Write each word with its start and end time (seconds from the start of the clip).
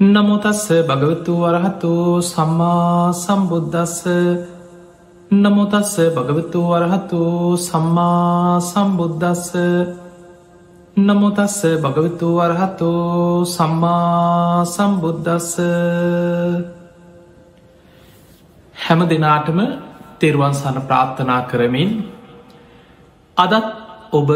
නමුතස්ස 0.00 0.68
භගවතු 0.80 1.32
වරහතු 1.36 1.92
සම්මා 2.22 3.12
සම්බුද්ධස්ස 3.14 3.98
නමුතස්ස 5.30 5.94
භගවතු 6.10 6.60
වරහතු 6.64 7.20
සම්මා 7.58 8.60
සම්බුද්ධස්ස 8.62 9.50
නමුතස්ස 10.98 11.58
භගවතු 11.78 12.28
වරහතු 12.34 12.88
සම්මා 13.46 14.64
සම්බුද්ධස්ස 14.66 15.50
හැම 18.76 19.00
දෙනාටම 19.06 19.60
තෙරුවන් 20.18 20.54
සන 20.54 20.80
ප්‍රාර්ථනා 20.82 21.42
කරමින් 21.44 21.90
අදත් 23.36 23.68
ඔබ 24.12 24.30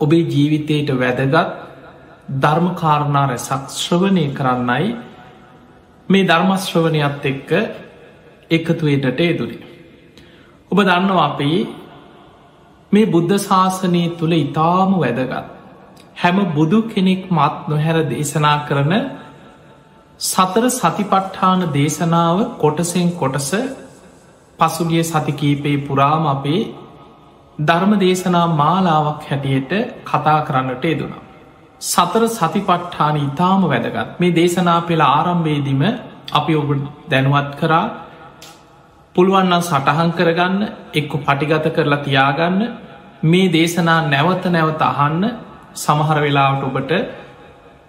ඔබේ 0.00 0.28
ජීවිතයට 0.28 0.92
වැදගත් 0.94 1.67
ධර්මකාරණා 2.28 3.26
රැසක් 3.26 3.68
ශ්‍රවණය 3.72 4.24
කරන්නයි 4.30 4.88
මේ 6.08 6.24
ධර්මශ්‍රවනයත් 6.24 7.24
එක්ක 7.24 7.50
එකතුවටට 8.50 9.20
එදුරේ. 9.22 9.62
ඔබ 10.70 10.78
දන්නවා 10.80 11.26
අපේ 11.26 11.60
මේ 12.92 13.06
බුද්ධ 13.06 13.36
ශාසනය 13.40 14.02
තුළ 14.18 14.34
ඉතාම 14.34 14.90
වැදගත්. 14.94 15.46
හැම 16.16 16.38
බුදු 16.54 16.78
කෙනෙක් 16.84 17.22
මත් 17.30 17.54
නොහැර 17.68 17.96
දේශනා 18.06 18.56
කරන 18.68 18.92
සතර 20.20 20.64
සතිපට්ඨාන 20.70 21.60
දේශනාව 21.72 22.38
කොටසෙන් 22.58 23.08
කොටස 23.12 23.50
පසුගිය 24.58 25.04
සතිකීපේ 25.04 25.78
පුරාම 25.86 26.26
අපේ 26.26 26.60
ධර්ම 27.58 27.92
දේශනා 27.98 28.46
මාලාවක් 28.54 29.22
හැටියට 29.28 29.72
කතා 30.04 30.38
කරන්නට 30.42 30.84
යෙදුණා. 30.84 31.27
සතර 31.80 32.22
සතිපට්ඨාන 32.28 33.16
ඉතාම 33.18 33.62
වැදගත්. 33.64 34.18
මේ 34.18 34.32
දේශනා 34.32 34.80
පෙළ 34.82 35.02
ආරම්භේදිම 35.02 35.82
අපි 36.32 36.54
ඔබ 36.54 36.70
දැනුවත් 37.08 37.52
කරා. 37.56 37.84
පුළුවන්නම් 39.14 39.62
සටහන් 39.62 40.10
කරගන්න 40.12 40.62
එක්ක 40.92 41.12
පටිගත 41.20 41.66
කරලා 41.72 42.02
තියාගන්න 42.02 42.60
මේ 43.22 43.48
දේශනා 43.48 44.00
නැවත 44.04 44.44
නැවත 44.46 44.82
අහන්න. 44.82 45.24
සමහර 45.76 46.18
වෙලාවට 46.18 46.64
ඔබට 46.64 46.92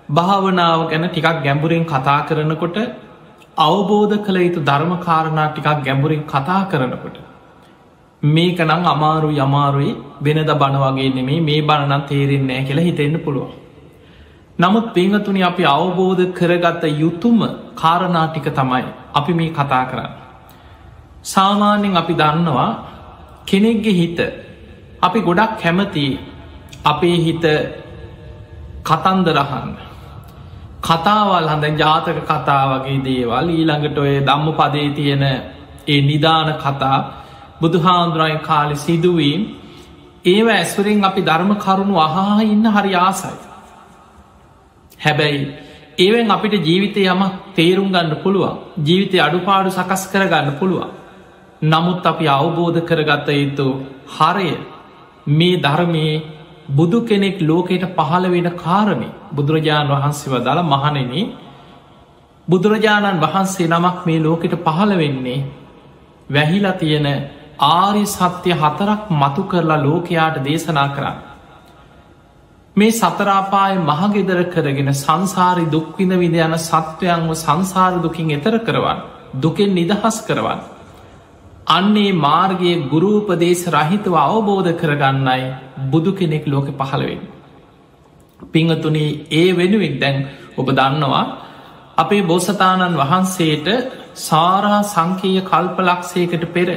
භාවනාව 0.09 0.81
ගැන 0.89 1.05
ටිකක් 1.05 1.41
ගැඹුරෙන් 1.43 1.85
කතා 1.85 2.19
කරනකොට 2.23 2.77
අවබෝධ 3.59 4.15
කළ 4.19 4.37
යුතු 4.39 4.61
ධර්මකාරණා 4.61 5.47
ටිකක් 5.49 5.81
ගැඹුරින් 5.83 6.23
කතා 6.25 6.61
කරනකොට 6.65 7.17
මේක 8.23 8.59
නං 8.59 8.85
අමාරු 8.85 9.29
යමාරුයි 9.37 9.91
වෙනද 10.21 10.51
බණ 10.53 10.77
වගේ 10.83 11.09
නෙමේ 11.11 11.39
මේ 11.41 11.61
බණනම් 11.61 12.03
තේරෙන්නේ 12.03 12.61
කියලා 12.63 12.85
හිතෙන්න්න 12.85 13.19
පුළුවන්. 13.19 13.68
නමුත් 14.59 14.93
පිංහතුනි 14.93 15.41
අපි 15.41 15.63
අවබෝධ 15.65 16.23
කරගත්ත 16.33 16.83
යුතුම 16.93 17.39
කාරණාටික 17.73 18.47
තමයි 18.51 18.85
අපි 19.13 19.33
මේ 19.33 19.51
කතා 19.51 19.83
කරන්න. 19.85 20.11
සාමාන්‍යෙන් 21.23 21.95
අපි 21.95 22.13
දන්නවා 22.13 22.69
කෙනෙක්ගෙ 23.45 23.91
හිත 23.91 24.19
අපි 25.01 25.19
ගොඩක් 25.21 25.51
කැමති 25.57 26.05
අපේ 26.83 27.17
හිත 27.17 27.45
කතන්දරහන්න 28.83 29.69
කතාවල් 30.81 31.47
හඳ 31.47 31.65
ජාතක 31.77 32.19
කතා 32.23 32.63
වගේ 32.71 32.99
දේවල් 33.01 33.47
ඊළඟට 33.49 33.97
ඔය 33.97 34.13
දම්ම 34.21 34.47
පදේ 34.53 34.89
තියෙන 34.91 35.23
ඒ 35.87 36.01
නිධාන 36.01 36.49
කතා 36.57 36.99
බුදුහාන්දුරයි 37.61 38.37
කාලෙ 38.41 38.75
සිදුවීම් 38.77 39.41
ඒව 40.25 40.47
ඇස්වරින් 40.49 40.99
අපි 41.03 41.21
ධර්ම 41.21 41.51
කරුණු 41.57 41.95
අහා 41.99 42.41
ඉන්න 42.45 42.65
හරි 42.69 42.93
ආසයි 42.97 43.48
හැබැයි 44.99 45.41
ඒවෙන් 45.97 46.31
අපිට 46.31 46.53
ජීවිතය 46.61 47.01
යමක් 47.05 47.33
තේරුම් 47.55 47.89
ගන්න 47.89 48.15
පුළුවන්. 48.17 48.57
ජීවිතය 48.79 49.17
අඩුපාඩු 49.19 49.69
සකස් 49.71 50.03
කරගන්න 50.11 50.57
පුළුවන්. 50.59 50.89
නමුත් 51.61 52.05
අපි 52.05 52.25
අවබෝධ 52.29 52.79
කරගත්ත 52.81 53.29
යුතු 53.35 53.67
හරය 54.09 54.49
මේ 55.29 55.57
ධර්මයේ 55.57 56.23
බුදු 56.69 56.99
කෙනෙක් 57.01 57.41
ලෝකයට 57.41 57.85
පහළ 57.93 58.25
වෙන 58.27 58.49
කාරමි 58.55 59.09
බුදුරජාණන් 59.31 59.93
වහන්සේ 59.93 60.31
වදාළ 60.31 60.61
මහනෙන 60.65 61.13
බුදුරජාණන් 62.47 63.19
වහන්සේ 63.19 63.67
නමක් 63.69 63.97
මේ 64.05 64.19
ලෝකෙට 64.19 64.55
පහළ 64.59 64.91
වෙන්නේ 64.95 65.45
වැහිලා 66.29 66.73
තියෙන 66.73 67.07
ආරි 67.69 68.05
සත්‍යය 68.07 68.53
හතරක් 68.53 69.01
මතු 69.11 69.43
කරලා 69.43 69.79
ලෝකයාට 69.79 70.37
දේශනා 70.41 70.89
කරන්න. 70.89 71.28
මේ 72.79 72.91
සතරාපාය 72.93 73.77
මහගෙදර 73.83 74.41
කරගෙන 74.47 74.91
සංසාරි 74.95 75.65
දුක්විඳ 75.67 76.13
විද 76.15 76.35
යන 76.39 76.55
සත්වයන්ව 76.59 77.31
සංසාර 77.37 77.93
දුකින් 77.99 78.29
එතර 78.31 78.57
කරවන් 78.61 78.99
දුකෙන් 79.35 79.73
නිදහස් 79.73 80.17
කරවන්. 80.23 80.59
අන්නේ 81.69 82.13
මාර්ගයේ 82.17 82.83
ගුරූපදේශ 82.85 83.65
රහිතව 83.69 84.15
අවබෝධ 84.17 84.71
කරගන්නයි 84.75 85.43
බුදු 85.87 86.11
කෙනෙක් 86.13 86.47
ලෝක 86.47 86.67
පහළවෙන්. 86.73 87.21
පිංහතුනී 88.49 89.27
ඒ 89.31 89.47
වෙනුවෙක් 89.53 89.95
දැන් 89.99 90.17
ඔබ 90.57 90.67
දන්නවා 90.71 91.23
අපේ 91.97 92.23
බෝසතාණන් 92.23 92.97
වහන්සේට 92.97 93.67
සාරා 94.17 94.81
සංකීය 94.85 95.41
කල්පලක්ෂයකට 95.43 96.45
පෙර 96.49 96.69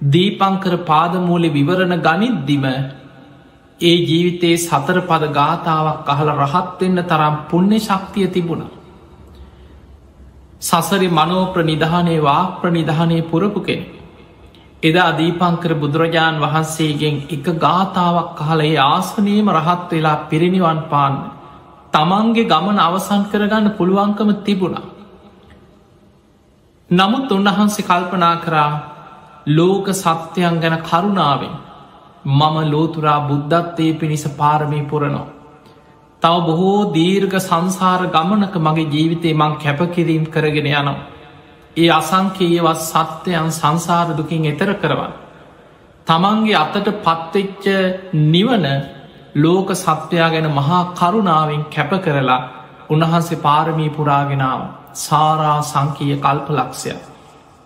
දීපංකර 0.00 0.74
පාදමූලි 0.84 1.48
විවරණ 1.50 1.94
ගනිද්දිම 2.00 2.66
ඒ 3.80 3.96
ජීවිතයේ 4.00 4.58
සතර 4.58 4.98
පද 5.02 5.24
ගාථාවක් 5.32 6.08
අහල 6.08 6.28
රහත්වෙන්න 6.36 7.00
තරම් 7.04 7.34
පුුණ්‍ය 7.48 7.78
ශක්තිය 7.80 8.26
තිබුණ. 8.28 8.64
සසරි 10.62 11.08
මනෝ 11.10 11.44
ප්‍රනිධානය 11.46 12.16
වා 12.20 12.42
ප්‍රනිධානය 12.60 13.18
පුරපු 13.24 13.60
කෙන. 13.60 13.80
එදා 14.82 15.10
දීපංකර 15.12 15.72
බුදුරජාණන් 15.76 16.40
වහන්සේගෙන් 16.40 17.16
එක 17.28 17.46
ගාථාවක් 17.56 18.34
කහලේ 18.38 18.76
ආසනීම 18.84 19.46
රහත් 19.50 19.90
වෙලා 19.90 20.24
පිරිනිවන් 20.26 20.80
පාන්න. 20.84 21.16
තමන්ගේ 21.92 22.44
ගමන 22.44 22.78
අවසන් 22.80 23.22
කරගන්න 23.24 23.66
පුළුවන්කම 23.72 24.30
තිබුණා. 24.40 24.86
නමුත් 26.90 27.30
උන්වහන්සේ 27.30 27.84
කල්පනා 27.84 28.36
කරා 28.38 28.70
ලෝක 29.48 29.86
සත්‍යයන් 29.94 30.54
ගැන 30.56 30.76
කරුණාවෙන් 30.80 31.67
මම 32.24 32.56
ලෝතුරා 32.66 33.20
බුද්ධත්වය 33.22 33.86
පිණිස 33.94 34.24
පාරමී 34.34 34.84
පුරනවා. 34.84 35.26
තව 36.22 36.34
බොහෝ 36.42 36.92
දීර්ඝ 36.92 37.38
සංසාර 37.40 38.00
ගමනක 38.08 38.54
මගේ 38.58 38.88
ජීවිතේ 38.88 39.34
මං 39.34 39.54
කැපකිරීම් 39.56 40.24
කරගෙන 40.26 40.68
යනවා. 40.68 40.96
ඒ 41.76 41.88
අසංකේයවත් 41.90 42.80
සත්‍යයන් 42.82 43.50
සංසාර 43.52 44.08
දුකින් 44.12 44.46
එතර 44.46 44.70
කරවන්න. 44.74 45.12
තමන්ගේ 46.06 46.56
අතට 46.56 46.88
පත්වෙච්ච 46.98 47.64
නිවන 48.26 48.66
ලෝක 49.36 49.68
සත්වයා 49.74 50.30
ගැන 50.30 50.48
මහා 50.50 50.82
කරුණාවෙන් 50.92 51.64
කැප 51.66 51.92
කරලා 51.98 52.40
උන්වහන්සේ 52.90 53.38
පාරමී 53.38 53.90
පුරාගෙනාව 53.90 54.60
සාරා 54.96 55.58
සංකීය 55.64 56.16
කල්ප 56.18 56.48
ලක්ෂය 56.50 56.94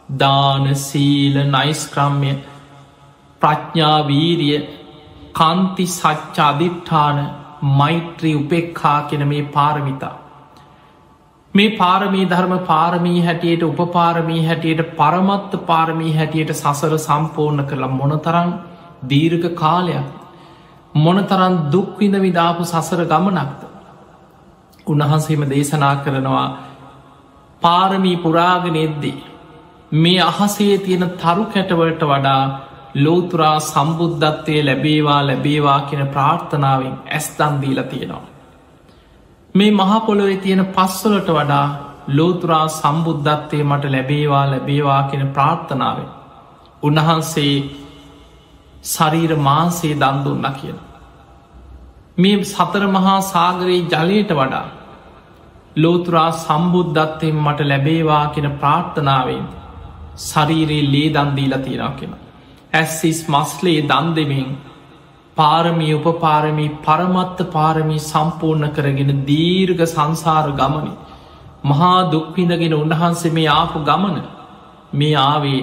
දාන 0.08 0.64
සීල 0.76 1.36
නයිස්ක්‍රම්ය 1.46 2.32
ප්‍රඥාවීරිය 3.42 4.58
කන්ති 5.34 5.86
සච්ච 5.88 6.36
අධිට්ඨාන 6.40 7.18
මෛත්‍රී 7.72 8.34
උපෙක්හා 8.36 8.98
කෙන 9.02 9.28
මේ 9.28 9.42
පාරමිතා. 9.48 10.16
මේ 11.54 11.70
පාරමී 11.72 12.26
ධර්ම 12.26 12.54
පාරමී 12.62 13.20
හැටියට 13.20 13.62
උපපාරමී 13.64 14.46
හැටියට 14.46 14.82
පරමත්ත 14.96 15.52
පාරමී 15.66 16.16
හැටියට 16.16 16.52
සසර 16.52 16.94
සම්පූර්ණ 16.98 17.66
කරලා 17.66 17.92
මොනතරං 17.92 18.50
දීර්ඝ 19.08 19.48
කාලයක් 19.54 20.08
මොනතරන් 20.94 21.54
දුක්විඳ 21.72 22.16
විදාපු 22.18 22.64
සසර 22.64 23.04
ගමනක්ද. 23.06 23.62
උන්වහන්සේම 24.86 25.42
දේශනා 25.48 25.96
කරනවා 25.98 26.48
පාරමී 27.62 28.16
පුරාගෙන 28.18 28.76
එද්දී. 28.78 29.24
මේ 29.94 30.20
අහසේ 30.22 30.78
තියෙන 30.78 31.10
තරු 31.16 31.44
කැටවලට 31.46 32.02
වඩා 32.04 32.42
ලෝතුරා 32.94 33.60
සම්බුද්ධත්වය 33.60 34.62
ලැබේවා 34.62 35.26
ලැබේවා 35.26 35.80
කියෙන 35.82 36.08
ප්‍රාර්ථනාවෙන් 36.08 36.96
ඇස් 37.08 37.26
දන්දීල 37.38 37.82
තියෙනවා. 37.82 38.26
මේ 39.54 39.70
මහපොළොවෙ 39.72 40.36
තියෙන 40.36 40.66
පස්වලට 40.66 41.28
වඩා 41.30 41.66
ලෝතුරා 42.08 42.66
සම්බුද්ධත්වය 42.70 43.62
මට 43.64 43.84
ලැබේවා 43.86 44.50
ලැබේවා 44.50 45.02
කියෙන 45.02 45.28
ප්‍රාර්ථනාවෙන්. 45.28 46.10
උන්වහන්සේ 46.82 47.54
ශරීර 48.84 49.36
මාන්සේ 49.38 49.94
දන්දුන්න 49.94 50.46
කියන. 50.52 50.78
මේ 52.18 52.44
සතර 52.44 52.86
මහා 52.88 53.20
සාගරයේ 53.22 53.88
ජලයට 53.92 54.32
වඩා 54.32 54.66
ලෝතුරා 55.76 56.30
සම්බුද්ධත්වයෙන් 56.34 57.36
මට 57.36 57.60
ලැබේවා 57.62 58.26
කියෙන 58.26 58.52
ප්‍රාර්ථනාවෙන් 58.54 59.46
ශරීරයේ 60.20 60.90
ලේ 60.90 61.08
දන්දීල 61.10 61.54
තියෙනවා 61.58 61.90
කියෙන. 61.92 62.21
ඇස්සිස් 62.72 63.18
මස්ලේ 63.28 63.80
දන් 63.84 64.06
දෙමින් 64.14 64.50
පාරමී 65.36 65.94
උපපාරමී 65.94 66.70
පරමත්ත 66.80 67.40
පාරමී 67.50 68.02
සම්පූර්ණ 68.02 68.70
කරගෙන 68.70 69.12
දීර්ඝ 69.26 69.84
සංසාර 69.86 70.48
ගමනි 70.52 70.92
මහා 71.64 71.98
දුක්පිඳගෙන 72.10 72.74
උන්වහන්සේ 72.74 73.32
මේ 73.32 73.50
ආපු 73.50 73.82
ගමන 73.82 74.16
මේ 74.94 75.14
ආවේ 75.22 75.60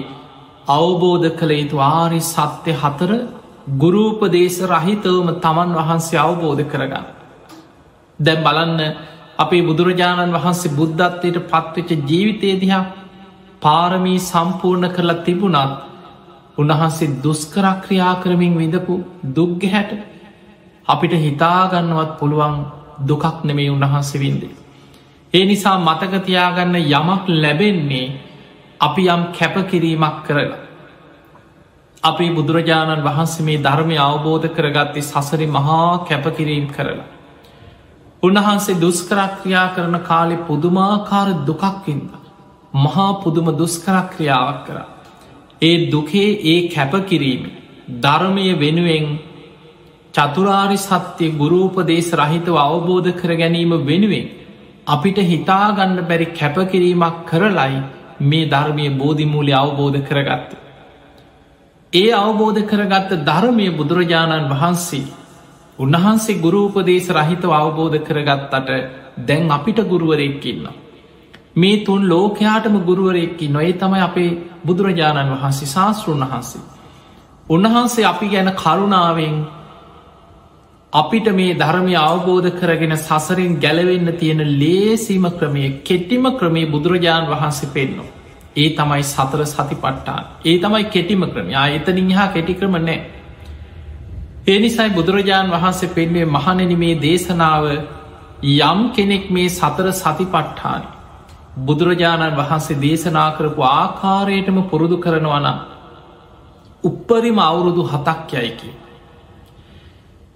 අවබෝධ 0.68 1.28
කළ 1.34 1.52
යුතු 1.54 1.82
ආරි 1.88 2.20
සත්‍යය 2.22 2.76
හතර 2.76 3.12
ගුරූපදේශ 3.76 4.60
රහිතවම 4.66 5.28
තමන් 5.38 5.76
වහන්සේ 5.78 6.18
අවබෝධ 6.18 6.64
කරගන්න. 6.66 7.06
දැම් 8.18 8.40
බලන්න 8.44 8.80
අපේ 9.38 9.62
බුදුරජාණන් 9.62 10.36
වහන්සේ 10.36 10.74
බුද්ධත්වයට 10.74 11.38
පත්වෙච්ච 11.48 11.90
ජීවිතය 12.08 12.56
දිහා 12.56 12.82
පාරමී 13.62 14.18
සම්පූර්ණ 14.22 14.92
කරලා 14.92 15.22
තිබුණත් 15.24 15.89
උන්වහන්සේ 16.58 17.14
දුස්කරක්‍රියා 17.24 18.14
කරමින් 18.22 18.54
විඳපු 18.58 18.94
දුග්ග 19.36 19.62
හැට 19.64 19.92
අපිට 20.88 21.12
හිතාගන්නවත් 21.16 22.12
පුළුවන් 22.18 22.56
දුකක් 23.08 23.44
නෙමේ 23.44 23.70
උන්වහන්සේ 23.70 24.20
වින්දේ. 24.20 24.56
ඒ 25.34 25.44
නිසා 25.46 25.78
මතකතියාගන්න 25.80 26.74
යමක් 26.76 27.24
ලැබෙන්නේ 27.34 28.06
අපි 28.80 29.02
යම් 29.06 29.22
කැපකිරීමක් 29.32 30.16
කරලා. 30.26 30.58
අපි 32.02 32.26
බුදුරජාණන් 32.30 33.04
වහන්සේ 33.04 33.44
මේ 33.44 33.62
ධර්මය 33.62 33.96
අවබෝධ 33.98 34.48
කරගත්තේ 34.48 35.02
සසරි 35.02 35.46
මහා 35.48 35.98
කැපකිරීම් 36.00 36.66
කරලා. 36.66 37.08
උන්වහන්සේ 38.22 38.80
දුස්කරක්‍රියා 38.80 39.68
කරන 39.68 39.96
කාලෙ 40.00 40.36
පුදුමාකාර 40.38 41.28
දුකක්කින්ද. 41.46 42.10
මහා 42.74 43.12
පුදුම 43.22 43.46
දුස්කරක්‍රියාවක් 43.58 44.66
කර. 44.66 44.78
ඒ 45.62 45.90
දුකේ 45.90 46.28
ඒ 46.44 46.68
කැපකිරීම 46.68 47.42
ධර්මය 47.98 48.46
වෙනුවෙන් 48.56 49.06
චතුරාරි 50.14 50.78
සත්‍යය 50.78 51.30
ගුරූපදේශ 51.34 52.12
රහිතව 52.14 52.56
අවබෝධ 52.58 53.10
කර 53.14 53.32
ගැනීම 53.36 53.72
වෙනුවෙන් 53.84 54.26
අපිට 54.86 55.18
හිතාගන්න 55.24 55.96
බැරි 56.04 56.26
කැපකිරීමක් 56.32 57.16
කරලයි 57.26 57.78
මේ 58.22 58.48
ධර්මය 58.48 58.86
බෝධිමූලි 58.92 59.52
අවබෝධ 59.54 60.00
කරගත්ත. 60.02 60.50
ඒ 61.92 62.10
අවබෝධ 62.16 62.60
කරගත්ත 62.64 63.10
ධර්මය 63.22 63.66
බුදුරජාණන් 63.72 64.50
වහන්සේ 64.50 65.06
උන්වහන්සේ 65.78 66.38
ගුරූපදේශ 66.38 67.10
රහිතව 67.10 67.52
අවබෝධ 67.54 67.98
කරගත්තට 68.02 68.70
දැන් 69.20 69.50
අපිට 69.50 69.78
ගුරුවරෙක්කින්න. 69.84 70.64
මේ 71.56 71.76
තුන් 71.80 72.02
ලෝකයාටම 72.06 72.76
ගුරුවරෙක්කි 72.80 73.48
නොේ 73.48 73.72
තමයි 73.74 74.00
අපේ 74.00 74.30
බුදුරජාණන් 74.64 75.32
වහන්සේ 75.32 75.68
ශාස්තෘන් 75.68 76.22
වහන්සේ. 76.24 76.62
උන්වහන්සේ 77.48 78.04
අපි 78.04 78.28
ගැන 78.28 78.52
කරුණාවෙන් 78.54 79.36
අපිට 80.92 81.26
මේ 81.32 81.54
ධර්මය 81.56 81.94
අවබෝධ 81.98 82.50
කරගෙන 82.52 82.96
සසරෙන් 82.98 83.52
ගැලවෙන්න 83.58 84.08
තියෙන 84.14 84.40
ලේසිම 84.56 85.24
ක්‍රමය 85.32 85.64
කෙට්ටිම 85.82 86.24
ක්‍රමේ 86.34 86.66
බුදුරජාණන් 86.68 87.30
වහන්සේ 87.30 87.70
පෙන්නවා. 87.70 88.10
ඒ 88.52 88.70
තමයි 88.70 89.02
සතර 89.04 89.42
සති 89.46 89.76
පට්ටාන් 89.76 90.24
ඒ 90.44 90.58
තමයි 90.58 90.84
කෙටිම 90.86 91.22
ක්‍රමය 91.26 91.52
එතනින් 91.70 92.10
හා 92.12 92.28
කෙටි 92.28 92.54
ක්‍රම 92.54 92.76
නෑ 92.78 92.98
ඒ 94.46 94.58
නිසයි 94.58 94.90
බුදුරජාණන් 94.90 95.52
වහන්සේ 95.52 95.90
පෙන්වේ 95.90 96.24
මහනෙන 96.26 96.72
මේ 96.76 96.94
දේශනාව 96.98 97.64
යම් 98.52 98.80
කෙනෙක් 98.92 99.30
මේ 99.30 99.48
සතර 99.50 99.92
සති 99.92 100.26
පට්ඨාන 100.26 100.82
බුදුරජාණන් 101.58 102.36
වහන්සේ 102.36 102.78
දේශනා 102.78 103.30
කරපු 103.30 103.62
ආකාරයටම 103.62 104.58
පුරුදු 104.64 104.96
කරනවන 104.96 105.48
උප්පරිම 106.84 107.38
අවුරුදු 107.40 107.82
හතක් 107.84 108.30
යයිකි. 108.34 108.70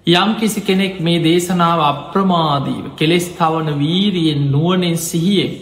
යම් 0.07 0.31
කිසි 0.35 0.61
කෙනෙක් 0.61 1.01
මේ 1.01 1.21
දේශනාව 1.21 1.81
අප්‍රමාදීව 1.83 2.85
කෙලෙස් 2.97 3.27
තවන 3.31 3.79
වීරියෙන් 3.79 4.51
නුවනෙන් 4.51 4.97
සිහියෙන් 4.99 5.53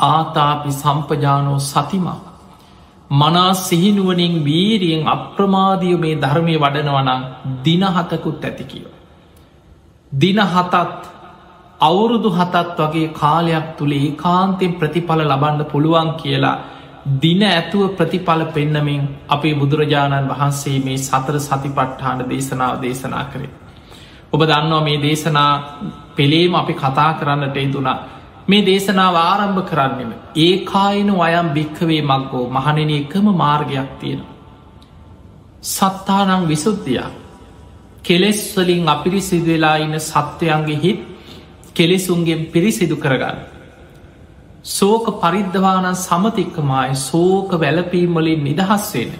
ආතාපි 0.00 0.72
සම්පජානෝ 0.72 1.58
සතිමා 1.60 2.20
මනා 3.10 3.54
සිහිනුවනින් 3.56 4.44
වීරියෙන් 4.44 5.08
අප්‍රමාදිය 5.08 5.96
මේ 5.96 6.14
ධර්මය 6.16 6.54
වඩනවනං 6.56 7.22
දිනහතකුත් 7.64 8.44
ඇති 8.44 8.64
කියව. 8.64 8.86
දින 10.12 10.38
හතත් 10.38 10.74
අවුරුදු 11.80 12.30
හතත් 12.30 12.78
වගේ 12.80 13.08
කාලයක් 13.12 13.66
තුළ 13.76 13.92
ඒ 13.94 14.10
කාන්තෙන් 14.16 14.72
ප්‍රතිඵල 14.74 15.20
ලබන්න 15.22 15.64
පුළුවන් 15.66 16.10
කියලා 16.14 16.56
දින 17.16 17.42
ඇතුව 17.44 17.82
ප්‍රතිඵල 17.92 18.42
පෙන්නමින් 18.48 19.02
අපේ 19.28 19.54
බුදුරජාණන් 19.54 20.28
වහන්සේ 20.28 20.78
මේ 20.80 20.98
සතර 20.98 21.36
සතිපට්ඨාන 21.38 22.20
දේශනාව 22.24 22.74
දේශනා 22.78 23.24
කරේ. 23.24 23.50
ඔබ 24.32 24.40
දන්නවා 24.42 24.82
මේ 24.82 24.98
දේශනා 24.98 25.52
පෙළේම 26.16 26.54
අපි 26.54 26.74
කතා 26.74 27.10
කරන්නට 27.14 27.56
ඉදුනා 27.58 27.98
මේ 28.48 28.62
දේශනාව 28.62 29.14
ආරම්භ 29.18 29.62
කරන්නෙම 29.64 30.10
ඒ 30.36 30.54
කායන 30.64 31.10
අයම් 31.20 31.48
භික්කවේ 31.50 32.02
මක්ගෝ 32.02 32.44
මහනෙන 32.50 32.90
එකම 32.92 33.26
මාර්ගයක් 33.34 33.90
තියෙන. 34.00 34.22
සත්තානං 35.66 36.48
විසුද්ධියක් 36.48 37.14
කෙලෙස්වලින් 38.02 38.84
අපිරිසිදු 38.86 39.48
වෙලා 39.48 39.76
ඉන්න 39.76 39.96
සත්වයන්ගේ 40.00 40.78
හිත් 40.78 41.00
කෙලෙසුන්ගෙන් 41.78 42.42
පිරිසිදු 42.46 42.96
කරගන්න. 42.96 43.38
සෝක 44.66 45.06
පරිද්ධවානන් 45.20 45.88
සමතික්කමයි 45.96 46.94
සෝක 47.02 47.50
වැලපීම්වලින් 47.54 48.44
නිදහස්වෙන. 48.44 49.12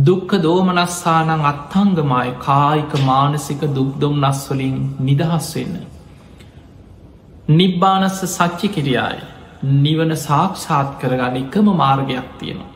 දුක්ක 0.00 0.30
දෝමනස්සානං 0.38 1.30
අත්තංගමයි 1.44 2.30
කායික 2.40 2.92
මානසික 3.02 3.62
දුක්දොම් 3.70 4.14
නස්වලින් 4.22 4.76
නිදහස් 5.00 5.48
වෙන්න. 5.54 5.76
නිබ්බානස්ස 7.50 8.20
සච්චි 8.28 8.68
කිරියායි 8.70 9.22
නිවන 9.80 10.16
සාක්ෂාත් 10.18 10.90
කරගන්න 11.00 11.36
එකම 11.38 11.66
මාර්ගයක් 11.74 12.28
තියෙනවා. 12.38 12.70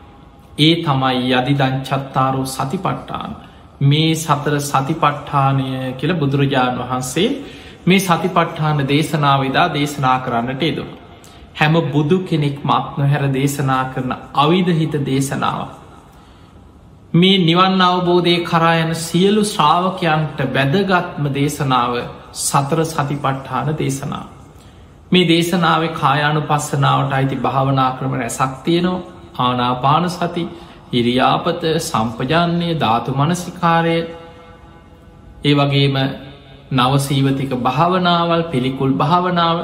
ඒ 0.58 0.74
තමයි 0.78 1.32
යදිදං 1.32 1.76
චත්තාරෝ 1.82 2.46
සතිපට්ටාන 2.46 3.32
මේ 3.82 4.14
සතර 4.16 4.54
සතිපට්ඨානය 4.62 5.68
කියල 5.94 6.12
බුදුරජාණන් 6.14 6.82
වහන්සේ 6.82 7.28
මේ 7.86 8.00
සතිපට්ඨාන 8.00 8.82
දේශනාවදා 8.86 9.66
දේශනා 9.70 10.18
කරන්නට 10.20 10.62
යෙදුණ. 10.62 10.92
හැම 11.54 11.74
බුදු 11.88 12.18
කෙනෙක් 12.20 12.58
මත් 12.64 12.86
නොහැර 12.96 13.24
දේශනා 13.30 13.84
කරන 13.92 14.12
අවිධහිත 14.34 14.94
දේශනාව. 15.02 15.60
මේ 17.14 17.38
නිවන් 17.40 17.82
අවබෝධය 17.82 18.36
කරායන 18.42 18.92
සියලු 18.98 19.42
ශ්‍රාවකයන්ට 19.46 20.38
වැදගත්ම 20.50 21.24
දේශනාව 21.32 21.92
සතර 22.40 22.80
සතිපට්ඨාන 22.86 23.68
දේශනාව. 23.76 24.26
මේ 25.12 25.28
දේශනාව 25.28 25.82
කායානු 25.94 26.40
පස්සනාවට 26.42 27.12
අයිති 27.12 27.36
භාවනා 27.38 27.90
ක්‍රම 27.96 28.14
රැසක් 28.14 28.54
තියනවා 28.64 29.02
ආනාපාන 29.38 30.10
සති 30.10 30.44
ඉරියාපත 30.92 31.62
සම්පජන්නේ 31.80 32.74
ධාතු 32.76 33.10
මනසිකාරය 33.12 33.96
ඒ 35.44 35.54
වගේම 35.54 35.96
නවසීවතික 36.70 37.52
භාවනාවල් 37.60 38.44
පිළිකුල් 38.50 38.92
භාවනාව 38.94 39.58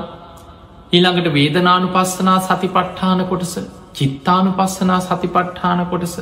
ඊළඟට 0.92 1.32
වේදනානු 1.32 1.88
පස්සනා 1.88 2.38
සතිපට්ඨාන 2.40 3.22
කොටස 3.26 3.54
චිත්තානු 3.94 4.52
පස්සනා 4.52 5.00
සතිපට්ඨාන 5.00 5.86
කොටස 5.86 6.16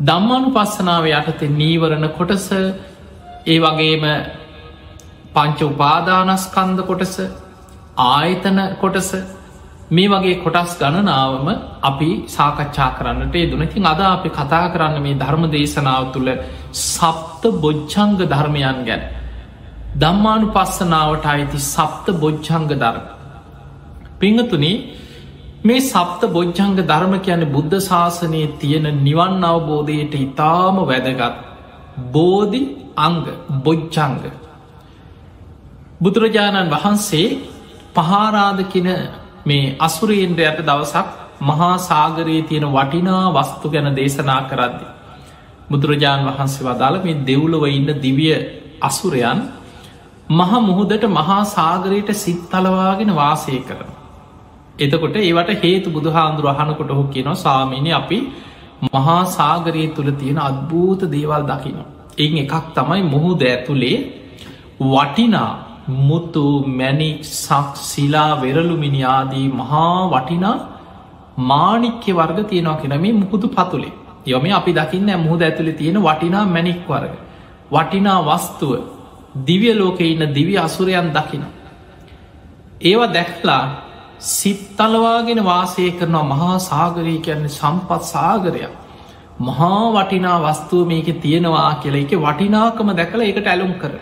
දම්මානු 0.00 0.48
පස්සනාව 0.50 1.04
යටතෙ 1.10 1.46
නීවරණ 1.52 2.08
කොටස 2.10 2.48
ඒ 2.52 3.58
වගේම 3.58 4.04
පංච 5.34 5.58
උපාදානස්කන්ද 5.64 6.80
කොටස 6.84 7.14
ආයතන 8.06 8.58
කොටස 8.80 9.10
මේ 9.90 10.08
වගේ 10.08 10.36
කොටස් 10.36 10.76
ගණනාවම 10.76 11.48
අපි 11.82 12.10
සාකච්ඡා 12.28 12.90
කරන්නට 12.92 13.36
දුනතින් 13.50 13.86
අද 13.86 14.00
අපි 14.06 14.28
කතා 14.30 14.66
කරන්න 14.68 15.02
මේ 15.02 15.16
ධර්ම 15.16 15.44
දේශනාව 15.48 16.04
තුළ 16.12 16.30
සප්ත 16.72 17.42
බොජ්ජංග 17.58 18.14
ධර්මයන් 18.22 18.78
ගැන. 18.84 19.02
දම්මානු 19.96 20.46
පස්සනාවට 20.48 21.26
අයිති 21.26 21.58
සප්ත 21.66 22.06
බොජ්ජංග 22.16 22.66
ධර්ම 22.72 23.06
පිංහතුන 24.18 24.66
මේ 25.64 25.80
සප්ත 25.82 26.22
බොජ්ජංග 26.28 26.76
ධර්ම 26.82 27.14
කියන 27.20 27.42
බුද්ධ 27.48 27.78
ශාසනයේ 27.80 28.52
තියෙන 28.56 28.86
නිවන් 29.00 29.44
අවබෝධයට 29.44 30.14
ඉතාම 30.16 30.76
වැදගත් 30.82 31.34
බෝධි 32.10 32.62
අංග 32.98 33.18
බොජ්ජංග 33.60 34.16
බුදුරජාණන් 36.00 36.70
වහන්සේ 36.70 37.26
පහාරාධකින 37.94 38.88
මේ 39.44 39.74
අසුරයෙන්ද්‍රයට 39.78 40.60
දවසක් 40.62 41.08
මහා 41.42 41.78
සාගරයේ 41.80 42.42
තියෙන 42.44 42.66
වටිනා 42.68 43.24
වස්තු 43.32 43.66
ගැන 43.68 43.88
දේශනා 43.92 44.42
කරද්දි. 44.44 44.86
බුදුරජාණන් 45.70 46.28
වහන්සේ 46.28 46.66
වදාළ 46.66 46.96
මේ 47.00 47.22
දෙව්ලොව 47.22 47.64
ඉන්න 47.68 47.90
දිවිය 47.98 48.36
අසුරයන් 48.80 49.40
මහ 50.32 50.52
මුහුදට 50.60 51.04
මහා 51.10 51.40
සාගරයට 51.46 52.10
සිත් 52.14 52.40
තලවාගෙන 52.50 53.10
වාසය 53.14 53.58
කරන. 53.60 53.90
එතකොට 54.78 55.16
ඒවට 55.18 55.50
හේතු 55.62 55.90
බුදුහාන්දුර 55.90 56.48
අහනකොට 56.48 56.90
හෝ 56.90 57.06
කියනවා 57.06 57.34
සාමීනය 57.36 57.92
අපි 57.92 58.18
මහා 58.92 59.20
සාගරයේ 59.30 59.88
තුළ 59.88 60.10
තියෙන 60.12 60.38
අත්භූත 60.40 61.02
දේවල් 61.10 61.42
දකිනවා. 61.42 61.88
එ 62.18 62.26
එකක් 62.40 62.54
තමයි 62.74 63.02
මුහුද 63.04 63.42
ඇතුළේ 63.42 63.98
වටිනා 64.80 65.50
මුතු 65.88 66.44
මැනික් 66.70 67.24
සක් 67.24 67.76
සිලා 67.84 68.30
වෙරලුමිනිියාදී 68.40 69.48
මහා 69.52 69.96
වටිනා 70.08 70.56
මානික්‍ය 71.40 72.12
වර්ග 72.12 72.38
තියෙනවා 72.46 72.76
කියෙන 72.76 73.00
මේ 73.00 73.12
මුකුදු 73.12 73.48
පතුලේ 73.48 73.92
යොම 74.26 74.44
අපි 74.52 74.72
දකින්න 74.72 75.10
මුහද 75.18 75.40
ඇතුළි 75.42 75.72
තියෙන 75.72 75.98
වටිනා 76.02 76.44
මැනික් 76.46 76.88
වර්ග 76.88 77.14
වටිනා 77.72 78.18
වස්තුව 78.20 78.72
දිවිය 79.34 79.74
ලෝක 79.74 80.00
ඉන්න 80.00 80.24
දිවි 80.30 80.58
අසුරයන් 80.58 81.10
දකින. 81.10 81.44
ඒවා 82.80 83.08
දැක්ලා 83.08 83.64
සිත්තලවාගෙන 84.20 85.44
වාසය 85.44 85.90
කරනවා 85.92 86.24
මහා 86.24 86.58
සාගරී 86.60 87.18
කියන්නේ 87.20 87.48
සම්පත් 87.50 88.02
සාගරයක්. 88.04 88.72
මහා 89.40 89.92
වටිනා 89.94 90.38
වස්තුව 90.42 90.86
මේක 90.86 91.08
තියෙනවා 91.18 91.74
කියල 91.76 91.94
එක 91.96 92.12
වටිනාකම 92.18 92.88
දැකළ 92.92 93.22
එකට 93.22 93.46
ඇලුම් 93.46 93.74
කර. 93.74 93.92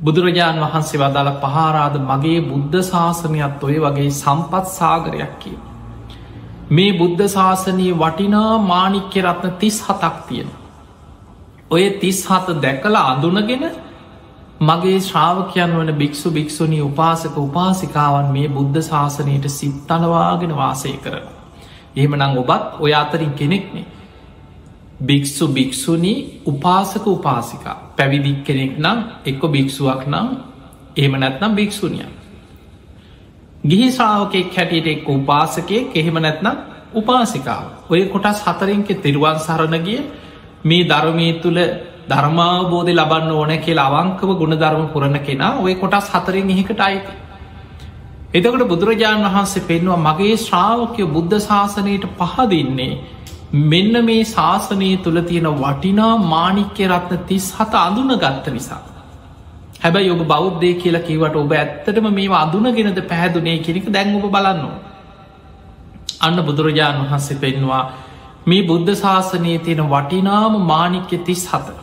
බුදුරජාණන් 0.00 0.62
වහන්සේ 0.62 1.00
වදාළ 1.00 1.32
පහරාද 1.38 1.96
මගේ 2.02 2.40
බුද්ධ 2.42 2.78
ශාසනයත් 2.84 3.62
ඔය 3.62 3.76
වගේ 3.78 4.10
සම්පත් 4.12 4.64
සාගරයක් 4.70 5.34
කිය 5.38 5.58
මේ 6.70 6.92
බුද්ධ 6.92 7.26
ශාසනයේ 7.28 7.92
වටිනා 7.94 8.52
මානික්‍ය 8.62 9.20
රත්න 9.22 9.52
තිස් 9.58 9.78
හතක් 9.82 10.16
තියෙන 10.28 10.50
ඔය 11.70 11.84
තිස් 11.92 12.18
හත 12.26 12.56
දැකලා 12.58 13.04
අඳුනගෙන 13.08 13.64
මගේ 14.60 14.98
ශ්‍රාවකයන් 15.00 15.72
වන 15.72 15.90
භික්‍ෂු 15.94 16.30
භික්‍ෂුණී 16.30 16.82
උපාසක 16.82 17.36
උපාසිකාවන් 17.38 18.28
මේ 18.28 18.48
බුද්ධ 18.48 18.80
ශාසනයට 18.82 19.46
සිත්තලවාගෙන 19.50 20.52
වාසය 20.54 20.92
කරන. 20.98 21.26
එහෙම 21.96 22.14
නං 22.16 22.38
ඔබත් 22.38 22.64
ඔය 22.78 22.92
අතරින් 22.94 23.32
කෙනෙක්නේ. 23.32 23.86
භික්‍ෂු 25.02 25.48
භික්‍ෂුණී 25.48 26.18
උපාසක 26.46 27.04
උපාසිකා 27.08 27.76
පැවිදික් 27.96 28.40
කෙනෙක් 28.44 28.72
නම් 28.78 28.98
එක්ක 29.24 29.42
භික්‍ෂුවක් 29.48 30.02
නම් 30.06 30.28
එහෙම 30.96 31.14
නැත්නම් 31.16 31.52
භික්‍ෂුණිය. 31.54 32.08
ගිහි 33.64 33.86
ශ්‍රාවකෙක් 33.90 34.56
හැටියට 34.56 34.88
එක් 34.88 35.08
උපාසකය 35.10 35.78
එහෙම 35.94 36.18
නැත්නම් 36.18 36.56
උපාසිකාව 36.94 37.64
ඔය 37.90 38.02
කොටස් 38.06 38.42
හතරෙන්ක 38.42 38.88
තිරුවන් 38.98 39.38
සරණගිය 39.38 40.00
මේ 40.64 40.82
ධර්මී 40.84 41.32
තුළ 41.40 41.58
ධර්මාවබෝධය 42.08 42.92
ලබන්න 42.92 43.32
ඕන 43.32 43.52
කියලා 43.58 43.88
අවංකව 43.90 44.30
ගුණධර්ම 44.36 44.84
පුරණ 44.88 45.18
කෙනා 45.20 45.52
ඔය 45.58 45.74
කොටස් 45.76 46.10
හතරෙන් 46.10 46.50
එහිකට 46.50 46.80
අයිති. 46.80 47.12
එතකට 48.32 48.64
බුදුරජාණන් 48.64 49.26
වහන්සේ 49.26 49.62
පෙන්වා 49.62 49.96
මගේ 49.98 50.36
ශ්‍රාවකය 50.38 51.06
බුද්ධ 51.08 51.38
ශාසනයට 51.40 52.04
පහදින්නේ 52.18 52.92
මෙන්න 53.52 54.04
මේ 54.04 54.24
ශාසනය 54.26 54.90
තුළ 54.98 55.20
තියෙන 55.22 55.48
වටිනා 55.56 56.12
මානික්‍ය 56.26 56.84
රත්න 56.86 57.24
තිස් 57.24 57.46
හත 57.52 57.74
අඳුන 57.76 58.12
ගත්ත 58.16 58.46
නිසා. 58.50 58.82
හැබැයි 59.80 60.10
ඔබ 60.10 60.22
බෞද්ධය 60.26 60.74
කියලා 60.74 61.02
කිවට 61.02 61.36
ඔබ 61.36 61.52
ඇත්තටම 61.54 62.06
මේ 62.10 62.28
අඳුනගෙනද 62.36 63.00
පැහැදුනේ 63.04 63.58
කෙනෙක 63.60 63.86
දැන් 63.88 64.14
ඔබ 64.16 64.26
බලන්නවා. 64.28 64.78
අන්න 66.20 66.38
බුදුරජාණන් 66.42 67.04
වහන්සේ 67.04 67.38
පෙන්වා 67.38 67.84
මේ 68.50 68.62
බුද්ධ 68.64 68.92
ශාසනයේ 68.96 69.58
තියෙන 69.60 69.82
වටිනාම 69.86 70.54
මානික්‍ය 70.64 71.18
තිස් 71.20 71.42
හතර. 71.46 71.76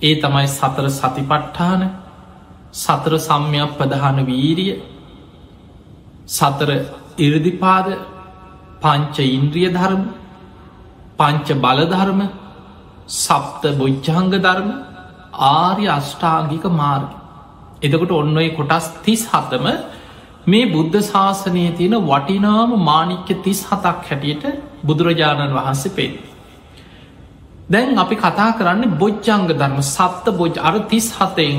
ඒ 0.00 0.14
තමයි 0.16 0.48
සතර 0.48 0.86
සතිපට්ඨාන 0.92 1.82
සතර 2.74 3.14
සම්යක් 3.20 3.70
ප්‍රධාන 3.78 4.18
වීරිය 4.26 4.74
සතර 6.28 6.70
ඉරදිපාද 7.18 7.88
පංච 8.82 9.16
ඉන්ද්‍රිය 9.30 9.68
ධර්ම 9.70 10.02
පංච 11.18 11.48
බලධර්ම 11.56 12.20
සප්ත 13.16 13.62
බොච්චහංග 13.78 14.30
ධර්ම 14.36 14.70
ආර්ය 15.50 15.86
අෂ්ඨාගික 15.88 16.64
මාර්ග. 16.72 17.10
එතකොට 17.82 18.12
ඔන්නඔයි 18.12 18.50
කොටස් 18.52 18.86
තිස් 19.04 19.22
හතම 19.28 19.66
මේ 20.46 20.66
බුද්ධ 20.66 20.98
ශාසනය 21.02 21.64
තියෙන 21.72 21.94
වටිනාම 22.02 22.70
මානික්‍ය 22.80 23.34
තිස් 23.38 23.60
හතක් 23.64 23.96
හැටියට 24.02 24.44
බුදුරජාණන් 24.82 25.54
වහන්සේ 25.54 25.92
පෙන්. 25.92 26.12
දැන් 27.68 27.98
අපි 27.98 28.16
කතා 28.16 28.50
කරන්න 28.52 28.82
බොජ්ජංග 28.94 29.46
ධර්ම 29.50 29.78
සත්ත 29.84 30.26
බොජ් 30.32 30.52
අර 30.60 30.74
තිස් 30.86 31.06
හතෙන් 31.12 31.56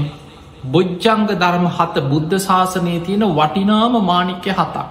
බොජ්ජංග 0.67 1.25
ධර්ම 1.33 1.65
හත 1.69 1.95
බුද්ධ 2.03 2.35
ශාසනය 2.39 2.95
තියෙන 3.01 3.25
වටිනාම 3.31 3.93
මානික්‍ය 4.03 4.51
හතා. 4.51 4.87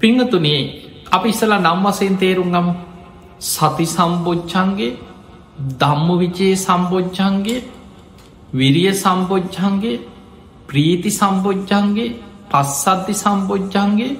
පිංහතුනේ 0.00 0.62
අපි 1.10 1.28
ඉස්සලා 1.28 1.60
නම් 1.60 1.78
වසයෙන් 1.84 2.16
තේරුම් 2.16 2.50
ගම් 2.50 2.68
සති 3.42 3.86
සම්බෝච්චන්ගේ 3.88 4.96
දම්ම 5.74 6.08
විචයේ 6.18 6.56
සම්බෝච්චන්ගේ 6.56 7.60
විරිය 8.52 8.92
සම්බෝච්චන්ගේ 8.94 9.96
ප්‍රීති 10.68 11.10
සම්බෝජ්ජන්ගේ 11.10 12.10
පස්සද්ධි 12.50 13.14
සම්බෝජ්ජන්ගේ 13.14 14.12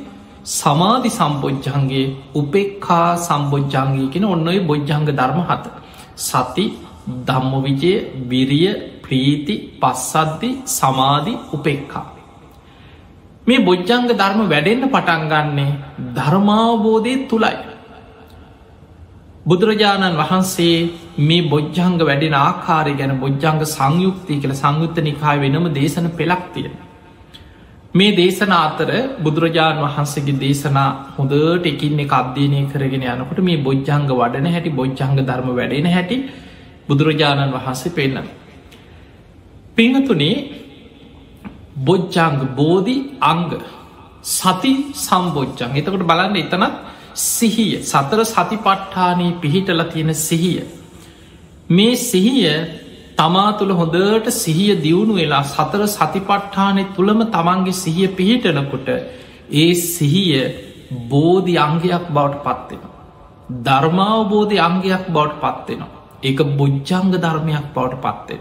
සමාධි 0.53 1.11
සම්බෝජ්ජන්ගේ 1.11 2.07
උපෙක්කා 2.35 3.09
සම්බෝජ්ජන්ගේ 3.19 4.11
කෙන 4.13 4.25
ඔන්නඔයි 4.27 4.61
බොජ්ජංග 4.63 5.07
ධර්ම 5.11 5.41
හත. 5.43 5.65
සති 6.19 6.65
දම්මවිජය 7.27 7.93
විරිය 8.25 8.69
ප්‍රීති 9.03 9.55
පස්සද්ධි 9.81 10.51
සමාධි 10.69 11.33
උපෙක්කා 11.53 12.07
මේ 13.47 13.61
බොජ්ජංග 13.61 14.07
ධර්ම 14.11 14.41
වැඩෙන්න්න 14.45 14.85
පටන්ගන්නේ 14.87 15.73
ධර්මාවබෝධය 16.17 17.15
තුළයි 17.29 17.57
බුදුරජාණන් 19.47 20.17
වහන්සේ 20.17 20.79
මේ 21.19 21.43
බොජ්ජංග 21.45 21.99
වැඩෙන 22.01 22.35
ආකාරය 22.37 22.95
ගැන 22.95 23.19
බොජ්ජංග 23.19 23.61
සංයුක්තිය 23.67 24.41
කළ 24.41 24.55
සංයුත්ත 24.55 24.97
නිකාය 25.01 25.39
වෙනම 25.41 25.67
දේශන 25.73 26.09
පෙළක් 26.13 26.45
තියෙන. 26.53 26.73
මේ 27.95 28.13
දේශන 28.13 28.53
අතර 28.55 28.91
බුදුරජාණන් 29.21 29.85
වහන්සේගේ 29.85 30.39
දේශනා 30.39 30.89
හොඳට 31.17 31.67
එකින් 31.67 32.01
එක 32.01 32.13
අධ්‍යනය 32.13 32.63
කරගෙන 32.67 33.05
යනකොට 33.05 33.39
මේ 33.41 33.59
බොජ්ජංග 33.59 34.09
වඩන 34.13 34.49
හැටි 34.49 34.71
බොජ්ජංග 34.73 35.15
ධර්ම 35.21 35.49
වැඩෙන 35.53 35.87
හැටි 35.89 36.17
බුදුරජාණන් 36.89 37.55
වහන්සේ 37.55 37.93
පෙන්න්න. 37.93 38.27
පිංහතුනේ 39.77 40.37
බොජ්ජංග 41.81 42.41
බෝධි 42.55 42.97
අංග 43.23 43.51
සති 44.25 44.73
සම්බෝජ්ජං 44.97 45.71
එතකොට 45.75 46.05
බලන්න 46.05 46.37
එතනත් 46.37 46.75
සිහිය 47.15 47.83
සතර 47.83 48.21
සතිපට්ඨානී 48.27 49.33
පිහිටල 49.37 49.83
තියෙන 49.87 50.15
සිහිය. 50.17 50.65
මේ 51.69 51.97
සිහිය 51.97 52.49
තමා 53.17 53.59
තුළ 53.59 53.73
හොඳට 53.73 54.31
සිහිය 54.33 54.77
දියුණු 54.79 55.15
වෙලා 55.15 55.43
සතර 55.45 55.87
සතිපට්ඨානය 55.89 56.85
තුළම 56.95 57.21
තමන්ගේ 57.29 57.73
සිහිය 57.75 58.09
පිහිටනකොට 58.11 58.89
ඒ 59.53 59.75
සිහිය 59.75 60.43
බෝධි 61.09 61.57
අංගයක් 61.59 62.05
බවට 62.09 62.43
පත්වෙන. 62.43 62.83
ධර්මාවබෝධය 63.61 64.59
අංගයක් 64.61 65.05
බවට 65.09 65.41
පත්වෙනවා. 65.43 65.89
ඒක 66.23 66.39
බුද්ධංග 66.53 67.13
ධර්මයක් 67.15 67.67
බවට 67.73 68.03
පත්වෙන. 68.03 68.41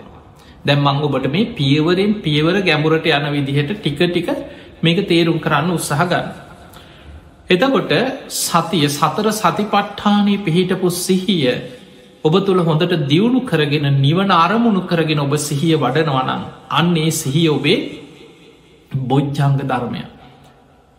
දැම් 0.65 0.80
මං 0.82 0.98
ඔබට 1.01 1.27
මේ 1.27 1.51
පියවරෙන් 1.53 2.13
පියවර 2.22 2.56
ගැමුරට 2.62 3.08
යන 3.08 3.27
විදිහට 3.32 3.72
ටික 3.75 4.01
ටික 4.01 4.30
මේක 4.82 5.00
තේරුම් 5.08 5.39
කරන්න 5.39 5.72
උත්සාහ 5.72 6.03
ගන්න. 6.06 6.27
එතකොට 7.50 7.94
සතිය 8.30 8.89
සතර 8.89 9.32
සතිපට්ඨානය 9.32 10.36
පිහිටපු 10.39 10.92
සිහිය 10.98 11.56
ඔබ 12.24 12.36
තුළ 12.46 12.60
හොඳට 12.60 12.94
දියුණු 13.06 13.39
කරගෙන 13.44 13.88
නිවන 13.98 14.30
අරමුණු 14.34 14.82
කරගෙන 14.84 15.20
ඔබ 15.20 15.34
සිහිය 15.39 15.75
වඩනවනන් 15.75 16.44
අන්නේ 16.72 17.12
සිහිය 17.13 17.50
ඔබේ 17.50 17.80
බොජ්ජංග 19.03 19.58
ධර්මය 19.62 20.03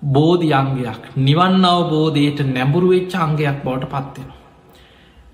බෝධියංගයක් 0.03 1.05
නිවන් 1.19 1.65
අවබෝධයට 1.65 2.41
නැඹුරුවෙච්ච 2.47 3.15
අංගයක් 3.17 3.59
බවට 3.65 3.91
පත්වෙන. 3.93 4.29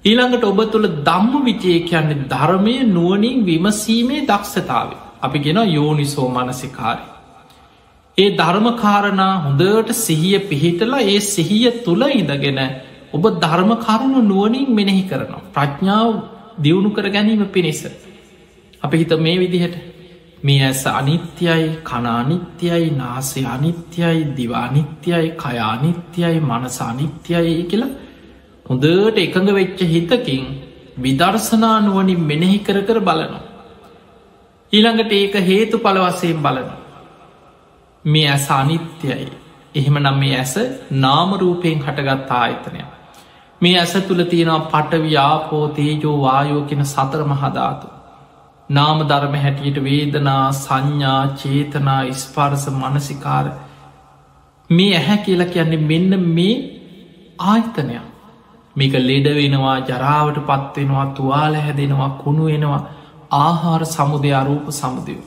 ඊළඟට 0.04 0.44
ඔබ 0.44 0.60
තුළ 0.70 0.86
දම්ම 1.00 1.44
විචය 1.44 1.72
කියන්නේ 1.82 2.26
ධර්මය 2.28 2.74
නුවනින් 2.88 3.40
විමසීමේ 3.44 4.26
දක්ෂතාව 4.26 4.92
අපි 5.20 5.38
ගෙන 5.38 5.58
යෝනිසෝ 5.68 6.28
මනසිකාරය. 6.28 7.04
ඒ 8.18 8.28
ධර්මකාරණා 8.36 9.34
හොඳට 9.38 9.90
සිහිය 9.96 10.38
පිහිටලා 10.44 11.02
ඒ 11.06 11.18
සිහිය 11.26 11.66
තුළ 11.84 12.02
ඉඳගෙන 12.12 12.60
ඔබ 13.12 13.24
ධර්මකරුණු 13.40 14.20
නුවනින් 14.22 14.68
මෙනෙහි 14.70 15.02
කරනවා. 15.02 15.46
ප්‍රඥාව 15.54 16.10
දියුණු 16.60 16.90
කර 16.90 17.06
ගැනීම 17.08 17.44
පිණිස. 17.48 17.82
අපි 18.82 18.96
හිත 18.96 19.12
මේ 19.18 19.38
විදිහට 19.38 19.76
මේ 20.42 20.60
ඇස 20.62 20.82
අනිත්‍යයි 20.90 21.66
කනානිත්‍යයි 21.82 22.90
නාසේ 22.92 23.46
අනිත්‍යයි 23.46 24.20
දිවානිත්‍යයි 24.36 25.28
කයානිත්‍යයි 25.36 26.38
මනස 26.40 26.78
අනිත්‍යයි 26.82 27.64
කියලා 27.64 27.92
හොඳට 28.66 29.18
එකඟ 29.18 29.50
වෙච්ච 29.52 29.80
හිතකින් 29.86 30.44
විදර්ශනා 30.98 31.76
නුවනින් 31.80 32.20
මෙනෙහි 32.20 32.58
කර 32.58 32.78
කර 32.82 32.98
බලනවා. 33.00 33.42
ඊළඟට 34.72 35.12
ඒක 35.12 35.34
හේතු 35.42 35.76
පලවසයෙන් 35.78 36.38
බලනවා. 36.38 36.80
මේ 38.04 38.28
ඇස 38.28 38.46
අනිත්‍යයි 38.52 39.28
එහෙම 39.74 39.96
නම් 39.98 40.16
මේ 40.18 40.36
ඇස 40.36 40.54
නාමරූපයෙන් 40.98 41.78
හටගත් 41.78 42.30
ආයතනය 42.36 42.80
මේ 43.60 43.78
ඇස 43.78 43.94
තුළ 44.08 44.22
තියෙනවා 44.24 44.60
පටව්‍යාපෝ 44.66 45.64
තේජෝ 45.78 46.18
වායෝ 46.22 46.62
කෙන 46.64 46.86
සතර 46.86 47.24
මහධාතු 47.24 47.96
නාම 48.68 49.00
ධර්ම 49.02 49.34
හැටියට 49.36 49.78
වේදනා 49.84 50.52
සංඥා 50.54 51.22
චේතනා 51.34 52.02
ඉස්පාරස 52.04 52.64
මනසිකාර. 52.72 53.46
මේ 54.70 54.92
ඇහැ 54.96 55.18
කියලා 55.18 55.48
කියන්නේ 55.48 55.80
මෙන්න 55.82 56.12
මේ 56.28 56.54
ආයතනයක්. 57.46 58.04
මේක 58.76 58.94
ලෙඩ 59.00 59.26
වෙනවා 59.38 59.78
ජරාවට 59.80 60.38
පත්වෙනවා 60.48 61.06
තුවාල 61.16 61.56
හැදෙනවා 61.56 62.10
කුණු 62.22 62.44
වෙනවා 62.44 62.80
ආහාර 63.38 63.82
සමුදය 63.86 64.32
අරූප 64.34 64.70
සමුදයෝ. 64.70 65.26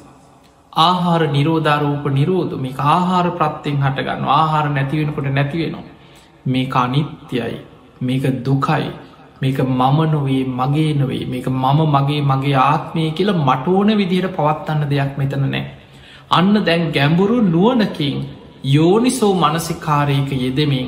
ආහාර 0.74 1.28
නිරෝධාරූප 1.28 2.06
නිරෝධ. 2.12 2.56
මේ 2.58 2.74
ආහාර 2.94 3.28
ප්‍රත්තිෙන් 3.34 3.84
හටගන්න 3.84 4.32
ආහාර 4.32 4.66
නැතිවෙනකොට 4.70 5.30
නැතිවෙනවා. 5.32 5.86
මේ 6.46 6.66
අනිත්‍යයි. 6.76 7.60
මේක 8.04 8.26
දුකයි 8.44 8.86
මේක 9.42 9.60
මම 9.60 10.00
නොවේ 10.08 10.44
මගේ 10.52 10.92
නොවේ 10.94 11.24
මේක 11.26 11.48
මම 11.54 11.80
මගේ 11.88 12.22
මගේ 12.24 12.58
ආත්මය 12.64 13.04
කියල 13.12 13.32
මටෝන 13.40 13.90
විදිහට 13.94 14.36
පවත්වන්න 14.38 14.90
දෙයක් 14.90 15.12
මෙතන 15.18 15.46
නෑ. 15.46 15.64
අන්න 16.32 16.54
දැන් 16.66 16.84
ගැඹුරු 16.92 17.38
නුවනකින් 17.46 18.18
යෝනිසෝ 18.66 19.34
මනසිකාරයක 19.36 20.30
යෙදමින් 20.36 20.88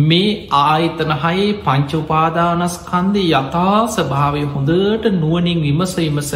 මේ 0.00 0.48
ආයතන 0.58 1.12
හයේ 1.16 1.46
පංචඋපාදානස්කන්දේ 1.60 3.28
යථා 3.32 3.78
ස්භාවය 3.88 4.42
හොඳට 4.46 5.06
නුවනින් 5.14 5.62
විමස 5.62 5.94
විමස 5.96 6.32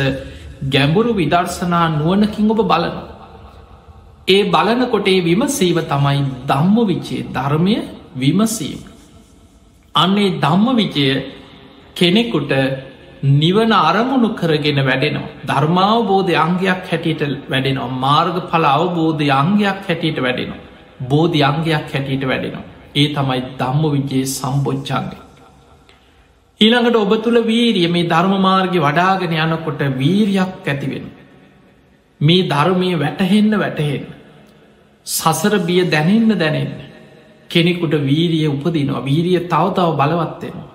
ගැඹුරු 0.69 1.13
විදර්ශනා 1.13 1.87
නුවනකින් 1.91 2.51
ඔබ 2.51 2.63
බලන. 2.65 2.97
ඒ 4.29 4.43
බලනකොටේ 4.47 5.19
විමසීම 5.21 5.79
තමයි 5.85 6.19
දම්ම 6.49 6.77
විචේ 6.87 7.23
ධර්මය 7.31 7.77
විමසීම. 8.17 8.94
අන්නේ 9.95 10.31
ධම්ම 10.39 10.77
විජය 10.77 11.09
කෙනෙකුට 11.97 12.53
නිවන 13.23 13.73
අරමුණු 13.73 14.31
කරගෙන 14.35 14.79
වැඩෙනවා. 14.83 15.33
ධර්මාවබෝධය 15.47 16.35
අංගයක් 16.37 16.85
හැටියට 16.91 17.23
වැඩෙනවා. 17.49 17.91
මාර්ග 17.99 18.37
පල 18.51 18.65
අවබෝධය 18.67 19.29
අංගයක් 19.33 19.83
හැටියට 19.89 20.19
වැඩෙනවා. 20.19 20.63
බෝධි 21.03 21.43
අංගයක් 21.43 21.93
හැටියට 21.93 22.25
වැඩෙනවා. 22.25 22.65
ඒ 22.95 23.09
තමයි 23.09 23.41
දම්ම 23.59 23.85
විජයේ 23.93 24.27
සම්බෝච්චන්ගේ. 24.29 25.21
ඊළඟට 26.61 26.97
ඔබ 26.97 27.13
තුළ 27.23 27.39
වීරිය 27.43 27.89
මේ 27.89 28.09
ධර්මමාර්ග 28.09 28.75
වඩාගෙන 28.79 29.37
යනකොට 29.37 29.81
වීරයක් 29.99 30.67
ඇතිවෙන. 30.67 31.07
මේ 32.21 32.49
ධර්මය 32.49 32.91
වැටහෙන්න 32.97 33.53
වැටහෙන්න. 33.59 34.05
සසර 35.07 35.55
බිය 35.61 35.83
දැනෙන්න 35.87 36.39
දැනෙන්න. 36.39 36.94
කෙනෙකුට 37.51 37.95
වීරිය 38.03 38.47
උපදිනවා 38.49 39.03
වීරිය 39.03 39.41
තව 39.43 39.65
තව 39.71 39.89
බලවත්වෙනවා. 39.93 40.71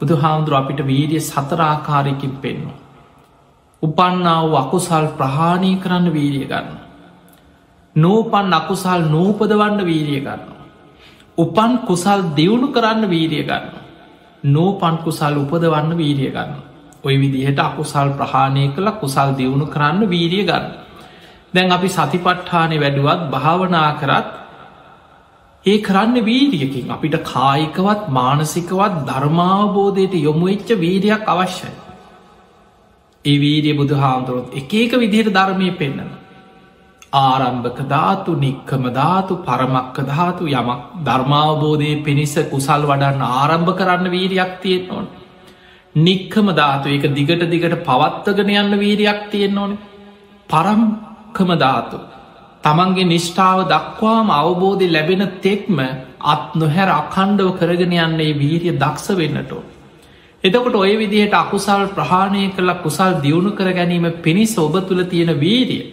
බුදු 0.00 0.14
හාමුදුර 0.16 0.54
අපිට 0.54 0.80
වීරිය 0.82 1.20
සතරාකාරයකින් 1.22 2.32
පෙන්වා. 2.36 2.78
උපන්නාව 3.82 4.54
අකුසල් 4.56 5.06
ප්‍රහාණය 5.12 5.70
කරන්න 5.76 6.06
වීරිය 6.10 6.46
ගන්න. 6.46 6.78
නෝපන් 7.96 8.52
අකුසල් 8.52 9.00
නූපදවන්න 9.06 9.78
වීරිය 9.82 10.20
ගන්න. 10.20 10.42
උපන් 11.38 11.72
කුසල් 11.82 12.20
දියුණු 12.36 12.68
කරන්න 12.70 13.04
වීරිය 13.06 13.44
ගන්න. 13.44 13.64
නෝපන් 14.44 14.96
කුසල් 14.98 15.34
උපදවන්න 15.36 15.90
වීරිය 15.94 16.30
ගන්න. 16.30 16.52
ඔය 17.04 17.14
විදිහට 17.16 17.58
අකුසල් 17.60 18.08
ප්‍රහාණය 18.12 18.64
කළ 18.70 18.88
කුසල් 19.00 19.34
දියුණු 19.34 19.66
කරන්න 19.66 20.08
වීරිය 20.08 20.44
ගන්න. 20.44 20.66
දැන් 21.54 21.72
අපි 21.72 21.88
සතිපට්ඨානය 21.88 22.76
වැඩුවත් 22.76 23.20
භාවනා 23.28 23.90
කරත් 23.94 24.41
ඒ 25.64 25.78
කරන්න 25.78 26.16
වීරියකින් 26.22 26.90
අපිට 26.90 27.16
කායිකවත් 27.24 28.00
මානසිකවත් 28.10 28.94
ධර්මාවබෝධයට 29.06 30.14
යොමුවෙච්ච 30.20 30.70
වීරයක් 30.76 31.24
අවශ්‍යයි. 31.26 31.72
ඒ 33.24 33.36
වීරිය 33.36 33.76
බුදු 33.76 33.94
හාමුදුරුවත් 33.96 34.54
එක 34.54 34.72
එක 34.76 34.92
විදිහයට 34.94 35.30
ධර්මය 35.30 35.68
පෙන්න්නන. 35.72 36.10
ආරම්භක 37.12 37.78
ධාතු 37.86 38.32
නික්කම 38.36 38.84
ධාතු 38.90 39.34
පරමක්ක 39.40 39.96
ධාතු 40.04 40.48
යමක් 40.52 40.80
ධර්මාවබෝධය 41.04 41.90
පිණිස 42.02 42.34
කුසල් 42.50 42.82
වඩන්න 42.82 43.22
ආරම්භ 43.32 43.72
කරන්න 43.72 44.10
වීරයක් 44.10 44.52
තියෙන් 44.62 44.90
ඕන. 44.90 45.06
නික්කම 45.98 46.46
ධාතු 46.52 46.88
එක 46.88 47.04
දිගට 47.12 47.44
දිගට 47.46 47.76
පවත්තගෙන 47.84 48.50
යන්න 48.54 48.78
වීරයක් 48.78 49.20
තියෙන් 49.30 49.58
ඕන. 49.58 49.78
පරම්කම 50.50 51.50
ධාතු. 51.56 51.98
තමන්ගේ 52.64 53.06
නිෂ්ඨාව 53.06 53.60
දක්වාම 53.66 54.28
අවබෝධය 54.32 54.86
ලැබෙන 54.88 55.24
තෙක්ම 55.40 55.78
අත් 56.24 56.54
නොහැර 56.54 56.88
අකණ්ඩව 56.92 57.48
කරගෙන 57.58 57.94
යන්නේ 57.98 58.32
වීරිය 58.34 58.74
දක්ෂ 58.74 59.16
වෙන්නටෝ. 59.16 59.62
එතකොට 60.44 60.76
ඔය 60.76 60.94
විදිහට 60.96 61.34
අකුසල් 61.34 61.82
ප්‍රහාණය 61.90 62.44
කළ 62.50 62.70
කුසල් 62.82 63.12
දියුණු 63.20 63.50
කර 63.52 63.68
ගැනීම 63.72 64.06
පිණිස 64.18 64.54
ඔබ 64.58 64.74
තුළ 64.82 65.02
තියෙන 65.04 65.32
වීරිය. 65.36 65.84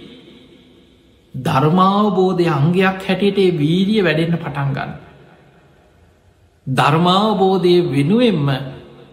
ධර්මාවබෝධය 1.34 2.48
අංගයක් 2.50 3.04
හැටියට 3.04 3.58
වීරිය 3.58 4.02
වැඩෙන්න්න 4.02 4.38
පටන්ගන්න. 4.38 4.92
ධර්මාවබෝධය 6.68 7.76
වෙනුවෙන්ම 7.88 8.48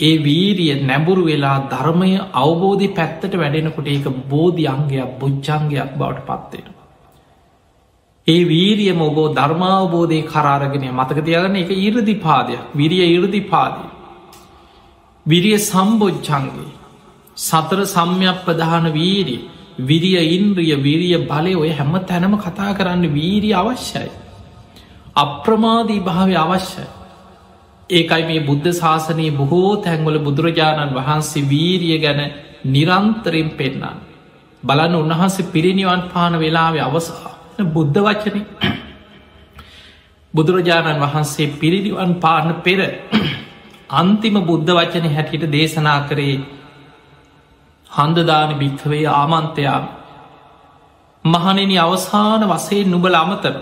ඒ 0.01 0.15
වීරිය 0.21 0.73
නැබුරු 0.83 1.25
වෙලා 1.25 1.59
ධර්මය 1.71 2.13
අවබෝධි 2.35 2.89
පැත්තට 2.91 3.35
වැඩෙනකොට 3.35 3.87
ඒක 3.89 4.09
බෝධි 4.29 4.65
අංගයක් 4.69 5.13
බුච්චන්ගයක් 5.19 5.93
බවට 5.99 6.27
පත්වෙන. 6.29 6.76
ඒ 8.27 8.43
වීරියම 8.45 9.01
ඔබෝ 9.01 9.27
ධර්මාවබෝධය 9.31 10.19
කරාරගෙන 10.25 10.87
මතක 10.91 11.19
තියගන්න 11.21 11.57
එක 11.57 11.71
ඉරදි 11.81 12.15
පාදයක් 12.17 12.63
විරිය 12.75 13.05
ඉරදි 13.09 13.41
පාදය. 13.43 13.85
විරිය 15.27 15.59
සම්බෝජ්චන්ගේ 15.61 16.71
සතර 17.39 17.81
සම්යක් 17.87 18.39
ප්‍රධාන 18.45 18.87
වීරී 18.93 19.43
විරිය 19.81 20.19
ඉන්ද්‍රිය 20.29 20.75
විරිය 20.79 21.17
බලය 21.25 21.53
ඔය 21.55 21.71
හැම 21.71 21.95
තැනම 22.03 22.35
කතා 22.37 22.73
කරන්න 22.73 23.05
වීරී 23.11 23.55
අවශ්‍යයි. 23.55 24.11
අප්‍රමාදී 25.17 26.01
භාවය 26.01 26.37
අවශ්‍යයි. 26.37 26.89
ඒකයි 27.91 28.23
මේ 28.25 28.41
බුද්ධ 28.41 28.69
ශාසනයේ 28.73 29.31
බොහෝ 29.33 29.73
තැන්වල 29.79 30.19
බුදුරජාණන් 30.19 30.97
වහන්සේ 30.99 31.45
වීරිය 31.45 31.99
ගැන 31.99 32.21
නිරන්තරෙන් 32.67 33.49
පෙන්න්නන්. 33.53 33.97
බලන්න 34.63 34.95
උන්වහන්සේ 34.97 35.49
පිරිනිවන් 35.49 36.03
පාන 36.11 36.33
වෙලාවේ 36.37 36.87
අවසා 36.91 37.36
බුද්ධ 37.59 37.99
වචන 37.99 38.37
බුදුරජාණන් 40.35 41.01
වහන්සේ 41.01 41.53
පිරිනිවන් 41.55 42.13
පාන 42.17 42.49
පෙර 42.63 42.81
අන්තිම 43.91 44.37
බුද්ධ 44.43 44.71
වචන 44.71 45.07
හැටියට 45.11 45.53
දේශනා 45.53 46.01
කරේ 46.09 46.37
හන්දදාන 47.91 48.51
භික්කවේ 48.55 49.07
ආමන්තයා 49.13 49.81
මහනෙන 51.25 51.73
අවසාන 51.79 52.43
වසේ 52.45 52.85
නුබල 52.85 53.15
අමතර 53.15 53.55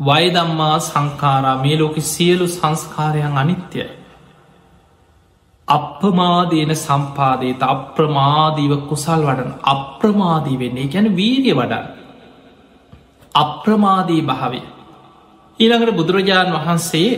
වයදම්මා 0.00 0.76
සංකාරා 0.80 1.56
මේ 1.56 1.78
ලෝක 1.78 1.96
සියලු 2.04 2.46
සංස්කාරයන් 2.48 3.38
අනිත්‍යයි. 3.38 3.86
අප්‍රමාදයන 5.68 6.72
සම්පාදයට 6.76 7.62
අප්‍රමාදීව 7.64 8.72
කුසල් 8.88 9.22
වඩන 9.22 9.52
අප්‍රමාදී 9.64 10.58
වෙන්නේ 10.58 10.88
ගැන 10.88 11.16
වීරිය 11.16 11.54
වඩන්න. 11.54 11.99
අප්‍රමාදී 13.34 14.22
භාවය. 14.22 14.60
ඊළඟට 15.60 15.96
බුදුරජාණන් 15.96 16.56
වහන්සේ 16.56 17.10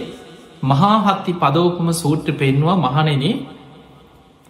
මහාහත්ති 0.63 1.33
පදෝපම 1.35 1.89
සූට්‍ර 1.93 2.33
පෙන්වා 2.35 2.77
මහනෙනේ 2.79 3.35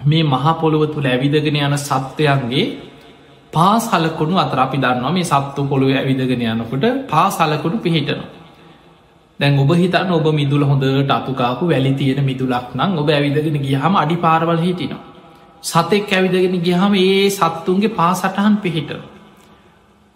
මේ 0.00 0.24
මහපොළොව 0.24 0.82
තුළ 0.92 1.06
ඇවිදගෙන 1.06 1.56
යන 1.58 1.76
සත්වයන්ගේ 1.78 2.66
පා 3.52 3.74
සලකුණු 3.78 4.36
අතර 4.36 4.58
අපි 4.58 4.78
දන්නවා 4.78 5.12
මේ 5.12 5.24
සත්තු 5.24 5.60
පොළුව 5.64 5.90
ඇවිදගෙන 5.92 6.42
යනකොට 6.44 6.84
පා 7.10 7.26
සලකුණු 7.30 7.78
පිහිටනවා. 7.78 8.30
දැන් 9.40 9.58
ඔබ 9.58 9.70
හිතන්න 9.74 10.10
ඔබ 10.10 10.26
මිදුල 10.32 10.62
හොඳට 10.64 11.10
අතුකාපු 11.10 11.64
වැලි 11.66 11.92
තියෙන 11.94 12.20
මිදුලක් 12.24 12.68
නම් 12.74 12.90
ඔබ 12.98 13.08
ඇවිදගෙන 13.10 13.56
ගියහම 13.60 13.94
අඩි 13.96 14.16
පාරවල් 14.16 14.58
හිටිනවා. 14.58 15.02
සතෙක් 15.62 16.10
ඇවිදගෙන 16.10 16.56
ගියහම 16.60 16.92
ඒ 16.96 17.30
සත්තුන්ගේ 17.30 17.96
පා 17.98 18.12
සටහන් 18.14 18.56
පිහිටන. 18.56 19.02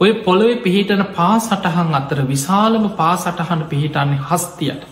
ඔය 0.00 0.12
පොළොවේ 0.16 0.56
පිහිටන 0.56 1.02
පා 1.16 1.34
සටහන් 1.38 1.94
අතර 1.94 2.18
විශාලම 2.24 2.84
පා 2.90 3.14
සටහන 3.16 3.62
පිහිටන්නේ 3.64 4.18
හස්තියට 4.22 4.82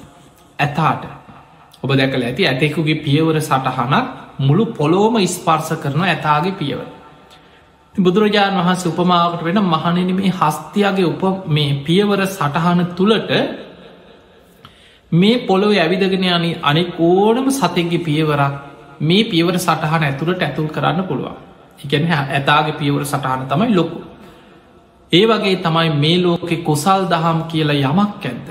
ඇතාට 0.59 1.03
ඔබ 1.83 1.91
දැකල 1.93 2.23
ඇති 2.23 2.47
ඇතෙකුගේ 2.47 3.03
පියවර 3.03 3.37
සටහනක් 3.41 4.07
මුළු 4.39 4.65
පොලෝම 4.73 5.19
ස්පර්ස 5.27 5.69
කරන 5.83 6.05
ඇතාගේ 6.05 6.53
පියවර. 6.53 6.87
බුදුරජාණන් 7.95 8.61
වහන්සේ 8.61 8.93
උපමාවට 8.93 9.45
වෙන 9.45 9.61
මහනෙන 9.65 10.15
මේ 10.15 10.33
හස්තියාගේ 10.33 11.07
උප 11.07 11.23
මේ 11.49 11.71
පියවර 11.87 12.21
සටහන 12.29 12.81
තුළට 12.97 13.31
මේ 15.13 15.37
පොළොව 15.41 15.77
ඇවිදගෙන 15.77 16.27
යන 16.31 16.49
අනෙක් 16.63 16.97
ඕනම 17.01 17.53
සතෙක්ගේ 17.53 18.05
පියවරක් 18.09 18.55
මේ 19.03 19.25
පියවර 19.27 19.57
සටහන 19.59 20.03
ඇතුළට 20.03 20.43
ඇතුල් 20.43 20.69
කරන්න 20.69 21.05
පුළුවන්. 21.05 21.39
එකන 21.85 22.11
ඇතාගේ 22.11 22.79
පියවර 22.81 23.05
සටහන 23.05 23.47
තමයි 23.47 23.73
ලොකු. 23.75 24.14
ඒ 25.15 25.25
වගේ 25.27 25.57
තමයි 25.59 25.91
මේ 25.97 26.19
ලෝකෙ 26.19 26.57
කුසල් 26.63 27.03
දහම් 27.11 27.41
කියලා 27.49 27.83
යමක් 27.83 28.25
ඇද්ද. 28.25 28.49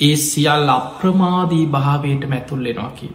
ඒ 0.00 0.16
සියල් 0.18 0.68
අප්‍රමාදී 0.70 1.66
භාවයට 1.68 2.22
මැතුල්ලෙනවා 2.28 2.92
කිය. 2.92 3.12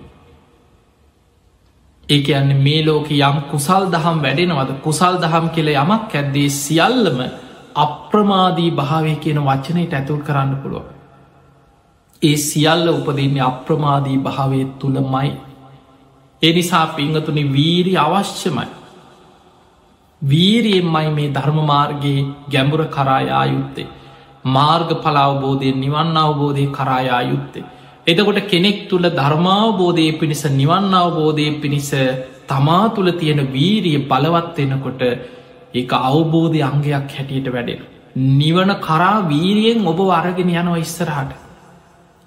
ඒක 2.10 2.28
අන්න 2.32 2.52
මේ 2.58 2.82
ලෝක 2.84 3.10
යම් 3.12 3.38
කුසල් 3.52 3.86
දහම් 3.90 4.18
වැඩෙනවද 4.22 4.72
කුසල් 4.84 5.16
දහම් 5.18 5.48
කියල 5.50 5.70
යමක් 5.74 6.14
ඇද්දේ 6.14 6.50
සියල්ලම 6.56 7.20
අප්‍රමාදී 7.78 8.72
භාවය 8.72 9.16
කියන 9.18 9.40
වචනයට 9.42 9.94
ඇතුල් 9.94 10.22
කරන්න 10.22 10.56
පුළුව. 10.58 10.86
ඒ 12.22 12.38
සියල්ල 12.40 12.88
උපදන්නේ 12.90 13.42
අප්‍රමාදී 13.44 14.18
භාවය 14.20 14.62
තුළමයි. 14.80 15.32
එනිසා 16.42 16.88
පිංහතුනි 16.90 17.44
වීරි 17.54 17.94
අවශ්‍යමයි. 17.98 18.68
වීරියෙන්මයි 20.26 21.10
මේ 21.10 21.30
ධර්මමාර්ගයේ 21.30 22.26
ගැඹුර 22.50 22.82
කරායා 22.88 23.46
යුත්තේ. 23.46 23.88
මාර්ග 24.48 24.90
පලාවබෝධය 25.02 25.72
නිවන්න 25.76 26.18
අවබෝධය 26.18 26.66
කරායා 26.72 27.22
යුත්තේ. 27.24 27.66
එතකොට 28.08 28.40
කෙනෙක් 28.48 28.80
තුළ 28.90 29.08
ධර්මාවබෝධය 29.12 30.08
පිණිස 30.20 30.44
නිවන්න 30.52 30.94
අවබෝධය 30.96 31.48
පිණිස 31.62 31.92
තමා 32.48 32.84
තුළ 32.90 33.12
තියෙන 33.12 33.42
වීරිය 33.54 34.00
බලවත්වෙනකොට 34.04 35.02
ඒ 35.74 35.86
අවබෝධය 36.04 36.62
අංගයක් 36.62 36.94
හැටියට 37.12 37.50
වැඩෙන. 37.50 37.82
නිවන 38.36 38.72
කරා 38.80 39.28
වීරියෙන් 39.28 39.88
ඔබ 39.88 40.00
අරගෙන 40.12 40.50
යනවා 40.52 40.78
ඉස්සරහට. 40.78 41.32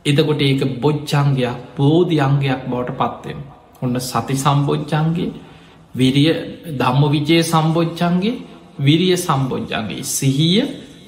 එතකොට 0.05 0.43
ඒක 0.43 0.63
බොච්චංගයක් 0.81 1.57
බෝධි 1.77 2.17
අංගයක් 2.21 2.63
බවට 2.67 2.99
පත්වෙන. 3.01 3.39
ඔන්න 3.83 4.01
සති 4.03 4.35
සම්බෝච්චන්ගේ 4.37 5.31
විරිය 5.99 6.33
ධම්ම 6.75 7.03
විජය 7.11 7.43
සම්බෝච්චන්ගේ 7.45 8.35
විරිය 8.81 9.17
සම්බෝජ්ජන්ගේ 9.19 10.03
සිහිය 10.07 10.63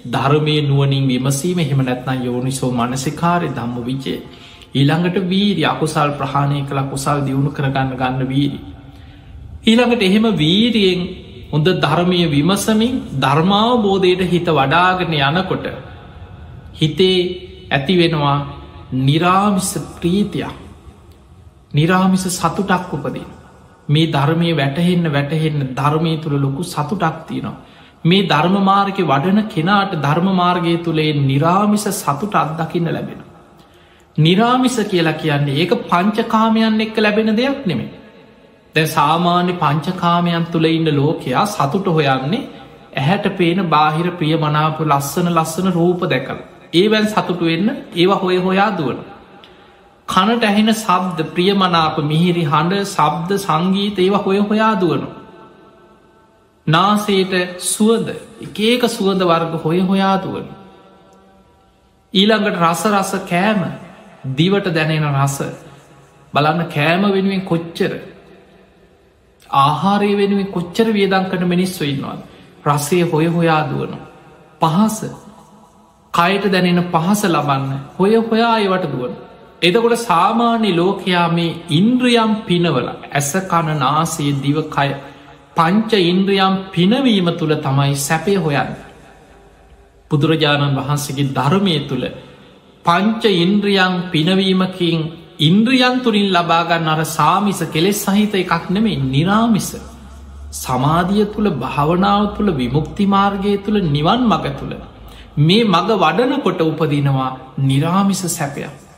ධර්මය 0.06 0.56
නුවනින් 0.62 1.04
විමසීම 1.06 1.58
හෙම 1.60 1.80
නැත්නම් 1.82 2.24
යෝනිසෝ 2.24 2.70
මනසිකාරය 2.72 3.48
ධම්ම 3.50 3.76
විජය 3.84 4.14
ඊළඟට 4.72 5.16
වීරි 5.24 5.62
අකුසල් 5.64 6.10
ප්‍රහණය 6.12 6.62
කළ 6.62 6.80
කුසල් 6.86 7.18
දියුණු 7.20 7.50
කරගන්න 7.50 7.90
ගන්න 7.92 8.22
වීරි. 8.24 8.60
ඊළඟට 9.64 10.02
එහෙම 10.02 10.26
වීරියෙන් 10.34 11.00
හොඳ 11.52 11.68
ධර්මය 11.76 12.20
විමසමින් 12.28 12.94
ධර්මාවබෝධයට 13.16 14.22
හිත 14.24 14.48
වඩාගෙන 14.50 15.12
යනකොට 15.12 15.66
හිතේ 16.74 17.18
ඇති 17.70 17.94
වෙනවා 17.96 18.38
නිරාමිස 19.00 19.70
ප්‍රීතියක් 19.96 20.54
නිරාමිස 21.72 22.24
සතුටක් 22.30 22.92
උපදී. 22.92 23.26
මේ 23.90 24.06
ධර්මය 24.08 24.50
වැටහෙන්න 24.54 25.12
වැටහෙන්න 25.12 25.60
ධර්මය 25.74 26.12
තුළ 26.18 26.36
ලොකු 26.36 26.62
සතුටක් 26.64 27.18
තියනවා. 27.28 27.56
මේ 28.04 28.26
ධර්මමාර්ග 28.26 28.98
වඩන 29.02 29.40
කෙනාට 29.48 29.92
ධර්මමාර්ගය 29.98 30.74
තුළේ 30.78 31.12
නිරාමිස 31.22 31.86
සතුට 31.94 32.34
අත්දකින්න 32.34 32.88
ලැබෙන. 32.88 33.20
නිරාමිස 34.18 34.76
කියලා 34.86 35.12
කියන්නේ 35.14 35.58
ඒක 35.58 35.72
පංචකාමයන් 35.84 36.80
එක්ක 36.80 36.96
ලැබෙන 36.98 37.36
දෙයක් 37.36 37.66
නෙමේ. 37.66 37.90
දැ 38.74 38.86
සාමාන්‍ය 38.88 39.52
පංචකාමයන් 39.54 40.46
තුළ 40.46 40.66
ඉන්න 40.66 40.88
ලෝකයා 40.92 41.44
සතුට 41.46 41.86
හොයන්නේ 41.88 42.48
ඇහැට 42.94 43.26
පේන 43.36 43.60
බාහිර 43.68 44.08
ප්‍රිය 44.12 44.34
මනාපු 44.38 44.84
ලස්සන 44.84 45.28
ලස්සන 45.30 45.68
රූප 45.72 46.00
දැකල්. 46.06 46.38
ඒවැන් 46.72 47.06
සතුටු 47.08 47.44
වෙන්න 47.44 47.68
ඒවා 47.94 48.18
හොය 48.18 48.36
හොයා 48.38 48.70
දුවන. 48.78 48.98
කනට 50.10 50.44
ඇහෙන 50.44 50.70
සබ්ද 50.74 51.26
ප්‍රියමනාප 51.34 51.96
මිහිරි 52.04 52.44
හඬ 52.44 52.86
සබ්ද 52.86 53.38
සංගීත 53.38 53.98
ඒවා 53.98 54.22
හොය 54.22 54.38
හොයා 54.42 54.74
දුවනු. 54.74 55.08
නාසේට 56.66 57.34
සුවද 57.64 58.08
එකඒක 58.40 58.82
සුවඳ 58.88 59.22
වර්ග 59.22 59.54
හොය 59.64 59.80
හොයා 59.82 60.16
දුවනු. 60.18 60.52
ඊළඟට 62.14 62.60
රස 62.60 62.82
රස 62.88 63.12
කෑම 63.28 63.62
දිවට 64.34 64.66
දැනෙන 64.70 65.06
රස. 65.14 65.38
බලන්න 66.34 66.68
කෑම 66.68 67.02
වෙනුවෙන් 67.08 67.44
කොච්චර? 67.44 67.92
ආහාරය 69.60 70.12
වෙනුවෙන් 70.16 70.52
කොච්චර 70.52 70.86
වියදංකට 70.90 71.42
මිනිස්ව 71.46 71.82
ඉන්නවා 71.84 72.18
රසය 72.66 73.02
හොය 73.04 73.26
හොයා 73.28 73.62
දුවනු. 73.70 73.98
පහස. 74.60 74.98
කයට 76.14 76.52
දැනෙන 76.52 76.86
පහස 76.92 77.20
ලබන්න 77.26 77.82
හොය 77.98 78.14
හොයා 78.20 78.54
ඒවට 78.58 78.92
දුවන. 78.92 79.12
එදකොට 79.62 79.96
සාමාන්‍ය 80.00 80.70
ලෝකයා 80.72 81.26
මේ 81.28 81.56
ඉන්ද්‍රියම් 81.70 82.32
පිනවල 82.46 82.86
ඇස 82.88 83.30
කණ 83.50 83.80
නාසේ 83.80 84.32
දිවකය 84.42 84.90
පංච 85.56 85.92
ඉන්ද්‍රියම් 86.04 86.54
පිනවීම 86.72 87.28
තුළ 87.38 87.54
තමයි 87.58 87.94
සැපය 87.98 88.34
හොයන්න. 88.36 88.72
බුදුරජාණන් 90.10 90.78
වහන්සේගේ 90.78 91.30
ධර්මය 91.30 91.76
තුළ 91.88 92.06
පංච 92.84 93.22
ඉන්ද්‍රියන් 93.36 93.94
පිනවීමකින් 94.10 94.98
ඉන්ද්‍රියන් 95.40 95.96
තුරින් 96.02 96.28
ලබාගන්න 96.30 96.88
අර 96.88 97.00
සාමිස 97.10 97.60
කෙලෙස් 97.74 98.04
සහිත 98.06 98.34
එකක් 98.34 98.66
නෙමේ 98.70 99.00
නිරාමිස. 99.06 99.70
සමාධිය 100.56 101.26
තුළ 101.34 101.48
භාවනාව 101.58 102.22
තුළ 102.36 102.50
විමුක්තිමාර්ගය 102.54 103.54
තුළ 103.64 103.78
නිවන් 103.88 104.22
මග 104.26 104.44
තුළ 104.58 104.74
මේ 105.38 105.64
මඟ 105.64 105.98
වඩනකොට 105.98 106.60
උපදිනවා 106.62 107.32
නිරාමිස 107.60 108.22
සැපයක්. 108.30 108.89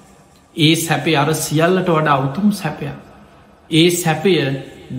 ඒ 0.56 0.74
සැපේ 0.76 1.16
අර 1.16 1.34
සියල්ලට 1.36 1.88
වඩා 1.88 2.18
උතුම් 2.18 2.52
සැපය. 2.52 2.90
ඒ 3.70 3.90
සැපය 3.92 4.34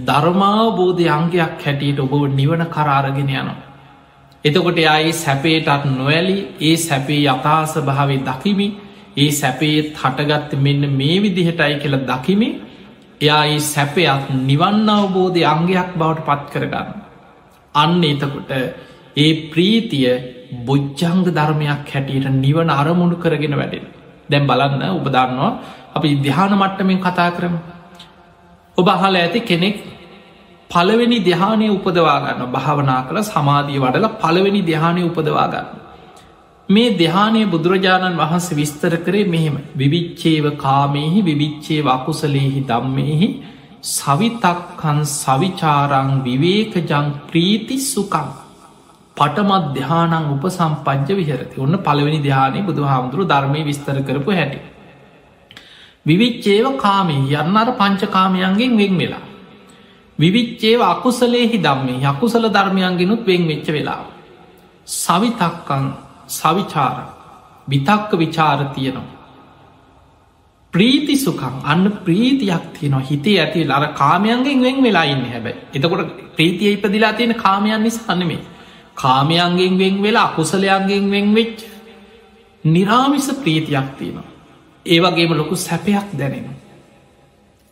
ධර්මාවබෝධය 0.02 1.08
අංගයක් 1.10 1.62
හැටියට 1.62 2.00
ඔබ 2.00 2.14
නිවන 2.32 2.66
කරාරගෙන 2.68 3.30
යනවා. 3.30 3.56
එතකොට 4.46 4.78
එයා 4.78 5.00
ඒ 5.00 5.14
සැපේටත් 5.16 5.86
නොවැලි 5.88 6.36
ඒ 6.62 6.76
සැපේ 6.80 7.22
යථාස 7.26 7.74
භාවේ 7.82 8.22
දකිමි 8.22 8.68
ඒ 9.18 9.32
සැපේත් 9.32 9.88
හටගත්ත 9.96 10.52
මෙන්න 10.58 10.84
මේ 10.92 11.18
විදිහටයි 11.22 11.76
කියල 11.80 11.98
දකිමි 12.04 12.50
එයා 13.22 13.44
ඒ 13.46 13.60
සැපයක් 13.66 14.24
නිවන්න 14.42 14.90
අවබෝධය 14.90 15.44
අංගයක් 15.46 15.90
බවට 15.96 16.26
පත් 16.28 16.46
කරගන්න. 16.54 16.90
අන්න 17.76 18.04
එතකොට 18.04 18.52
ඒ 19.18 19.32
ප්‍රීතිය 19.50 20.14
බොජ්ජංග 20.62 21.22
ධර්මයක් 21.30 21.86
හැටියට 21.88 22.28
නිවන 22.36 22.70
අරමුණු 22.72 23.18
කරගෙන 23.18 23.56
වැඩෙන. 23.58 23.86
දැම් 24.30 24.48
බලන්න 24.48 24.84
ඔබ 24.92 25.08
දන්නවා 25.08 25.52
අපි 25.94 26.10
දිහාන 26.18 26.54
මට්ටමින් 26.54 27.00
කතා 27.00 27.30
කරම. 27.32 27.56
ඔබ 28.78 28.88
අහල 28.88 29.16
ඇති 29.16 29.40
කෙනෙක් 29.42 29.78
පළවෙනි 30.70 31.20
දෙහානය 31.22 31.68
උපදවාගන්න 31.70 32.44
භාවනා 32.48 33.02
කළ 33.04 33.22
සමාධිය 33.26 33.80
වඩල 33.80 34.08
පළවෙනි 34.18 34.62
දෙහානය 34.64 35.02
උපදවාගන්න 35.04 35.68
මේ 36.70 36.96
දෙහානය 36.96 37.42
බුදුරජාණන් 37.46 38.18
වහන්සේ 38.18 38.56
විස්තර 38.56 38.94
කරේ 39.00 39.26
මෙහෙම. 39.26 39.56
විවිච්චේව 39.78 40.46
කාමයෙහි 40.58 41.20
විවිච්චේ 41.22 41.82
වකුසලේහි 41.82 42.62
දම්මෙහි 42.64 43.28
සවිතක්කන් 43.90 45.00
සවිචාරං 45.14 46.10
විවේකජං 46.24 47.08
ප්‍රීති 47.28 47.78
සුකං 47.84 48.30
පටමත් 49.18 49.66
දෙහානං 49.74 50.14
උප 50.28 50.46
සම්පජ්ජ 50.50 51.10
විහරති 51.16 51.60
ඔන්න 51.60 51.76
පළවෙනි 51.80 52.20
ධ්‍යානය 52.20 52.60
බුදු 52.62 52.84
හාමුදුරු 52.84 53.24
ධර්මය 53.26 53.62
විස්තර 53.64 53.98
කරපු 54.02 54.32
හැටි. 54.32 54.60
විවිච්චේව 56.06 56.66
කාමී 56.78 57.22
යන්නර 57.34 57.70
පංචකාමයන්ගෙන් 57.74 58.78
වෙන් 58.78 58.94
වෙලා. 58.98 59.24
විවිච්චේව 60.20 60.82
අකුසලේහි 60.84 61.58
දම්මේ 61.60 62.04
යකුසල 62.04 62.46
ධර්මයන්ගෙනුත් 62.50 63.22
වෙන් 63.24 63.44
වෙච්ච 63.48 63.68
වෙලා. 63.70 64.04
සවිතක්කං 64.88 65.84
සවිචාර 66.30 66.98
විතක්ක 67.68 68.12
විචාර 68.16 68.60
තියනවා. 68.70 69.14
ප්‍රීති 70.74 71.16
සුකං 71.16 71.56
අන්න 71.64 71.86
ප්‍රීතියක් 72.00 72.64
තියනවා 72.74 73.02
හිතේ 73.02 73.38
ඇති 73.40 73.60
අර 73.70 73.86
කාමයන්ගෙන් 73.94 74.60
වෙන් 74.60 74.78
වෙලා 74.82 75.06
ඉන්න 75.06 75.24
හැබැයි 75.26 75.60
එතකොට 75.74 76.10
ප්‍රීතිය 76.36 76.72
ඉපදිලා 76.72 77.14
තියෙන 77.14 77.36
කාමයන් 77.36 77.84
නිසා 77.84 78.10
අන්නමේ 78.10 78.42
කාමයන්ගෙන් 78.98 79.78
වෙන් 79.78 80.02
වෙලා 80.02 80.26
අකුසලයන්ගෙන් 80.26 81.12
වෙන් 81.12 81.34
වෙච්ච 81.36 81.60
නිරාමිස 82.64 83.28
ප්‍රීතියක් 83.36 83.88
තියෙනවා. 83.98 84.28
ඒවගේම 84.86 85.32
ලොකු 85.34 85.56
සැපයක් 85.58 86.08
දැනෙන. 86.14 86.46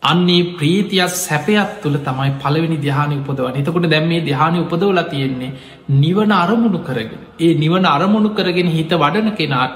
අන්නේ 0.02 0.44
ප්‍රීතියක් 0.58 1.14
සැපයක් 1.20 1.72
තුළ 1.82 1.98
තමයි 2.00 2.32
පළවෙනි 2.42 2.78
දිහානය 2.78 3.16
උපදවන 3.18 3.58
එතකොට 3.58 3.90
දැම් 3.90 4.08
මේ 4.08 4.22
දිහානය 4.22 4.58
උපදවල 4.60 5.02
තියෙන්නේ 5.06 5.52
නිවන 5.96 6.32
අරමුණු 6.34 6.80
කරගෙන 6.80 7.22
ඒ 7.40 7.54
නිවන 7.56 7.86
අරමුණු 7.88 8.32
කරගෙන 8.32 8.70
හිත 8.70 8.94
වඩන 8.96 9.36
කෙනාට 9.36 9.76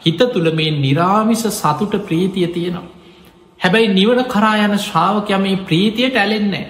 හිත 0.00 0.20
තුළ 0.34 0.48
මේ 0.52 0.70
නිරාමිස 0.76 1.44
සතුට 1.52 1.94
ප්‍රීතිය 2.08 2.48
තියෙනවා. 2.48 2.86
හැබැයි 3.60 3.94
නිවන 3.94 4.20
කරා 4.26 4.56
යන 4.64 4.74
ශ්‍රාවකය 4.78 5.38
මේ 5.38 5.62
ප්‍රීතියට 5.68 6.16
ඇලෙන්නේ 6.16 6.64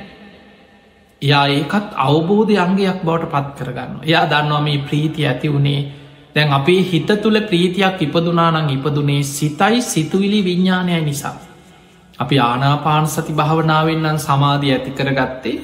යා 1.22 1.46
ඒකත් 1.48 1.94
අවබෝධ 1.98 2.56
අංගයක් 2.56 3.00
බවට 3.02 3.30
පත් 3.30 3.56
කරගන්න. 3.58 3.92
එයා 4.02 4.26
දන්නවා 4.26 4.60
මේ 4.60 4.78
ප්‍රීති 4.80 5.26
ඇති 5.26 5.48
වුණේ 5.48 5.80
දැන් 6.34 6.52
අපේ 6.52 6.82
හිත 6.82 7.10
තුළ 7.22 7.40
ප්‍රීතියක් 7.42 8.02
ඉපදුනානං 8.02 8.70
ඉපදුනේ 8.70 9.22
සිතයි 9.24 9.82
සිතුවිලි 9.82 10.44
විඤ්ඥානය 10.44 11.00
නිසා. 11.00 11.36
අපි 12.18 12.38
ආනාපාන 12.40 13.06
සති 13.06 13.32
භාවනාවෙන්නම් 13.32 14.18
සමාධිය 14.18 14.72
ඇති 14.72 14.90
කරගත්තේ. 14.90 15.56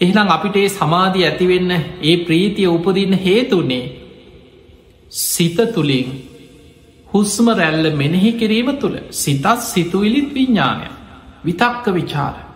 එහනම් 0.00 0.28
අපිට 0.28 0.56
ඒ 0.56 0.68
සමාධී 0.70 1.24
ඇතිවෙන්න 1.24 1.70
ඒ 2.02 2.16
ප්‍රීතිය 2.18 2.68
උපදින්න 2.68 3.12
හේතුනේ 3.18 3.84
සිත 5.12 5.58
තුළින් 5.74 6.08
හුස්ම 7.06 7.46
රැල්ල 7.50 7.90
මෙනෙහි 7.92 8.32
කිරීම 8.32 8.76
තුළ. 8.76 8.96
සිතත් 9.12 9.46
සිතුවිලිත් 9.62 10.34
විඤ්ඥානය 10.34 10.86
විතක්ක 11.44 11.84
විචාර. 11.94 12.49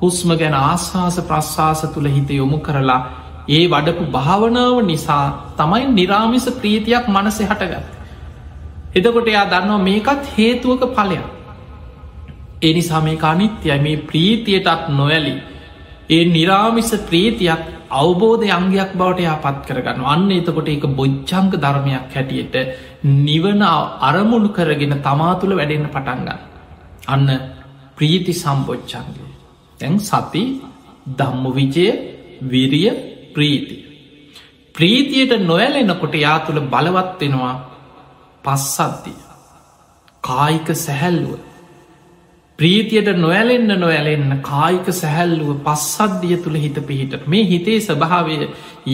හුස්ම 0.00 0.30
ගැන 0.34 0.56
ආශවාස 0.56 1.16
ප්‍රශ්වාස 1.22 1.82
තුළ 1.92 2.08
හිත 2.08 2.30
යොමු 2.32 2.58
කරලා 2.58 3.00
ඒ 3.48 3.62
වඩපු 3.66 4.04
භාවනාව 4.10 4.76
නිසා 4.84 5.24
තමයි 5.56 5.84
නිරාමිස 5.90 6.46
ප්‍රීතියක් 6.56 7.04
මනසෙ 7.08 7.44
හටගත්. 7.44 7.86
එදකොට 8.94 9.28
එයා 9.28 9.46
දන්නවා 9.46 9.80
මේකත් 9.80 10.24
හේතුවක 10.34 10.82
පලයක්. 10.92 11.24
ඒ 12.62 12.72
නිසා 12.72 13.00
මේ 13.00 13.18
අනිත්‍යයි 13.24 13.78
මේ 13.78 14.02
ප්‍රීතියටත් 14.02 14.88
නොවැලි. 14.90 15.34
ඒ 16.10 16.24
නිරාමිස 16.26 16.90
ප්‍රීතියක් 17.08 17.62
අවබෝධ 17.92 18.44
අංගයක් 18.50 18.90
බවට 18.92 19.20
යා 19.20 19.38
පත් 19.38 19.62
කරගන්න 19.66 20.04
අන්න 20.04 20.30
එතකොට 20.32 20.68
ඒක 20.68 20.86
බොච්චංක 20.92 21.52
ධර්මයක් 21.56 22.14
හැටියට 22.14 22.56
නිවන 23.20 23.62
අරමුණු 24.02 24.50
කරගෙන 24.50 24.94
තමා 25.00 25.34
තුළ 25.36 25.54
වැඩෙන්න්න 25.54 25.88
පටන්ගන්න. 25.88 26.40
අන්න 27.06 27.28
ප්‍රීති 27.96 28.32
සම්බොච්චන්ගේ. 28.34 29.25
තැන් 29.80 29.98
සති 30.00 30.42
දම්ම 31.08 31.44
විජය 31.52 31.88
විරිය 32.42 32.90
ප්‍රීති. 33.34 33.76
ප්‍රීතියට 34.74 35.32
නොයලෙනකොට 35.42 36.14
යා 36.16 36.38
තුළ 36.40 36.60
බලවත් 36.62 37.20
වෙනවා 37.20 37.54
පස්සද්දිය. 38.44 39.18
කායික 40.24 40.68
සැහැල්ලුව. 40.76 41.38
ප්‍රීතියට 42.58 43.08
නොයලෙන්න්න 43.16 43.80
නොයලෙන්න 43.80 44.32
කායික 44.42 44.88
සැහැල්ලුව 44.92 45.50
පස්සද්ධිය 45.62 46.36
තුළ 46.38 46.56
හිත 46.56 46.78
පිහිට 46.86 47.14
මේ 47.26 47.44
හිතේ 47.44 47.78
ස්වභාවය 47.80 48.36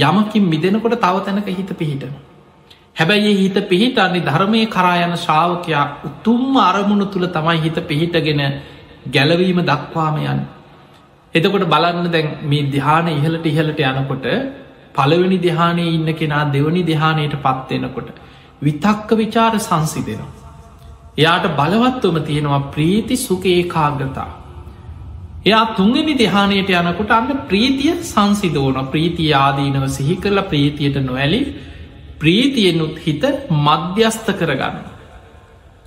යමකින් 0.01 0.45
මිදෙනකොට 0.45 0.97
තව 0.97 1.17
තැනක 1.27 1.49
හිත 1.51 1.71
පිහිටන. 1.79 2.15
හැබැයි 2.97 3.37
හිත 3.37 3.57
පිහිටන්නේ 3.69 4.25
ධර්මය 4.25 4.67
කරායන 4.67 5.15
ශ්‍රාවකයා 5.17 5.85
උතුම්ම 6.05 6.57
අරමුණු 6.61 7.07
තුළ 7.07 7.27
තමයි 7.29 7.61
හිත 7.61 7.79
පිහිටගෙන 7.89 8.43
ගැලවීම 9.11 9.61
දක්වාමයන්. 9.63 10.43
එතකොට 11.35 11.65
බලන්න 11.67 12.11
දැන් 12.11 12.29
මේ 12.45 12.69
දිහාන 12.69 13.09
ඉහලට 13.11 13.47
ඉහලට 13.47 13.81
යනකොට 13.83 14.27
පළවෙනි 14.95 15.39
දිහානය 15.39 15.87
ඉන්න 15.89 16.11
කෙනා 16.15 16.45
දෙවනි 16.53 16.83
දිහානයට 16.83 17.35
පත්වෙනකොට. 17.39 18.13
විතක්ක 18.63 19.11
විචාර 19.15 19.55
සංසිදෙනවා. 19.61 20.31
එයාට 21.19 21.49
බලවත්වම 21.57 22.19
තියෙනවා 22.23 22.63
ප්‍රීති 22.71 23.17
සුකේ 23.19 23.61
කාග්‍රතා. 23.67 24.31
එයා 25.47 25.65
තුන්ගනි 25.75 26.15
දිහානයට 26.15 26.71
යනකොට 26.73 27.11
අන්න 27.11 27.31
ප්‍රීතිය 27.49 27.95
සංසිදෝන 28.05 28.79
ප්‍රීතිය 28.87 29.33
ආදීනව 29.37 29.87
සිහි 29.91 30.17
කරලා 30.17 30.45
ප්‍රීතියට 30.45 30.99
නොවැලි 31.01 31.43
ප්‍රීතියෙනුත් 32.19 32.97
හිත 32.99 33.23
මධ්‍යස්ථ 33.59 34.31
කරගන්න. 34.33 34.77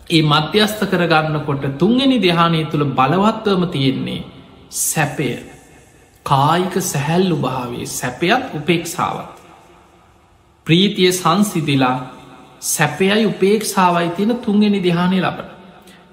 ඒ 0.08 0.22
මධ්‍යස්ථ 0.24 0.84
කරගන්නකොට 0.86 1.64
තුන්ගනි 1.80 2.18
දෙහානය 2.20 2.60
තුළ 2.66 2.86
බලවත්වම 2.92 3.64
තියෙන්නේ 3.68 4.24
සැපය 4.76 5.30
කායික 6.26 6.76
සැහැල්ලු 6.84 7.38
භාවේ 7.38 7.88
සැපයත් 7.92 8.54
උපේක්ෂාවත්. 8.54 9.36
ප්‍රීතිය 10.68 11.12
සංසිදිලා 11.14 11.98
සැපයයි 12.68 13.26
උපේක්ෂාවයි 13.26 14.10
තියෙන 14.12 14.34
තුන්ගෙන 14.40 14.78
දිහානය 14.80 15.20
ලබන. 15.20 15.48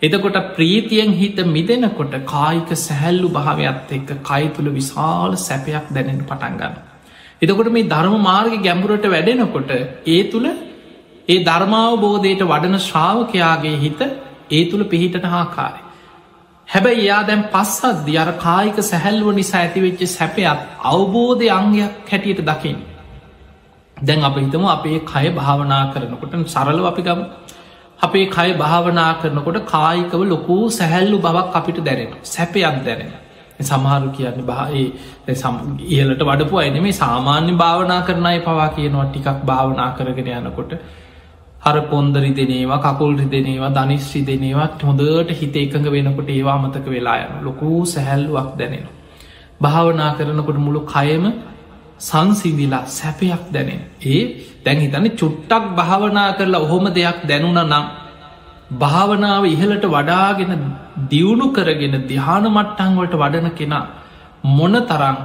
එතකොට 0.03 0.38
ප්‍රීතියෙන් 0.57 1.12
හිත 1.14 1.38
මිදෙනකොට 1.48 2.14
කායික 2.27 2.70
සැහැල්ලු 2.79 3.29
භාවයක් 3.31 3.92
එක්ක 3.92 4.11
කයි 4.22 4.48
තුළ 4.51 4.70
විශාල 4.70 5.38
සැපයක් 5.40 5.87
දැනෙන 5.90 6.25
පටන්ගන්න. 6.25 6.75
එතකොට 7.42 7.70
මේ 7.70 7.88
ධර්ම 7.88 8.16
මාර්ග 8.22 8.59
ගැඹුරට 8.61 9.07
වැඩෙනකොට 9.09 9.72
ඒ 10.09 10.20
තුළ 10.31 10.48
ඒ 11.29 11.38
ධර්මාවබෝධයට 11.44 12.42
වඩන 12.44 12.79
ශ්‍රාවකයාගේ 12.81 13.79
හිත 13.79 14.03
ඒ 14.51 14.62
තුළ 14.70 14.85
පිහිටන 14.87 15.27
හාකාරය. 15.29 15.81
හැබැයි 16.72 17.04
යා 17.04 17.22
දැම් 17.24 17.42
පස්සත් 17.52 18.04
දියර 18.06 18.28
කායික 18.38 18.78
සැහැල්ලුව 18.82 19.35
නිසා 19.35 19.61
ඇතිවෙච්ච 19.61 20.02
සැපයත් 20.08 20.61
අවබෝධය 20.87 21.48
අංගයක් 21.50 22.11
හැටියට 22.11 22.42
දකිින්. 22.42 22.78
දැන් 23.96 24.24
අප 24.24 24.37
හිතම 24.37 24.64
අපේ 24.68 24.98
කය 25.06 25.26
භාවනා 25.32 25.82
කරනකොට 25.92 26.38
සරලව 26.48 26.87
අපි 26.87 27.02
ගම. 27.02 27.20
අපේ 28.00 28.26
කය 28.28 28.48
භාවනා 28.54 29.11
කරනකොට 29.20 29.58
කායිකව 29.66 30.22
ලොකූ 30.26 30.62
සැහැල්ලු 30.70 31.18
බවක් 31.18 31.54
අපිට 31.54 31.78
දැරෙන 31.80 32.14
සැපයක් 32.26 32.80
දැනෙන 32.80 33.12
සමහරු 33.62 34.08
කියන්න 34.12 34.40
බාඒ 34.44 34.87
ඉහලට 35.90 36.22
වඩපු 36.22 36.56
අයින 36.56 36.82
මේ 36.82 36.94
සාමාන්‍ය 36.94 37.52
භාවනා 37.56 38.00
කරනයි 38.02 38.40
පවා 38.40 38.68
කියනවා 38.70 39.06
ටිකක් 39.06 39.38
භාවනා 39.44 39.90
කරගෙන 39.92 40.32
යනකොට 40.38 40.72
හර 41.62 41.77
පොන්දරි 41.85 42.31
දෙනේවා 42.33 42.83
කකුල් 42.87 43.12
රිදෙනේවා 43.16 43.70
ධනිශ්‍රි 43.70 44.20
දෙනේවත් 44.22 44.81
හොඳට 44.83 45.31
හිත 45.33 45.57
එකඟ 45.57 45.88
වෙනකොට 45.88 46.31
ඒවා 46.31 46.57
අමතක 46.57 46.87
වෙලා 46.87 47.16
යන 47.20 47.33
ලොකූ 47.42 47.79
සැහැල්ලුවක් 47.87 48.51
දැනෙනවා. 48.59 48.94
භාවනා 49.61 50.11
කරනකොට 50.16 50.59
මුළු 50.59 50.81
කයම 50.88 51.25
සංසිවිලා 52.01 52.85
සැපයක් 52.90 53.44
දැනෙන. 53.51 53.81
ඒ 54.05 54.22
දැන් 54.64 54.79
හිතන්න 54.79 55.09
චුට්ටක් 55.14 55.64
භාවනා 55.72 56.29
කරලා 56.33 56.64
ඔහොම 56.66 56.87
දෙයක් 56.90 57.18
දැනුන 57.29 57.61
නම් 57.62 57.87
භාවනාව 58.75 59.44
ඉහලට 59.46 59.87
වඩාගෙන 59.88 60.53
දියුණු 61.09 61.46
කරගෙන 61.53 61.96
දිහාන 62.09 62.44
මට්ටංවලට 62.48 63.14
වඩන 63.14 63.48
කෙනා 63.53 63.87
මොන 64.51 64.77
තරං 64.85 65.18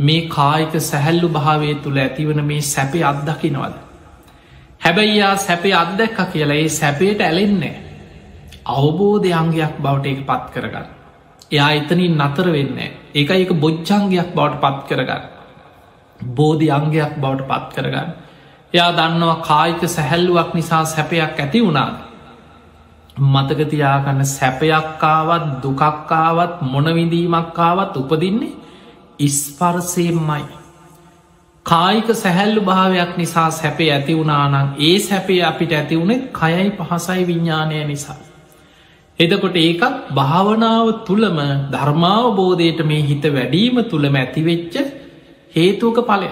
මේ 0.00 0.22
කායික 0.30 0.74
සැහැල්ලු 0.82 1.28
භාවය 1.30 1.70
තුළ 1.82 1.98
ඇතිවන 1.98 2.40
මේ 2.44 2.66
සැපේ 2.68 3.04
අත්දකිනවද. 3.04 3.74
හැබැයියා 4.80 5.36
සැපේ 5.38 5.74
අත්දැක්ක 5.74 6.18
කියලා 6.32 6.56
ඒ 6.56 6.68
සැපේට 6.70 7.20
ඇලෙන්නේ. 7.20 7.76
අවබෝධ 8.66 9.32
අංගයක් 9.32 9.74
බවට 9.78 10.06
එක 10.06 10.20
පත් 10.26 10.46
කරගන්න. 10.54 10.88
එයා 11.52 11.70
එතනින් 11.72 12.16
නතර 12.18 12.48
වෙන්න 12.52 12.78
ඒක 13.14 13.30
එක 13.32 13.52
බොච්චංගයක් 13.54 14.34
බවට 14.34 14.60
පත් 14.60 14.88
කරගන්න. 14.88 15.24
බෝධි 16.36 16.70
අංගයක් 16.70 17.12
බවට 17.16 17.48
පත් 17.48 17.74
කරගන්න. 17.74 18.10
එයා 18.74 18.92
දන්නවා 18.92 19.42
කායික 19.42 19.82
සැහැල්ලුවක් 19.88 20.54
නිසා 20.54 20.84
සැපයක් 20.86 21.38
ඇති 21.38 21.60
වුණාද. 21.60 21.96
මතකතියාගන්න 23.16 24.24
සැපයක්කාවත් 24.26 25.46
දුකක්කාවත් 25.62 26.62
මොනවිඳීමක්කාවත් 26.62 27.96
උපදින්නේ 27.96 28.58
ඉස්පර්සයෙන්මයි. 29.18 30.59
කායික 31.70 32.08
සැහැල්ලු 32.14 32.62
භාවයක් 32.62 33.12
නිසා 33.16 33.50
සැපේ 33.52 33.90
ඇති 33.90 34.14
වුණානං 34.16 34.74
ඒ 34.80 34.96
සැපේ 35.00 35.40
අපිට 35.42 35.72
ඇතිවුණේ 35.72 36.18
කයයි 36.34 36.66
පහසයි 36.78 37.22
විඤ්ඥානය 37.26 37.84
නිසා. 37.84 38.18
එදකොට 39.18 39.56
ඒකත් 39.56 39.96
භාවනාව 40.14 40.88
තුළම 41.04 41.38
ධර්මාවබෝධයට 41.72 42.80
මේ 42.84 43.02
හිත 43.02 43.24
වැඩීම 43.30 43.78
තුළම 43.84 44.16
ඇතිවෙච්ච 44.16 44.74
හේතුවක 45.54 46.00
පලය. 46.04 46.30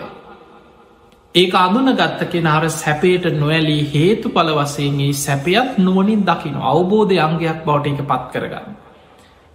ඒක 1.34 1.54
අඳුන 1.56 1.90
ගත්ත 1.92 2.28
කෙනහර 2.28 2.64
සැපේට 2.72 3.30
නොවැලී 3.34 3.82
හේතු 3.94 4.28
පල 4.30 4.50
වසයගේ 4.54 5.12
සැපයත් 5.16 5.78
නුවනින් 5.78 6.22
දකින 6.24 6.60
අවබෝධ 6.66 7.16
අංගයක් 7.20 7.58
බවට 7.64 7.92
එක 7.92 8.06
පත් 8.06 8.24
කරගන්න. 8.32 8.78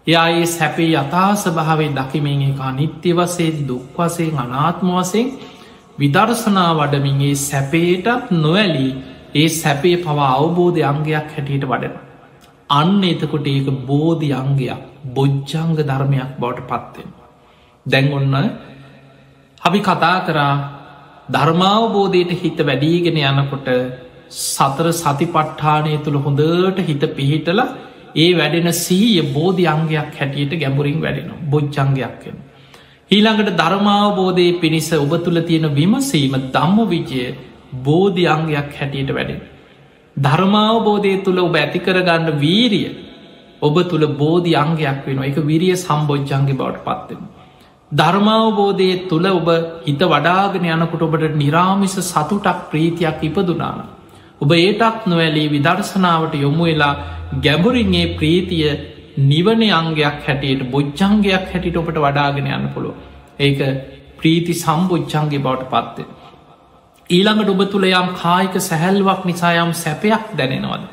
එයා 0.08 0.28
ඒ 0.32 0.46
සැපේ 0.48 0.92
යථාස 0.94 1.44
භාවේ 1.52 1.92
දකිමින් 1.92 2.42
එක 2.44 2.62
අනිත්‍ය 2.62 3.12
වසේ 3.14 3.52
දුක් 3.64 3.98
වසයෙන් 3.98 4.40
අනාත්ම 4.40 4.90
වසයෙන් 4.94 5.28
විදර්ශනා 5.98 6.72
වඩමින්ගේ 6.74 7.36
සැපේටත් 7.42 8.32
නොවැලී 8.36 8.92
ඒ 9.36 9.48
සැපේ 9.54 9.96
පවා 9.98 10.32
අවබෝධ 10.34 10.80
අංගයක් 10.84 11.28
හැටියට 11.30 11.66
වඩන. 11.66 11.96
අන්න 12.70 13.04
එතකොට 13.04 13.48
ඒක 13.48 13.68
බෝධි 13.88 14.30
අංගයක් 14.34 14.82
බොජ්ජංග 15.08 15.74
ධර්මයක් 15.82 16.32
බවට 16.40 16.70
පත්වෙන්. 16.70 17.10
දැන් 17.86 18.08
ඔන්න 18.14 18.36
අපි 19.62 19.80
කතා 19.82 20.18
කරා 20.20 20.54
ධර්මාවබෝධයට 21.30 22.32
හිත 22.36 22.60
වැඩීගෙන 22.62 23.20
යනකොට 23.22 23.68
සතර 24.32 24.88
සති 24.94 25.26
පට්ඨානය 25.28 25.94
තුළ 26.04 26.18
හොඳට 26.18 26.80
හිත 26.82 27.04
පිහිටල 27.16 27.62
ඒ 28.16 28.32
වැඩෙන 28.34 28.70
සීය 28.76 29.22
බෝධි 29.34 29.66
අංගයක් 29.68 30.18
හැටියට 30.18 30.60
ගැඹුරින් 30.60 31.00
වැඩෙන 31.02 31.32
බොජ්ජංගයක් 31.50 32.26
වෙන. 32.26 32.38
ඊළඟට 33.14 33.56
ධර්මාවබෝධය 33.56 34.46
පිණිස 34.60 34.90
ඔබ 34.96 35.14
තුළ 35.24 35.40
තියෙන 35.42 35.68
විමසීම 35.72 36.36
දම්ම 36.50 36.78
විජය 36.88 37.26
බෝධි 37.84 38.26
අංගයක් 38.28 38.72
හැටියට 38.74 39.12
වැඩෙන. 39.12 39.42
ධර්මාවබෝධය 40.18 41.14
තුළ 41.24 41.40
ඔබ 41.40 41.56
ඇතිකරගන්න 41.56 42.30
වීරිය 42.38 42.90
ඔබ 43.62 43.76
තුළ 43.84 44.06
බෝධි 44.16 44.54
අංගයක් 44.56 45.06
වෙන 45.06 45.24
එක 45.24 45.38
විරිය 45.44 45.76
සම්බෝජ්ජන්ගේ 45.78 46.56
බවට 46.56 46.86
පත්වෙන. 46.86 47.22
ධර්මාවබෝධය 47.92 48.90
තුළ 49.10 49.28
ඔබ 49.32 49.50
හිත 49.86 50.02
වඩාගෙන 50.06 50.66
යනකොට 50.68 51.04
ඔබට 51.04 51.36
නිරාමිස 51.36 51.98
සතුටක් 52.04 52.64
ප්‍රීතියක් 52.70 53.20
ඉපදුනාන. 53.22 53.84
ඔබ 54.42 54.52
ඒටත් 54.54 55.06
නොවැලී 55.06 55.48
විදර්ශනාවට 55.50 56.34
යොමු 56.36 56.64
වෙලා 56.64 56.94
ගැඹුරින්ගේ 57.42 58.16
ප්‍රීතිය 58.18 58.93
නිවන 59.16 59.62
අංගයක් 59.72 60.26
හැටියට 60.26 60.70
බොච්චංගයක් 60.72 61.52
හැටිට 61.52 61.78
ඔපට 61.78 61.98
වඩාගෙන 61.98 62.48
යන්න 62.48 62.70
පුළුව. 62.74 62.96
ඒක 63.40 63.60
ප්‍රීති 64.18 64.54
සම්බොච්චන්ගේ 64.56 65.40
බවට 65.40 65.70
පත්වේ. 65.70 66.06
ඊළඟට 67.10 67.50
ඔබ 67.50 67.62
තුළ 67.70 67.86
යම් 67.86 68.10
කායික 68.16 68.56
සැහැල්වක් 68.60 69.26
නිසායම් 69.26 69.74
සැපයක් 69.76 70.36
දැනෙනවද. 70.36 70.84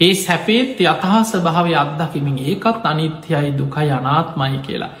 ඒ 0.00 0.14
සැපේත් 0.16 0.80
යතහස 0.80 1.32
භාව 1.38 1.66
අත්දකිමින් 1.74 2.38
ඒකත් 2.40 2.84
අනිත්‍යයි 2.84 3.50
දුකයි 3.52 3.90
අනාත්මයි 3.90 4.58
කියලා. 4.58 4.92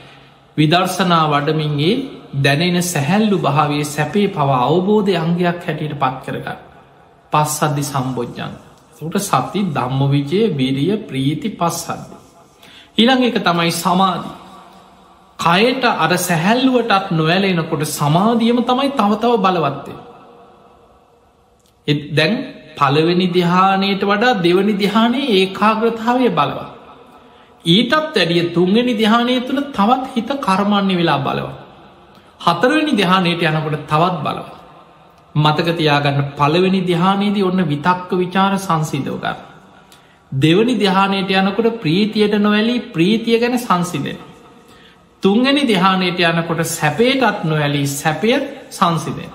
විදර්ශනා 0.56 1.24
වඩමින්ගේ 1.30 1.94
දැනෙන 2.34 2.82
සැහැල්ලු 2.84 3.38
භාවේ 3.38 3.84
සැපේ 3.86 4.28
පවා 4.28 4.60
අවබෝධය 4.62 5.16
අංගයක් 5.16 5.62
හැටියට 5.66 5.98
පත් 5.98 6.18
කරගන්න. 6.24 6.58
පස් 7.32 7.54
අද්දි 7.62 7.82
සම්බෝජ්ජන්. 7.82 8.52
සට 8.96 9.16
සති 9.20 9.60
දම්ම 9.70 10.00
විජය 10.10 10.40
බිරිය 10.50 10.96
ප්‍රීති 11.00 11.48
පස් 11.50 11.78
සද්ද. 11.78 12.21
ඊළඟ 12.98 13.24
එක 13.24 13.38
තමයි 13.40 13.72
සමාධී. 13.74 14.34
කයට 15.38 15.84
අර 15.84 16.12
සැහැල්ලුවටත් 16.18 17.10
නොවැලෙනකොට 17.10 17.84
සමාධියම 17.90 18.58
තමයි 18.62 18.90
තවතව 18.90 19.32
බලවත්තේ. 19.38 19.98
එ 21.88 21.94
දැන් 22.10 22.32
පළවෙනි 22.76 23.26
දිහානයට 23.32 24.02
වඩා 24.02 24.40
දෙවනි 24.42 24.74
දිහානයේ 24.78 25.32
ඒකාග්‍රතාවය 25.38 26.28
බලවා. 26.30 26.70
ඊටත් 27.64 27.92
වැඩිය 27.92 28.42
තුන්ගනි 28.50 28.94
දිහානය 28.94 29.40
තුළ 29.40 29.62
තවත් 29.72 30.04
හිත 30.14 30.30
කර්මන්නේ 30.40 30.96
වෙලා 30.96 31.18
බලවා. 31.18 31.54
හතරවෙනි 32.40 32.92
දිහානයට 32.96 33.42
යනකොට 33.42 33.86
තවත් 33.86 34.16
බලව. 34.24 34.48
මතකතියාගන්න 35.34 36.20
පළවෙනි 36.36 36.80
දිහානයේදී 36.86 37.42
ඔන්න 37.42 37.68
විතක්ක 37.68 38.10
විචාර 38.12 38.52
සංසිදෝගන්න. 38.58 39.51
දෙවනි 40.32 40.74
දිහානයට 40.76 41.30
යනකොට 41.30 41.80
ප්‍රීතියට 41.80 42.34
නොවැලී 42.36 42.80
ප්‍රීතිය 42.90 43.38
ගැන 43.38 43.58
සංසිදෙන. 43.58 44.18
තුන්ගනි 45.22 45.64
දිහානයට 45.64 46.20
යනකොට 46.20 46.64
සැපේටත් 46.68 47.44
නොවැලී 47.44 47.86
සැපය 47.86 48.32
සංසිදෙන. 48.70 49.30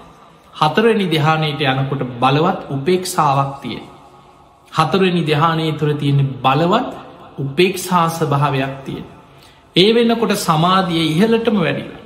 හතරනි 0.55 1.07
දිහානයට 1.07 1.61
යනකොට 1.63 2.01
බලවත් 2.19 2.71
උපේක්ෂාවක් 2.71 3.61
තිය. 3.61 3.81
හතරනි 4.71 5.23
දිහානයේ 5.23 5.77
තුර 5.77 5.93
තියෙන 5.93 6.19
බලවත් 6.41 6.89
උපේක්ෂාස 7.37 8.19
භාවයක් 8.25 8.73
තිය. 8.85 9.03
ඒ 9.75 9.93
වෙන්නකොට 9.93 10.33
සමාධිය 10.39 11.05
ඉහලටම 11.13 11.57
වැඩිලා. 11.57 12.01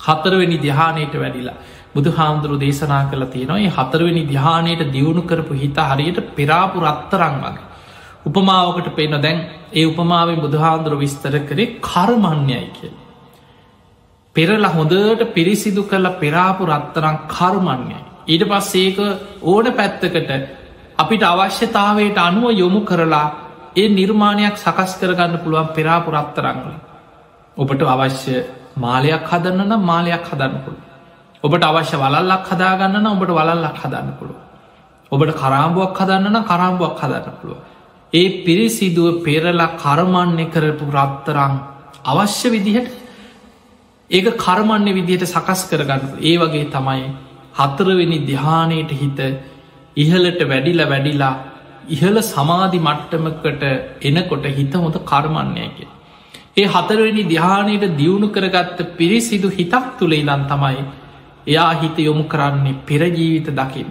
හතරවෙනි 0.00 0.58
දිහානයට 0.58 1.14
වැඩිලා 1.14 1.56
බුදු 1.94 2.10
හාමුදුරු 2.10 2.60
දේශනා 2.60 3.08
කළ 3.10 3.24
තියෙනවා 3.26 3.72
හතරවෙනි 3.78 4.22
දිහානයට 4.26 4.92
දියුණු 4.92 5.22
කරපු 5.22 5.54
හිත 5.54 5.78
හරියට 5.82 6.20
පෙරාපු 6.36 6.80
රත්තරං 6.80 7.40
වගේ. 7.40 7.64
උපමාවකට 8.26 8.88
පේන 8.96 9.16
දැන් 9.20 9.38
ඒ 9.72 9.84
උපමාවෙන් 9.84 10.40
බුදුහාන්දුර 10.40 10.94
විස්තර 10.96 11.34
කරේ 11.40 11.80
කර්මණ්‍යයි 11.80 12.66
කිය. 12.72 12.92
පෙරලා 14.36 14.70
හොඳට 14.70 15.22
පිරිසිදු 15.34 15.82
කළ 15.84 16.08
පෙරාපු 16.20 16.62
රත්තරං 16.66 17.16
කර්මණ්‍යයි. 17.28 18.00
ඊට 18.26 18.44
පස්සේක 18.44 18.98
ඕන 19.42 19.66
පැත්තකට 19.72 20.30
අපිට 20.98 21.22
අවශ්‍යතාවයට 21.24 22.18
අනුව 22.18 22.50
යොමු 22.54 22.80
කරලා 22.82 23.26
ඒ 23.76 23.88
නිර්මාණයක් 23.90 24.56
සකස් 24.56 24.92
කරගන්න 25.00 25.38
පුළුවන් 25.38 25.68
පෙරාපු 25.70 26.10
රත්තරංගල. 26.10 26.74
ඔබට 27.56 27.82
අවශ්‍ය 27.84 28.34
මාලයක් 28.76 29.24
හදන්න 29.24 29.68
නම් 29.68 29.82
මාලයක් 29.82 30.24
හදන්න 30.24 30.60
පුළුව. 30.64 30.82
ඔබට 31.44 31.62
අවශ්‍ය 31.62 31.96
වලල්ලක් 31.96 32.44
හදාගන්න 32.50 33.06
ඔබට 33.06 33.30
වලල්ලක් 33.30 33.78
හදන්න 33.82 34.12
පුළුව. 34.18 34.38
ඔබට 35.12 35.32
කරාම්බුවක් 35.34 35.98
හදන්න 35.98 36.32
නම් 36.32 36.44
කරාම්බුවක් 36.44 37.00
හදන්න 37.00 37.36
පුළුව. 37.40 37.75
ඒ 38.12 38.44
පිරිසිදුව 38.44 39.24
පෙරලා 39.24 39.74
කරමන්න 39.76 40.38
කරපු 40.48 40.86
රත්තරං 40.92 41.54
අවශ්‍ය 42.04 42.48
විදිහට 42.50 42.92
ඒක 44.10 44.26
කර්මණ්‍ය 44.36 44.92
විදිහට 44.92 45.26
සකස් 45.26 45.62
කරගන්න 45.70 46.04
ඒ 46.22 46.36
වගේ 46.36 46.70
තමයි 46.70 47.04
හතරවෙනි 47.54 48.18
දිහානයට 48.24 48.92
හිත 48.92 49.20
ඉහලට 49.96 50.40
වැඩිල 50.44 50.82
වැඩිලා 50.84 51.34
ඉහල 51.88 52.16
සමාධි 52.24 52.78
මට්ටමකට 52.80 53.62
එනකොට 54.02 54.46
හිත 54.52 54.74
හොඳ 54.76 54.96
කර්මණ්‍යයක. 55.04 55.78
ඒ 56.56 56.66
හතරවෙනි 56.66 57.24
දිහානයට 57.24 57.84
දියුණු 57.96 58.28
කරගත්ත 58.30 58.78
පිරිසිදු 58.96 59.48
හිතක් 59.50 59.86
තුළේ 59.98 60.24
ලන් 60.24 60.42
තමයි 60.46 60.82
එයා 61.46 61.72
හිත 61.74 61.98
යොමු 62.00 62.24
කරන්නේ 62.26 62.80
පෙරජීවිත 62.84 63.48
දකිින්. 63.52 63.88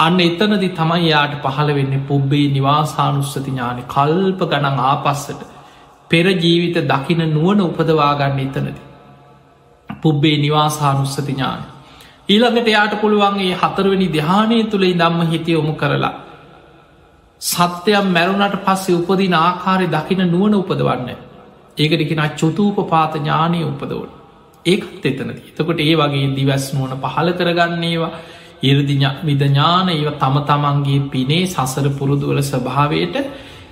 අන්න 0.00 0.20
එතනදි 0.20 0.68
තමයි 0.72 1.08
යාට 1.08 1.34
පහළ 1.42 1.70
වෙන්න 1.74 1.94
පුබ්බේ 2.02 2.46
නිවාසානුස්සති 2.50 3.40
ඥානය 3.46 3.82
කල්ප 3.86 4.40
ගනන් 4.46 4.78
ආපස්සට 4.84 5.42
පෙරජීවිත 6.10 6.78
දකින 6.84 7.20
නුවන 7.28 7.60
උපදවාගන්න 7.62 8.40
එතනද. 8.40 8.78
පුබ්බේ 9.88 10.36
නිවාසානුස්සති 10.38 11.26
ඥාන. 11.28 11.62
ඊළඟට 12.28 12.68
එයාට 12.68 12.94
පුළුවන්ගේ 13.00 13.54
හතරවනි 13.56 14.08
දෙහානය 14.10 14.58
තුළේ 14.66 14.94
දම්ම 14.94 15.20
හිතය 15.28 15.52
යොමු 15.52 15.74
කරලා. 15.74 16.14
සත්‍යයම් 17.42 18.06
මැරුණට 18.10 18.56
පස්සේ 18.62 18.96
උපදින 18.96 19.34
ආකාරය 19.36 19.86
දකින 19.88 20.22
නුවන 20.26 20.54
උපදවන්න. 20.54 21.08
ඒකටකිෙන 21.78 22.24
චොතූප 22.34 22.78
පාත 22.88 23.14
ඥානය 23.16 23.60
උපදවන. 23.64 24.10
ඒකත් 24.64 25.06
එතනද. 25.06 25.38
එතකොට 25.50 25.80
ඒ 25.80 25.94
වගේ 25.96 26.28
දිවැස් 26.36 26.66
නුවන 26.72 26.92
පහල 26.98 27.28
කරගන්නේවා 27.34 28.12
ඉරදි 28.62 28.96
විධඥාන 29.22 29.88
ඒව 29.90 30.08
තම 30.14 30.36
තමන්ගේ 30.44 31.00
පිනේ 31.08 31.44
සසර 31.46 31.86
පුරුදුවල 31.90 32.40
ස්වභාවයට 32.42 33.16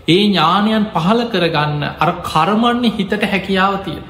ඒ 0.09 0.21
ඥානයන් 0.25 0.87
පහල 0.93 1.21
කරගන්න 1.27 1.83
අර 1.97 2.11
කරමන්නේ 2.23 2.93
හිතට 2.93 3.23
හැකියාව 3.25 3.75
තියෙන. 3.85 4.05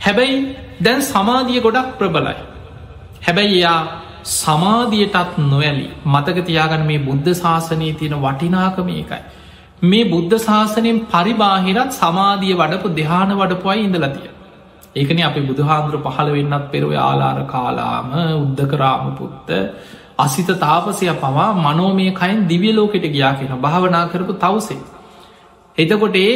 හැබැයි 0.00 0.38
දැන් 0.80 1.02
සමාධිය 1.04 1.60
ගොඩක් 1.60 1.90
ප්‍රබලයි. 1.98 2.36
හැබැයි 3.22 3.54
එයා 3.54 3.80
සමාධියටත් 4.32 5.38
නොවැලි 5.42 5.86
මතකතියාගන්න 6.06 6.86
මේ 6.86 7.00
බුද්ධ 7.00 7.32
ශාසනය 7.34 7.88
තියෙන 7.94 8.16
වටිනාකම 8.18 8.88
ඒකයි. 8.90 9.22
මේ 9.82 10.04
බුද්ධ 10.06 10.36
ශාසනයෙන් 10.40 10.98
පරිබාහිරත් 11.06 11.90
සමාධිය 11.94 12.54
වඩපු 12.54 12.94
දෙහාන 12.94 13.30
වඩපුයි 13.34 13.84
ඉඳලතිය. 13.84 14.30
ඒකන 14.96 15.20
අපි 15.22 15.40
බුදුහාදුර 15.42 16.00
පහළ 16.00 16.30
වෙන්නත් 16.30 16.66
පෙරුව 16.70 16.92
ආලාර 16.98 17.38
කාලාම 17.46 18.10
උද්ධකරාමපුත්ත 18.36 19.50
අසිත 20.18 20.50
තාපසය 20.58 21.06
පවා 21.16 21.48
මනෝමය 21.56 22.10
කයින් 22.12 22.44
දිවිය 22.46 22.72
ලෝකෙට 22.72 23.06
ගියා 23.08 23.34
කියෙන 23.34 23.60
භාවනා 23.60 24.04
කරපු 24.08 24.34
තවසේ. 24.34 24.82
එතකොට 25.78 26.16
ඒ 26.16 26.34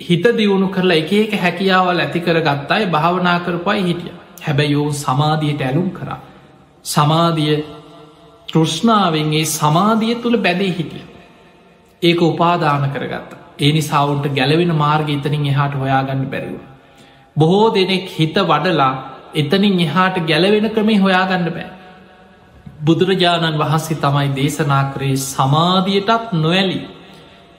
හිත 0.00 0.24
දියුණු 0.32 0.68
කරලා 0.68 0.96
එක 0.96 1.12
එක 1.14 1.32
හැකියාවල් 1.36 1.98
ඇති 2.00 2.20
කර 2.20 2.38
ගත්තායි 2.40 2.86
භාවනා 2.88 3.38
කරපයි 3.40 3.82
හිටිය 3.82 4.14
හැබැයි 4.40 4.76
ඔවු 4.76 4.92
සමාධියයට 4.96 5.62
ඇලුම් 5.62 5.88
කරා. 5.90 6.20
සමාධිය 6.84 7.56
තෘෂ්ණාවෙන්ගේ 8.48 9.44
සමාධිය 9.52 10.14
තුළ 10.16 10.36
බැදේ 10.38 10.70
හිටිය. 10.70 11.04
ඒක 12.02 12.22
උපාදාන 12.22 12.86
කරගත්ත. 12.90 13.30
ඒ 13.58 13.72
නිසාවුන්ට 13.72 14.26
ගැලවෙන 14.30 14.72
මාර්ග 14.76 15.08
ඉතනින් 15.08 15.46
එහාට 15.46 15.74
හොයාගන්න 15.74 16.24
බැරිව. 16.26 16.73
බොහෝ 17.36 17.68
දෙනෙක් 17.70 18.08
හිත 18.10 18.36
වඩලා 18.42 18.92
එතනින් 19.34 19.80
එහාට 19.80 20.16
ගැලවෙන 20.26 20.68
ක්‍රමේ 20.70 20.98
හොයාගන්න 20.98 21.48
බෑ. 21.48 21.70
බුදුරජාණන් 22.84 23.58
වහන්සේ 23.58 23.96
තමයි 23.96 24.28
දේශනා 24.32 24.84
කරේ 24.92 25.16
සමාධියටත් 25.24 26.32
නොවැලි 26.34 26.78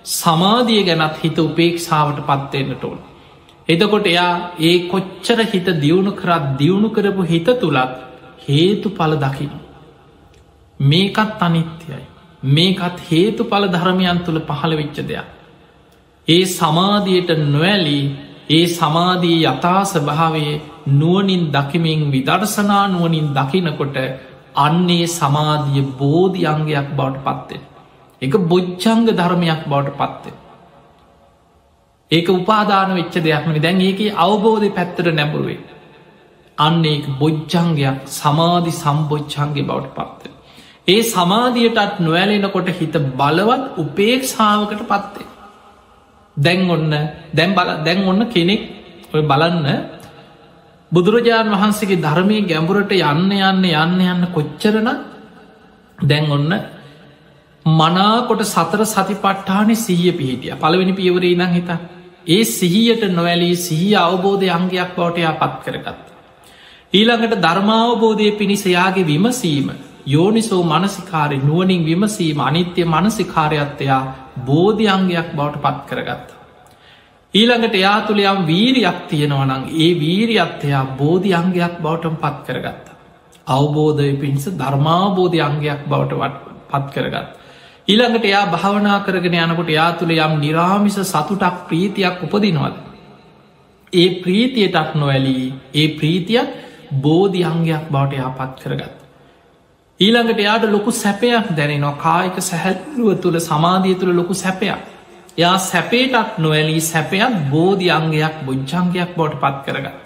සමාධිය 0.06 0.82
ගැනත් 0.84 1.22
හිත 1.24 1.38
උපේක්ෂාවට 1.40 2.20
පත්වෙන්නට 2.24 2.84
ඕන. 2.84 3.00
එතකොට 3.70 4.08
එයා 4.08 4.34
ඒ 4.62 4.76
කොච්චර 4.88 5.40
හිත 5.44 5.68
දියුණු 5.82 6.12
කරත් 6.14 6.44
දියුණු 6.60 6.90
කරපු 6.90 7.24
හිත 7.24 7.48
තුළත් 7.56 7.96
හේතු 8.46 8.90
පල 8.90 9.16
දකින. 9.18 9.54
මේකත් 10.80 11.42
අනිත්‍යයි. 11.42 12.04
මේකත් 12.50 12.98
හේතු 13.10 13.44
පල 13.46 13.66
ධර්මයන් 13.68 14.20
තුළ 14.20 14.40
පහළ 14.42 14.78
වෙච්ච 14.78 14.98
දෙයක්. 15.04 15.28
ඒ 16.28 16.46
සමාධියට 16.52 17.30
නොවැලී 17.46 18.06
ඒ 18.50 18.66
සමාධී 18.68 19.40
යථා 19.44 19.82
ස්භාවයේ 19.86 20.62
නුවනින් 20.92 21.44
දකිමින් 21.52 22.02
විදර්ශනා 22.12 22.88
නුවනින් 22.88 23.28
දකිනකොට 23.34 23.98
අන්නේ 24.56 25.06
සමාධිය 25.10 25.86
බෝධි 26.00 26.42
අංගයක් 26.46 26.90
බවට 26.96 27.24
පත්තෙන්. 27.26 27.62
එක 28.22 28.34
බොච්චංග 28.48 29.06
ධර්මයක් 29.12 29.62
බවට 29.68 29.98
පත්තෙන්. 29.98 30.36
ඒක 32.12 32.28
උපාදාන 32.30 32.90
වෙච්ච 32.96 33.16
දෙයක්මනි 33.20 33.60
දැන් 33.60 33.82
ඒක 33.82 34.00
අවබෝධය 34.18 34.70
පැත්තට 34.70 35.08
නැබුරුවේ. 35.14 35.60
අන්න 36.58 36.86
ඒ 36.86 36.98
බොජ්ජංගයක් 37.20 37.98
සමාධි 38.12 38.72
සම්බොච්චන්ගේ 38.74 39.64
බවට 39.64 39.96
පත්ත. 39.96 40.24
ඒ 40.88 41.02
සමාධියටත් 41.04 42.00
නොවැලෙනකොට 42.00 42.70
හිත 42.80 42.96
බලවත් 43.18 43.64
උපේක්ෂාවකට 43.78 44.84
පත්තේ. 44.84 45.26
දැන් 46.38 46.70
ඔන්න 46.70 46.94
දැන් 47.32 47.52
බල 47.54 47.70
දැන් 47.84 48.00
ඔන්න 48.04 48.22
කෙනෙක් 48.28 48.62
ඔය 49.14 49.22
බලන්න. 49.24 49.68
බුදුරජාණන් 50.92 51.54
වහන්සේගේ 51.54 52.02
ධර්මය 52.02 52.38
ගැඹුරට 52.44 52.92
යන්න 52.94 53.32
යන්න 53.32 53.66
යන්න 53.66 54.02
යන්න 54.04 54.32
කොච්චරන 54.32 54.90
දැන් 56.00 56.32
ඔන්න 56.32 56.52
මනාකොට 57.66 58.44
සතර 58.46 58.86
සති 58.86 59.16
පට්ඨානෙ 59.16 59.76
සිහිය 59.78 60.12
පිහිටිය. 60.14 60.54
පළවෙනි 60.54 60.94
පියවරේ 60.94 61.32
ඉදං 61.32 61.48
හිත. 61.50 61.70
ඒ 62.28 62.44
සිහියට 62.46 63.04
නොවැලී 63.10 63.56
සිහි 63.58 63.96
අවබෝධය 63.98 64.50
අංගයක් 64.50 64.92
බවටයා 64.96 65.34
පත් 65.34 65.64
කරගත්ත. 65.64 66.06
ඊළඟට 66.94 67.42
ධර්මාවබෝධය 67.42 68.32
පිණිසයාගේ 68.34 69.06
විමසීම 69.06 69.68
යෝනිසෝ 70.08 70.64
මනසිකාරය 70.64 71.38
නුවනින් 71.40 71.86
විමසීම 71.86 72.40
අනිත්‍ය 72.40 72.86
මනසිකාරයත්තයා 72.86 74.04
බෝධියංගයක් 74.38 75.30
බවට 75.34 75.62
පත් 75.62 75.86
කරගත්ත. 75.90 76.36
ඊළඟට 77.34 77.76
එයා 77.76 78.02
තුළ 78.02 78.22
යම් 78.22 78.42
වීරියක් 78.46 79.00
තියෙනවනං 79.10 79.64
ඒ 79.76 79.90
වීරියත්තයා 80.00 80.84
බෝධි 80.98 81.34
අංගයක් 81.34 81.80
බවටම 81.80 82.16
පත් 82.18 82.38
කරගත්ත. 82.48 82.86
අවබෝධය 83.48 84.14
පිණිස 84.16 84.46
ධර්මාබෝධය 84.54 85.42
අංගයක් 85.42 85.82
බවට 85.86 86.14
පත් 86.70 86.86
කරගත්. 86.94 87.28
ඊළඟට 87.88 88.26
එයා 88.26 88.46
භාවනා 88.48 89.00
කරගෙන 89.02 89.40
යනකොට 89.42 89.70
යා 89.70 89.92
තුළ 89.94 90.12
යම් 90.18 90.40
නිරාමිස 90.40 91.00
සතුටක් 91.04 91.68
ප්‍රීතියක් 91.68 92.24
උපදිනවද. 92.24 92.76
ඒ 93.94 94.10
ප්‍රීතියටක් 94.22 94.96
නොවැලී 94.96 95.54
ඒ 95.74 95.88
ප්‍රීතියක් 95.96 96.50
බෝධි 97.02 97.44
අංගයක් 97.44 97.90
බවට 97.90 98.14
එයා 98.14 98.32
පත් 98.32 98.64
කරගත්. 98.64 99.05
ඊළඟට 100.00 100.40
එයාට 100.40 100.66
ලොකු 100.66 100.92
සැපයක් 100.94 101.56
දැනෙනවා 101.58 101.96
කායික 101.98 102.38
සැහැල්ලුව 102.42 103.22
තුළ 103.22 103.40
සමාධිය 103.42 103.96
තුළ 103.96 104.14
ලොකු 104.14 104.34
සැපයක්. 104.36 104.82
යා 105.38 105.58
සැපේටත් 105.60 106.38
නොවැලී 106.38 106.82
සැපයක් 106.82 107.32
බෝධි 107.52 107.88
අංගයක් 107.90 108.36
බොජ්ජංගයක් 108.46 109.16
බවට 109.16 109.40
පත් 109.42 109.58
කරගත්ත. 109.66 110.04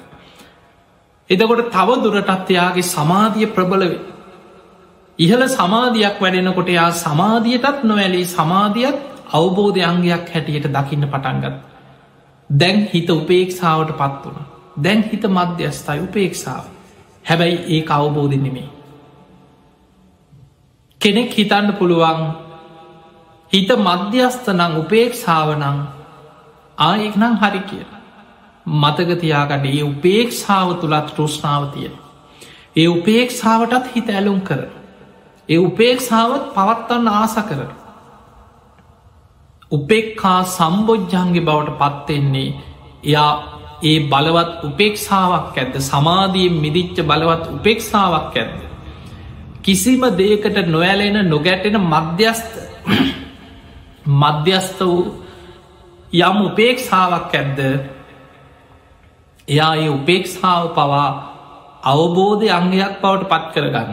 එදකොට 1.29 1.71
තව 1.71 1.89
දුරටත් 2.03 2.49
එයාගේ 2.49 2.85
සමාධිය 2.85 3.47
ප්‍රබලවේ. 3.47 3.99
ඉහළ 5.19 5.45
සමාධයක් 5.49 6.15
වැඩෙනකොට 6.21 6.69
එයා 6.69 6.91
සමාධියටත් 6.97 7.83
නොවැලී 7.83 8.25
සමාධියත් 8.27 8.97
අවබෝධ 9.31 9.83
අංගයක් 9.83 10.25
හැටියට 10.33 10.67
දකින්න 10.69 11.05
පටන්ගත්. 11.07 11.55
දැන් 12.49 12.77
හිත 12.93 13.09
උපේක්ෂාවට 13.11 13.97
පත් 13.97 14.25
වුණ. 14.25 14.45
දැන් 14.83 15.01
හිත 15.03 15.23
මධ්‍යස්ථයි 15.27 15.99
උපේක්ෂාව. 15.99 16.65
හැබැයි 17.25 17.57
ඒ 17.69 17.85
අවබෝධ 17.89 18.37
නෙමේ. 18.37 18.69
කෙනෙක් 21.01 21.31
හිතන්න 21.33 21.69
පුළුවන් 21.73 22.21
හිත 23.51 23.69
මධ්‍යස්ථ 23.79 24.49
නං 24.53 24.73
උපේක්ෂාව 24.79 25.49
නං 25.53 25.77
ආයෙක් 26.77 27.15
නං 27.15 27.35
හරි 27.41 27.61
කිය. 27.69 27.85
මතකතියාගට 28.65 29.65
ඒ 29.67 29.83
උපේක්ෂාව 29.83 30.69
තුළත් 30.81 31.07
තෘෂ්ණාව 31.11 31.63
තියෙන. 31.73 31.95
ඒ 32.75 32.87
උපේක්ෂාවටත් 32.87 33.91
හිත 33.93 34.09
ඇලුම් 34.11 34.39
කර. 34.41 34.61
ඒ 35.49 35.59
උපේක්ෂාවත් 35.59 36.45
පවත්වන්න 36.55 37.07
ආස 37.13 37.35
කර. 37.43 37.61
උපෙක්කා 39.71 40.39
සම්බෝජ්ජන්ගේ 40.47 41.45
බවට 41.47 41.79
පත්වෙන්නේ 41.81 42.49
එයා 43.03 43.33
ඒ 43.83 43.99
බලවත් 44.05 44.53
උපේක්ෂාවක් 44.63 45.57
ඇද 45.57 45.75
සමාධීම් 45.81 46.55
මිදිච්ච 46.61 46.97
බලවත් 47.03 47.45
උපේක්ෂාවක් 47.55 48.37
ඇද. 48.37 48.68
කිසිම 49.69 50.01
දේකට 50.17 50.67
නොඇලෙන 50.67 51.29
නොගැටෙන 51.29 51.77
මධ්‍යස්ත 51.83 52.53
මධ්‍යස්ත 54.21 54.79
වූ 54.81 55.01
යම් 56.19 56.37
උපේක්ෂාවක් 56.41 57.33
ඇද්ද? 57.33 57.59
එයා 59.47 59.75
ඒ 59.75 59.89
උපේක්ෂාව 59.89 60.63
පවා 60.69 61.09
අවබෝධය 61.83 62.49
අංගයක් 62.49 62.95
බවට 63.01 63.29
පත් 63.29 63.53
කරගන්න. 63.53 63.91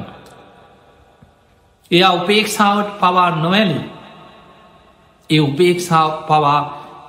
එයා 1.90 2.12
උපේක්ෂාවට 2.12 2.96
පවා 2.98 3.30
නොවැලි 3.36 3.80
ඒ 5.30 5.40
උපේක්ෂාව 5.40 6.10
පවා 6.24 6.60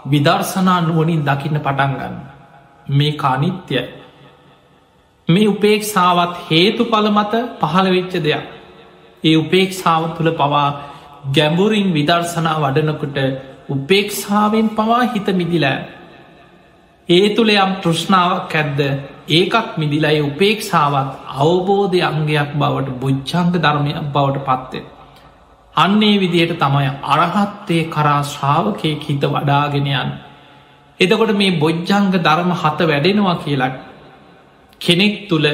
විදර්ශනා 0.05 0.81
නුවනින් 0.81 1.23
දකින්න 1.23 1.59
පටන්ගන්න 1.59 2.19
මේ 2.89 3.11
කානිත්‍යයි 3.13 3.87
මේ 5.27 5.47
උපේක්ෂාවත් 5.47 6.37
හේතු 6.49 6.85
පල 6.85 7.11
මත 7.11 7.33
පහළ 7.61 7.91
වෙච්ච 7.91 8.13
දෙයක්. 8.21 8.56
ඒ 9.23 9.35
උපේක්ෂාව 9.35 10.03
තුළ 10.17 10.31
පවා 10.31 10.67
ගැඹුරින් 11.33 11.93
විදර්ශනා 11.93 12.57
වඩනකොට 12.59 13.17
උපේක්ෂාවෙන් 13.69 14.67
පවා 14.71 15.03
හිත 15.05 15.27
මිදිලෑ. 15.33 15.79
ඒ 17.09 17.27
තුළ 17.29 17.51
යම් 17.55 17.71
තෘෂ්ණාවක් 17.81 18.53
ඇද්ද 18.55 18.79
ඒකත් 19.29 19.71
මිදිලයි 19.77 20.21
උපේක්ෂාවත් 20.21 21.09
අවබෝධය 21.37 21.99
අංගයක් 22.01 22.51
බවට 22.53 22.99
බුච්චංග 22.99 23.51
ධර්මයක් 23.55 23.99
බවට 24.13 24.45
පත්වේ. 24.47 24.85
අන්නේ 25.75 26.19
විදියට 26.19 26.53
තමයි 26.55 26.89
අරහත්තේ 27.05 27.83
කරා 27.85 28.21
ශ්‍රාවකය 28.25 28.91
හිත 28.99 29.23
වඩාගෙනයන්. 29.25 30.09
එතකොට 30.99 31.31
මේ 31.33 31.57
බොජ්ජංග 31.57 32.07
ධර්ම 32.17 32.51
හත 32.53 32.79
වැඩෙනවා 32.83 33.37
කියලක් 33.37 33.75
කෙනෙක් 34.81 35.15
තුළ 35.29 35.47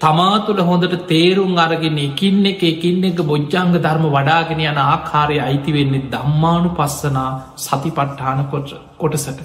තමා 0.00 0.46
තුළ 0.46 0.60
හොඳට 0.60 0.96
තේරුම් 1.06 1.52
අරගෙන 1.56 1.98
එකින් 1.98 2.46
එක 2.46 2.62
එකින් 2.62 3.04
එක 3.04 3.20
බොජ්ජංග 3.24 3.72
ධර්ම 3.76 4.04
වඩාගෙන 4.08 4.60
යන 4.62 4.80
ආකාරය 4.84 5.38
අයිති 5.40 5.72
වෙන්නේ 5.72 6.08
දම්මානු 6.08 6.70
පස්සනා 6.72 7.30
සති 7.58 7.90
පට්ඨාන 7.90 8.40
කොටසට. 8.96 9.40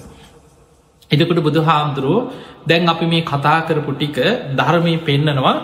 එදකට 1.10 1.40
බුදු 1.40 1.62
හාමුදුරුවෝ 1.62 2.30
දැන් 2.66 2.88
අපි 2.88 3.06
මේ 3.06 3.24
කතා 3.24 3.58
කරපු 3.62 3.92
ටික 3.94 4.18
ධර්මය 4.54 4.94
පෙන්නනවා. 5.00 5.56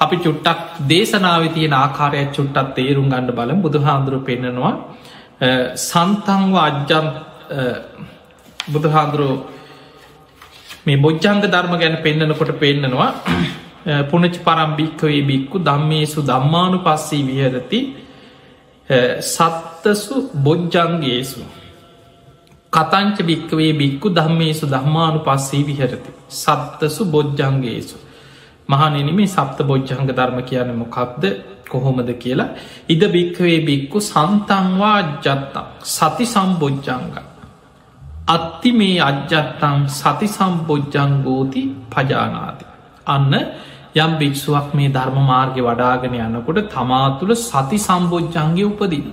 අපි 0.00 0.16
චුට්ටක් 0.18 0.60
දේශනාව 0.88 1.44
තියෙන 1.50 1.74
ආකාරයක් 1.74 2.30
චුට්ටත් 2.32 2.74
තේරුම් 2.76 3.06
ගණඩ 3.06 3.34
බලම්. 3.34 3.58
බුදු 3.60 3.78
හාමුදුරුව 3.80 4.22
පෙන්න්නනවා 4.24 4.74
සන්තංව 5.80 6.54
අජ්ජන් 6.58 7.06
බුදුහාන්දුරුව 8.66 9.32
මේ 10.84 10.96
බොජ්ජංග 10.98 11.40
ධර්ම 11.44 11.74
ගැන 11.76 11.96
පෙන්න්නනකොට 11.98 12.52
පෙන්න්නනවා 12.56 13.10
පුනච 14.04 14.36
පරම්භික්කවේ 14.40 15.22
බික්කු 15.22 15.56
දම්මේසු 15.60 16.22
දම්මානු 16.24 16.78
පස්සී 16.80 17.24
විහරති 17.24 17.80
සත්තසු 19.26 20.14
බොජ්ජංගේසු 20.36 21.40
කතංච 22.72 23.16
භික්කවේ 23.22 23.72
බික්කු 23.74 24.08
දම්මේසු 24.10 24.66
දම්මානු 24.66 25.18
පස්සේ 25.20 25.62
විහරති 25.62 26.10
සත්තසු 26.34 27.04
බොජ්ජංගේසු 27.06 27.96
මහනෙන 28.68 29.08
මේ 29.12 29.28
සප්ත 29.28 29.58
බොජ්ජංග 29.62 30.06
ධර්ම 30.10 30.38
කියන 30.42 30.70
මොකක්ද 30.74 31.24
කොහොමද 31.68 32.10
කියලා 32.14 32.48
ඉද 32.88 33.02
භික්කවේ 33.08 33.58
බික්කු 33.62 33.98
සන්තංවා 34.02 34.94
අජ්ජත්තක් 34.96 35.84
සති 35.88 36.26
සම්බොජ්ජංග 36.26 37.12
අත්ති 38.28 38.70
මේ 38.72 38.96
අජ්ජත්තං 39.00 39.78
සති 39.90 40.28
සම්බොජ්ජංගෝති 40.28 41.62
පජානාති 41.90 42.64
අන්න 43.06 43.32
යම් 43.94 44.12
භික්ෂුවක් 44.18 44.68
මේ 44.74 44.88
ධර්ම 44.88 45.18
මාර්ග 45.22 45.56
වඩාගෙන 45.60 46.14
යන්නකොට 46.18 46.60
තමා 46.70 47.06
තුළ 47.18 47.34
සති 47.36 47.78
සම්බෝජ්ජන්ගේ 47.78 48.64
උපදින. 48.64 49.06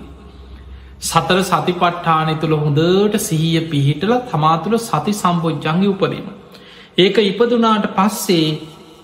සතර 1.01 1.39
සති 1.43 1.73
පට්ඨානය 1.73 2.35
තුළ 2.41 2.55
හොඳට 2.55 3.17
සිහිය 3.19 3.63
පිහිටල 3.71 4.13
තමා 4.25 4.55
තුළ 4.63 4.77
සති 4.79 5.13
සම්බෝජ්ජන්ගේ 5.13 5.89
උපදින. 5.89 6.25
ඒක 6.97 7.17
ඉපදුනාට 7.23 7.89
පස්සේ 7.97 8.47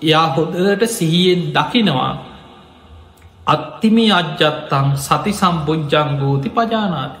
එයා 0.02 0.26
හොදට 0.28 0.86
සිහියෙන් 0.90 1.42
දකිනවා 1.52 2.12
අත්තිමි 3.46 4.06
අජ්ජත්තං 4.12 4.88
සති 4.98 5.32
සම්බෝජ්ජංගෝති 5.32 6.50
පජානාති. 6.50 7.18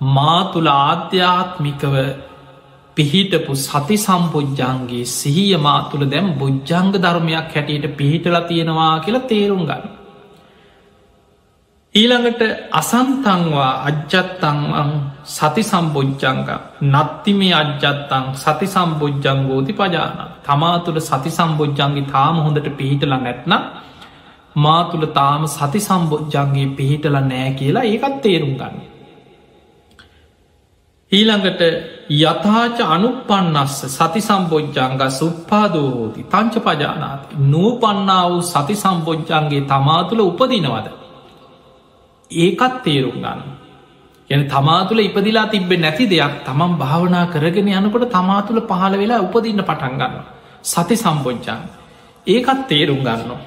මා 0.00 0.38
තුළ 0.52 0.68
ආධ්‍යාත්මිකව 0.68 1.94
පිහිටපු 2.96 3.52
සති 3.58 3.96
සම්පුද්ජන්ගේ 3.98 5.04
සිහිය 5.10 5.56
මා 5.58 5.80
තුළ 5.90 6.04
දැම් 6.06 6.26
බුද්ධංග 6.34 6.92
ධර්මයක් 6.96 7.50
හැටියට 7.50 7.96
පිහිටල 7.96 8.36
තියෙනවා 8.42 8.94
කියලා 9.00 9.28
තේරුම් 9.28 9.64
ගන්න. 9.64 10.02
ඊළඟට 11.94 12.42
අසන්තංවා 12.72 13.72
අජ්ජත්තං 13.82 14.60
සති 15.26 15.62
සම්බෝජ්ජංග 15.62 16.40
නත්තිමේ 16.90 17.54
අජ්ජත්තං 17.54 18.24
සති 18.34 18.66
සම්බෝජ්ජංගෝති 18.66 19.72
පජාන 19.74 20.20
තමා 20.42 20.76
තුළ 20.80 21.00
සති 21.02 21.30
සම්බෝජ්ජන්ගේ 21.30 22.08
තාම 22.08 22.36
හොඳට 22.38 22.68
පිහිටල 22.78 23.14
නැත්න 23.16 23.54
මා 24.56 24.80
තුළ 24.84 25.06
තාම 25.10 25.44
සති 25.48 25.80
සම්බෝජ්ජන්ගේ 25.80 26.72
පිහිටල 26.76 27.16
නෑ 27.22 27.50
කියලා 27.52 27.84
ඒකත් 27.84 28.16
තේරුම් 28.22 28.54
ගන්න. 28.54 28.76
ඊළඟට 31.12 31.62
යථාච 32.12 32.78
අනුපන්නස්ස 32.86 33.76
සති 33.88 34.20
සම්බෝජ්ජංග 34.20 35.02
සුප්පාදෝහෝති 35.10 36.22
තංච 36.24 36.54
පජානාති 36.58 37.36
නූපන්නා 37.46 38.24
වූ 38.28 38.42
සති 38.44 38.74
සම්බෝජ්ජන්ගේ 38.76 39.62
තමා 39.62 40.02
තුළ 40.04 40.22
උපදිනවද. 40.22 40.88
ඒකත් 42.30 42.74
තේරුම් 42.84 43.16
ගන්න. 43.16 43.40
යන 44.30 44.42
තමා 44.46 44.80
තුළ 44.84 45.00
ඉපදිලා 45.00 45.46
තිබෙ 45.46 45.76
නැති 45.76 46.04
දෙයක් 46.06 46.34
තමන් 46.44 46.72
භාවනා 46.76 47.26
කරගෙන 47.26 47.68
යනකොට 47.70 48.06
තමා 48.10 48.40
තුළ 48.42 48.60
පහළ 48.62 48.94
වෙලා 48.96 49.20
උපදින්න 49.20 49.62
පටන් 49.62 49.94
ගන්න. 49.94 50.14
සති 50.64 50.96
සම්බෝජ්ජන් 50.96 51.62
ඒකත් 52.26 52.60
තේරුම් 52.68 53.00
ගන්නවා. 53.00 53.40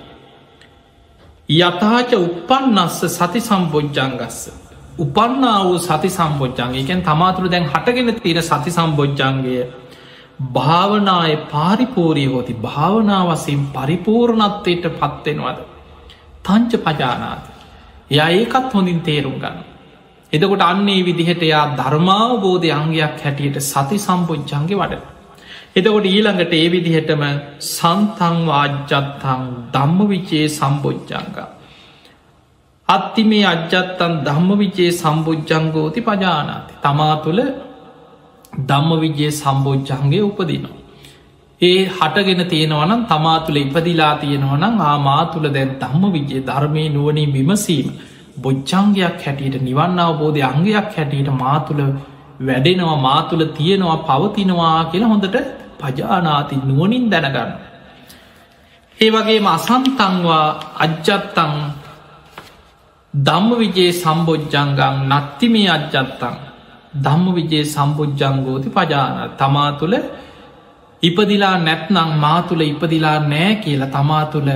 යථාච 1.49 2.11
උපන්නස්ස 2.17 2.99
සති 3.11 3.39
සම්බෝජ්ජංගස්ස 3.41 4.39
උපන්නා 4.97 5.63
වූ 5.63 5.77
සති 5.79 6.09
සම්බෝජ්ජන්ගේ 6.09 6.81
එකැන් 6.81 7.01
තමාතුළ 7.01 7.51
දැන් 7.51 7.65
හටගෙන 7.65 8.15
තියෙන 8.15 8.43
සති 8.43 8.71
සම්බෝජ්ජන්ගේ 8.71 9.63
භාවනාය 10.53 11.37
පාරිපූරී 11.47 12.25
හෝති. 12.25 12.53
භාවනාවසින් 12.55 13.61
පරිපූර්ණත්වයට 13.73 14.85
පත්වෙනවද 14.93 15.59
තංච 16.43 16.71
පජානාද 16.79 17.41
ය 18.09 18.17
ඒකත් 18.19 18.73
හොඳින් 18.73 18.99
තේරුම් 19.01 19.35
ගන්න. 19.35 19.57
එතකොට 20.33 20.63
අන්නේ 20.63 21.01
විදිහට 21.01 21.43
යා 21.43 21.65
ධර්මාවබෝධය 21.73 22.71
අංගයක් 22.71 23.19
හැටියට 23.23 23.59
සති 23.63 23.97
සම්පුච්චන්ගේ 23.97 24.77
වඩ. 24.77 25.01
එතකොට 25.75 26.05
ඊළඟට 26.05 26.53
ඒ 26.53 26.67
විදිහටම 26.69 27.23
සන්තං 27.67 28.37
වාජ්ජත්තං 28.45 29.43
ධම්ම 29.73 29.99
විචේ 30.07 30.47
සම්බෝජ්ජංග. 30.49 31.54
අත්ති 32.89 33.23
මේ 33.23 33.45
අජ්ජත්තන් 33.45 34.13
ධම්ම 34.25 34.49
විචේ 34.59 34.91
සම්බෝජ්ජංගෝති 34.93 36.01
පජානාති 36.01 36.73
තමා 36.81 37.15
තුළ 37.17 37.41
ධම්ම 38.61 38.91
විජයේ 38.99 39.31
සම්බෝජ්ජන්ගේ 39.31 40.21
උපදිනවා. 40.21 40.75
ඒ 41.61 41.81
හටගෙන 41.89 42.41
තියෙනවනම් 42.45 43.01
තමා 43.05 43.37
තුළ 43.39 43.57
ඉපදිලා 43.57 44.13
තියෙනවනම් 44.15 44.75
ආමා 44.81 45.23
තුළ 45.25 45.47
දැන් 45.49 45.71
ධම්ම 45.79 46.03
විජය 46.13 46.39
ධර්මය 46.41 46.83
නුවනින් 46.89 47.29
විමසීම 47.33 47.87
බොච්චංගයක් 48.37 49.21
හැටියට 49.25 49.57
නිවන්න 49.61 49.99
අවබෝධය 49.99 50.41
අංගයක් 50.43 50.89
හැටියට 50.95 51.29
මාතුළ 51.35 51.81
වැඩෙනවා 52.39 52.97
මාතුළ 52.99 53.43
තියෙනවා 53.57 53.97
පවතිනවා 54.03 54.79
කියලා 54.85 55.09
හොඳට 55.09 55.37
පජානාති 55.79 56.55
නුවනින් 56.63 57.05
දැනගන්න. 57.11 57.51
ඒ 58.99 59.09
වගේම 59.09 59.47
අසන්තංවා 59.47 60.45
අජ්ජත්තං 60.79 61.53
ධම්ම 63.15 63.51
විජයේ 63.57 63.91
සම්බෝජ්ජංගං 63.93 64.95
නත්තිමේ 65.09 65.67
අජ්ජත්තං 65.69 66.35
ධම්ම 66.95 67.35
විජයේ 67.35 67.65
සම්බුද්ධංගෝති 67.65 68.69
පජාන 68.69 69.17
තමා 69.37 69.71
තුළ 69.71 69.95
ඉපදිලා 71.03 71.55
නැත්නං 71.57 72.11
මා 72.17 72.39
තුළ 72.41 72.61
ඉපදිලා 72.63 73.17
නෑ 73.25 73.55
කියලා 73.55 73.89
තමා 73.89 74.25
තුළ 74.25 74.49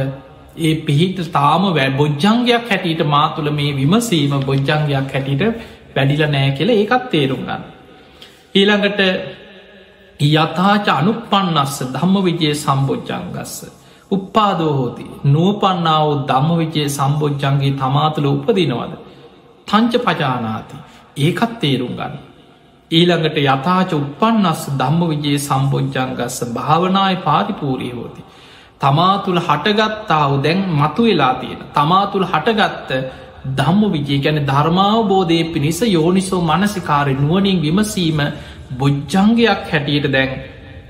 ඒ 0.59 0.75
පිහිට 0.81 1.19
තාම 1.31 1.63
වැ 1.69 1.89
බොජ්ජංගයක් 1.91 2.69
හැටියට 2.69 3.03
මා 3.05 3.27
තුළ 3.29 3.49
මේ 3.51 3.71
විමසීම 3.73 4.33
බොජ්ජංගයක් 4.41 5.11
හැටියට 5.13 5.43
වැඩිල 5.95 6.23
නෑ 6.27 6.51
කියල 6.51 6.69
ඒකත් 6.71 7.09
තේරුම් 7.11 7.41
ගන්න. 7.41 7.63
ඊළඟට 8.55 9.01
යථාච 10.19 10.87
අනුපන්නස්ස 10.89 11.77
ධම්ම 11.87 12.15
විජයේ 12.23 12.55
සම්බෝජ්ජංගස්ස. 12.57 13.55
උප්පාදෝහෝති 14.11 15.05
නූපන්නාව 15.25 16.07
ධම්ම 16.29 16.57
විජයේ 16.57 16.89
සම්බෝජ්ජන්ගේ 16.89 17.73
තමාතුළ 17.73 18.27
උපදිනවද. 18.27 18.93
තංච 19.67 19.93
පජානාති 20.05 20.77
ඒකත් 21.17 21.53
තේරුම් 21.59 21.93
ගන්න. 21.93 22.15
ඊළඟට 22.91 23.37
යථාච 23.45 23.91
උපන්නස් 23.93 24.61
ධම්ම 24.73 25.01
විජයේ 25.07 25.39
සම්බෝජ්ජංගස්ස 25.39 26.37
භාවනාය 26.49 27.15
පාතිපූරී 27.23 27.93
හෝති. 27.93 28.21
තමා 28.81 29.15
තුළ 29.19 29.39
හටගත්තාව 29.39 30.31
දැන් 30.43 30.59
මතු 30.73 31.01
වෙලා 31.03 31.33
තියෙන. 31.35 31.65
තමා 31.73 32.05
තුළ 32.07 32.25
හටගත්ත 32.25 32.91
ධම්ම 33.49 33.91
විජය 33.91 34.17
ගැන 34.19 34.39
ධර්මාවබෝධය 34.45 35.43
පිණිස 35.45 35.81
යෝනිසෝ 35.87 36.41
මනසිකාරය 36.41 37.13
නුවනින් 37.15 37.61
විමසීම 37.61 38.19
බොජ්ජංගයක් 38.79 39.61
හැටියට 39.71 40.07
දැන් 40.11 40.31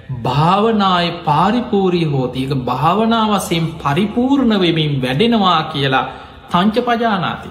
භාවනාය 0.10 1.08
පාරිපූරී 1.24 2.06
හෝතික 2.06 2.52
භාවනාවසයෙන් 2.66 3.66
පරිපූර්ණ 3.78 4.54
වෙමින් 4.60 4.94
වැඩෙනවා 5.02 5.62
කියලා 5.64 6.06
තංච 6.52 6.76
පජානාති. 6.82 7.50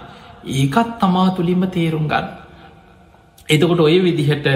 ඒකත් 0.53 0.89
තමා 1.01 1.29
තුළින්ම 1.31 1.65
තේරුම් 1.69 2.07
ගන්න. 2.09 2.27
එතකොට 3.49 3.81
ඔය 3.81 3.97
විදිහට 4.01 4.47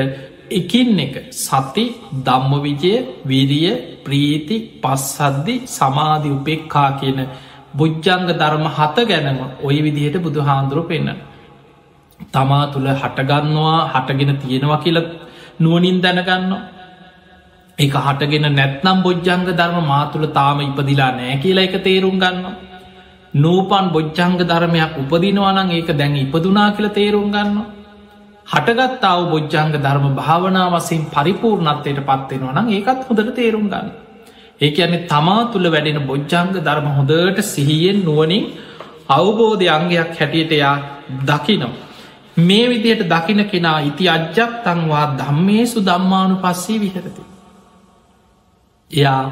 එකින් 0.50 0.98
එක 0.98 1.14
සති 1.36 1.84
දම්ම 2.20 2.52
විජය 2.60 2.92
විරිය 3.24 3.70
ප්‍රීති 4.04 4.56
පස්සද්දි 4.82 5.54
සමාධි 5.68 6.30
උපෙක්කා 6.30 6.90
කියන 7.00 7.18
බුද්ධංග 7.74 8.28
ධර්ම 8.32 8.66
හත 8.68 8.96
ගැනම 9.04 9.38
ඔය 9.62 9.76
විදිහට 9.80 10.16
බුදු 10.18 10.40
හාන්දුරු 10.40 10.82
පෙන්න්න. 10.82 11.08
තමා 12.32 12.64
තුළ 12.72 12.88
හටගන්නවා 12.92 13.80
හටගෙන 13.92 14.36
තියෙනවා 14.38 14.82
කියල 14.84 14.98
නුවනින් 15.60 15.98
දැනගන්න. 16.00 16.52
එක 17.78 17.94
හටගෙන 17.96 18.46
නැත්නම් 18.50 19.02
බොජ්ජංග 19.02 19.46
ධර්ම 19.50 19.86
මාතුළ 19.86 20.26
තාම 20.30 20.60
ඉපදිලා 20.60 21.12
නෑ 21.12 21.38
කියලා 21.38 21.64
එක 21.64 21.76
තේරුම් 21.82 22.18
ගන්න. 22.18 22.46
නූපන් 23.34 23.86
බොජ්ජංග 23.90 24.36
ධර්මයක් 24.42 24.98
උපදිනවනං 24.98 25.70
ඒක 25.70 25.88
දැන් 25.94 26.16
ඉපදුනා 26.16 26.70
කියල 26.72 26.88
තේරුම් 26.90 27.30
ගන්නවා. 27.30 27.66
හටගත්තාව 28.46 29.20
බොජ්ජංග 29.30 29.72
ධර්ම 29.76 30.06
භාවනා 30.14 30.68
වසින් 30.70 31.02
පරිපූර්ණත්වයට 31.06 32.00
පත්වෙනවා 32.02 32.54
නම් 32.54 32.68
ඒකත් 32.70 33.00
හොඳට 33.08 33.34
තේරුම් 33.34 33.66
ගන්න. 33.68 33.88
ඒක 34.60 34.76
ඇන්නේ 34.78 35.06
තමා 35.06 35.40
තුළ 35.46 35.66
වැඩෙන 35.66 36.06
බොජ්ජංග 36.06 36.52
ධර්ම 36.58 36.86
හොඳට 36.90 37.42
සිහියෙන් 37.44 38.04
නුවනින් 38.04 38.44
අවබෝධය 39.10 39.66
අංගයක් 39.68 40.12
හැටියට 40.12 40.52
යා 40.54 40.76
දකිනම්. 41.24 41.72
මේ 42.38 42.68
විදියට 42.68 43.02
දකින 43.06 43.40
කෙනා 43.46 43.78
ඉති 43.80 44.08
අජ්ජක් 44.08 44.50
තන්වා 44.64 45.06
ධම්මේසු 45.18 45.78
දම්මානු 45.80 46.36
පස්සේ 46.36 46.80
විහරති. 46.80 47.31
එයා 48.92 49.22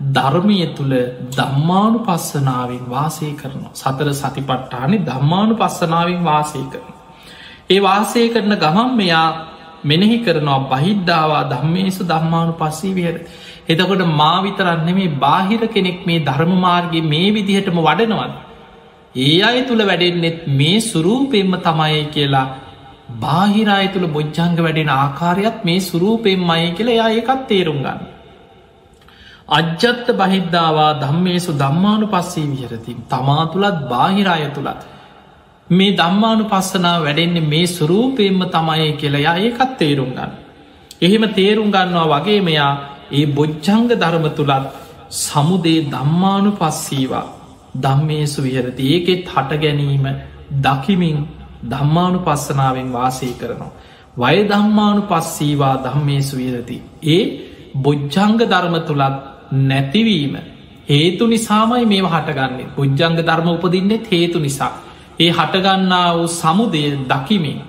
ධර්මය 0.00 0.58
තුළ 0.76 0.94
දම්මානු 1.32 1.98
පස්සනාවෙන් 2.00 2.84
වාසය 2.86 3.28
කරනවා 3.32 3.72
සතර 3.72 4.08
සතිපට්ටානේ 4.12 5.00
දම්මානු 5.00 5.54
පස්සනාවෙන් 5.54 6.24
වාසය 6.24 6.62
කරන. 6.64 6.88
ඒ 7.70 7.80
වාසය 7.80 8.28
කරන 8.28 8.54
ගමන් 8.54 8.90
මෙයා 8.96 9.28
මෙනෙහි 9.84 10.18
කරනවා 10.18 10.58
බහිද්ධවා 10.64 11.44
ධම්මේසු 11.44 12.04
දම්මානු 12.04 12.52
පස්සී 12.52 12.94
විහර. 12.94 13.16
එතකොට 13.68 14.02
මා 14.12 14.42
විතරන්න 14.42 14.90
මේ 14.94 15.14
බාහිර 15.16 15.62
කෙනෙක් 15.68 16.04
මේ 16.06 16.20
ධර්මමාර්ගගේ 16.20 17.02
මේ 17.04 17.28
විදිහටම 17.30 17.80
වඩනවද. 17.80 18.34
ඒ 19.14 19.42
අය 19.42 19.62
තුළ 19.62 19.82
වැඩෙන්නෙත් 19.82 20.46
මේ 20.52 20.76
සුරූපෙන්ම 20.82 21.56
තමයි 21.60 22.02
කියලා 22.08 22.46
බාහිරය 23.18 23.88
තුළ 23.88 24.06
බොජ්ජංග 24.08 24.58
වැඩෙන 24.58 24.92
ආකාරයත් 24.94 25.64
මේ 25.64 25.80
සුරූපෙන් 25.82 26.40
මයි 26.42 26.68
කියල 26.72 26.88
එයා 26.88 27.08
ඒකත් 27.12 27.42
තේරුම් 27.48 27.80
ගන්න. 27.80 28.15
අජ්ජත්ත 29.48 30.08
බහිද්ධවා 30.12 30.92
ධම්මේසු 30.94 31.52
දම්මානු 31.52 32.06
පස්සේ 32.06 32.46
විහරති 32.52 32.96
තමා 33.08 33.44
තුළත් 33.46 33.78
බාහිරය 33.88 34.46
තුළත් 34.50 34.80
මේ 35.68 35.92
දම්මානු 35.92 36.44
පස්සනාව 36.44 37.04
වැඩෙන්නේ 37.04 37.44
මේ 37.44 37.66
සුරූපයෙන්ම 37.68 38.42
තමයි 38.48 38.90
කියලයා 38.92 39.36
ඒකත් 39.36 39.78
තේරුම් 39.78 40.10
ගන්න. 40.10 40.32
එහෙම 41.02 41.24
තේරුම් 41.30 41.70
ගන්නවා 41.70 42.08
වගේ 42.14 42.40
මෙයා 42.40 42.72
ඒ 43.12 43.26
බොජ්ජංග 43.28 43.86
ධර්ම 43.92 44.26
තුළත් 44.30 44.66
සමුදේ 45.16 45.80
දම්මානු 45.86 46.50
පස්සීවා 46.52 47.26
දම්මේසු 47.76 48.42
විහරති 48.42 48.92
ඒකෙත් 48.92 49.24
හට 49.28 49.50
ගැනීම 49.56 50.06
දකිමින් 50.58 51.18
දම්මානු 51.64 52.18
පස්සනාවෙන් 52.18 52.88
වාසය 52.92 53.30
කරනවා. 53.32 53.72
වය 54.16 54.36
දම්මානු 54.44 55.02
පස්සීවා 55.02 55.74
දම්මේසු 55.84 56.34
විරති. 56.36 56.76
ඒ 57.06 57.22
බොජ්ජංග 57.76 58.36
ධර්ම 58.42 58.76
තුළත් 58.80 59.35
නැතිවීම 59.50 60.36
හේතු 60.88 61.26
නිසාමයි 61.26 61.86
මේ 61.86 62.02
හටගන්නේ 62.04 62.66
බොජ්ජංග 62.76 63.16
ධර්ම 63.18 63.48
උපදින්නෙත් 63.48 64.10
හේතු 64.10 64.38
නිසා. 64.38 64.72
ඒ 65.20 65.30
හටගන්නා 65.30 66.08
වූ 66.14 66.28
සමුදය 66.30 66.82
දකිමින් 67.08 67.60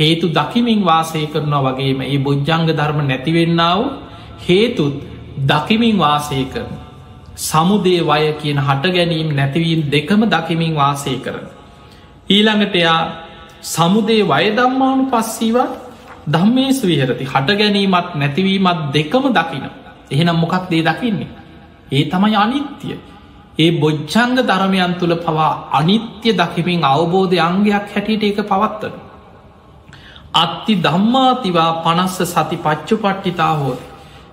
හේතු 0.00 0.26
දකිමින් 0.30 0.84
වාසය 0.84 1.26
කරනවා 1.26 1.62
වගේම 1.68 2.00
ඒ 2.02 2.18
බොජ්ජංග 2.18 2.66
ධර්ම 2.70 2.98
නැතිවෙන්නාව 3.02 3.80
හේතුත් 4.40 4.94
දකිමින් 5.40 5.98
වාසය 5.98 6.44
කරන. 6.44 6.70
සමුදේ 7.38 8.00
වය 8.02 8.32
කියන 8.34 8.58
හට 8.58 8.84
ගැනීම් 8.88 9.28
නැතිවීම් 9.30 9.80
දෙකම 9.90 10.22
දකිමින් 10.26 10.74
වාසය 10.74 11.18
කරන. 11.18 11.46
ඊළඟට 12.30 12.74
එයා 12.74 13.00
සමුදේ 13.62 14.22
වයදම්මානු 14.24 15.04
පස්සීවත් 15.06 15.72
ධම්මේසු 16.28 16.86
විහරති 16.86 17.24
හට 17.24 17.48
ගැනීමත් 17.52 18.14
නැතිවීමත් 18.14 18.80
දෙකම 18.92 19.24
දකින. 19.30 19.64
එහෙනම් 20.14 20.36
මොකක් 20.36 20.64
දේ 20.70 20.82
දකින්නේ. 20.82 21.32
ඒ 21.92 22.04
තමයි 22.06 22.36
අනිත්‍යය. 22.36 22.98
ඒ 23.58 23.70
බොජ්ජංග 23.76 24.36
ධර්මයන් 24.42 24.94
තුළ 25.00 25.14
පවා 25.18 25.52
අනිත්‍ය 25.72 26.30
දකිමින් 26.34 26.84
අවබෝධය 26.86 27.38
අංගයක් 27.40 27.74
හැටියට 27.88 28.24
ඒක 28.24 28.40
පවත්වන. 28.44 28.94
අත්ති 30.34 30.74
දම්මාතිවා 30.76 31.70
පනස්ස 31.84 32.18
සති 32.28 32.56
පච්චු 32.58 32.94
පට්ටිතා 32.96 33.52
හෝත්. 33.54 33.80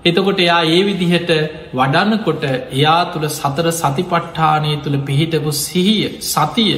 එතකොට 0.05 0.39
එයා 0.39 0.61
ඒ 0.67 0.82
විදිහට 0.84 1.32
වඩන්නකොට 1.73 2.43
එයා 2.71 3.01
තුළ 3.05 3.27
සතර 3.29 3.67
සතිපට්ඨානය 3.73 4.71
තුළ 4.77 4.97
පිහිටපු 4.99 5.51
සිහිය 5.57 6.03
සතිය 6.25 6.73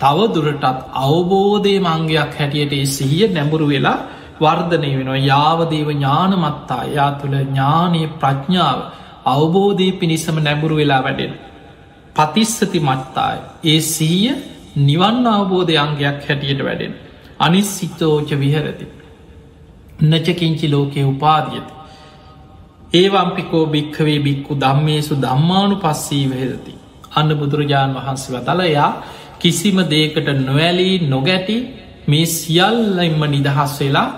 තවදුරටත් 0.00 0.64
අවබෝධය 1.00 1.74
මංගයක් 1.80 2.34
හැටියට 2.34 2.74
ඒ 2.74 2.86
සිහිය 2.88 3.28
නැඹුරු 3.28 3.66
වෙලා 3.66 3.98
වර්ධනය 4.40 4.90
වෙනවා. 4.96 5.20
යාවදේව 5.24 5.88
ඥානමත්තා. 5.90 6.84
යා 6.88 7.10
තුළ 7.12 7.36
ඥානය 7.40 8.02
ප්‍රඥාව 8.20 8.78
අවබෝධය 9.26 9.88
පිණිසම 9.92 10.36
නැඹුරු 10.38 10.76
වෙලා 10.76 11.02
වැඩෙන. 11.02 11.34
පතිස්සති 12.16 12.80
මත්තාය. 12.80 13.38
ඒ 13.64 13.80
සීය 13.86 14.30
නිවන් 14.78 15.26
අවබෝධ 15.28 15.74
අංගයක් 15.76 16.24
හැටියට 16.28 16.64
වැඩෙන. 16.64 16.94
අනිස්සිතෝච 17.38 18.30
විහරති. 18.36 18.86
නචකින්චි 20.02 20.66
ලෝකය 20.68 21.04
උපාදියති. 21.04 21.72
ඒවම්පිකෝ 22.92 23.64
භික්කවේ 23.66 24.18
බික්කු 24.18 24.52
දම්මේසු 24.56 25.14
දම්මානු 25.16 25.74
පස්සී 25.76 26.24
වෙහෙදති 26.30 26.72
අන්න 27.12 27.30
බුදුරජාණන් 27.34 27.96
වහන්සේ 27.96 28.32
වතලයා 28.36 28.90
කිසිම 29.38 29.78
දේකට 29.84 30.28
නොවැලී 30.40 30.94
නොගැටි 31.06 31.56
මේ 32.08 32.26
සියල්ලෙන්ම 32.28 33.22
නිදහස් 33.26 33.74
වෙලා 33.80 34.08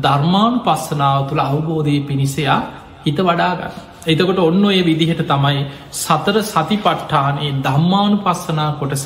ධර්මාණු 0.00 0.60
පස්සනාව 0.60 1.18
තුළ 1.28 1.42
අවබෝධය 1.42 1.96
පිණිසයා 2.00 2.60
හිත 3.04 3.18
වඩාගන්න. 3.20 3.72
එතකොට 4.06 4.40
ඔන්න 4.40 4.64
ඔය 4.64 4.78
විදිහට 4.82 5.22
තමයි 5.24 5.64
සතර 5.94 6.36
සති 6.44 6.76
පට්ඨානයේ 6.78 7.52
ධම්මානු 7.60 8.16
පස්සනා 8.18 8.70
කොටස 8.74 9.04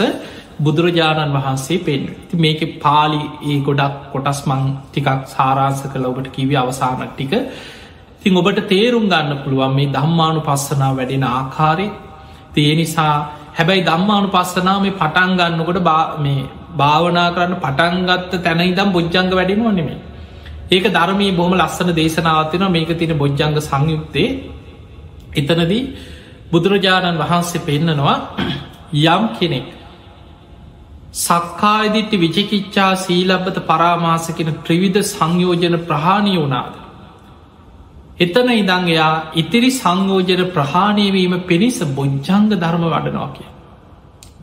බුදුරජාණන් 0.59 1.35
වහන්සේ 1.37 1.79
පෙන් 1.81 2.03
ති 2.29 2.37
මේක 2.37 2.61
පාලි 2.81 3.21
ඒ 3.45 3.59
ගොඩක් 3.61 3.97
කොටස් 4.13 4.41
මං 4.47 4.63
ටිකක් 4.85 5.09
සාරාංස 5.27 5.83
කළ. 5.85 6.07
ඔබට 6.07 6.29
කිවි 6.31 6.55
අවසානක් 6.57 7.03
ටික. 7.09 7.33
තින් 8.21 8.37
ඔබට 8.37 8.61
තේරුම් 8.67 9.07
ගන්න 9.07 9.43
පුළුවන් 9.43 9.75
මේ 9.75 9.89
ධම්මානු 9.89 10.41
පස්සනා 10.43 10.93
වැඩෙන 10.93 11.27
ආකාරය. 11.27 11.87
තිය 12.55 12.71
නිසා 12.75 13.15
හැබැයි 13.55 13.85
ධම්මානු 13.85 14.29
පස්සනා 14.29 14.79
මේ 14.79 14.93
පටන් 14.93 15.33
ගන්නකොට 15.39 15.81
මේ 16.19 16.41
භාවනා 16.77 17.29
කරන්න 17.31 17.57
පටන්ගත්ත 17.57 18.33
තැන 18.39 18.61
ඉදම් 18.63 18.89
බොජ්ජංග 18.91 19.31
වැඩෙනවා 19.31 19.73
නෙමේ 19.73 19.99
ඒක 20.71 20.85
ධර්මී 20.91 21.33
බොහම 21.33 21.53
ලස්සන 21.55 21.91
දේශනාවතින 21.93 22.65
මේක 22.69 22.91
තින 22.97 23.13
බොජ්ජංග 23.15 23.59
සංයුක්තේ 23.63 24.29
එතනදී 25.35 25.83
බුදුරජාණන් 26.51 27.19
වහන්සේ 27.19 27.63
පෙන්නනවා 27.63 28.17
යම් 29.07 29.25
කෙනෙක් 29.37 29.67
සක්කායිදිට්ටි 31.17 32.17
විචිකිච්චා 32.19 32.93
සීලබ්බත 32.97 33.57
පරාමාසකෙන 33.65 34.51
ත්‍රවිධ 34.61 35.01
සංයෝජන 35.05 35.77
ප්‍රහාණය 35.83 36.35
වනාද. 36.37 36.75
එතන 38.19 38.49
ඉදං 38.53 38.89
එයා 38.89 39.15
ඉතිරි 39.35 39.71
සංයෝජන 39.73 40.43
ප්‍රහාණයවීම 40.49 41.35
පිණිස 41.43 41.79
බොජ්ජංග 41.91 42.49
ධර්ම 42.53 42.85
වඩනවා 42.87 43.31
කිය. 43.31 43.49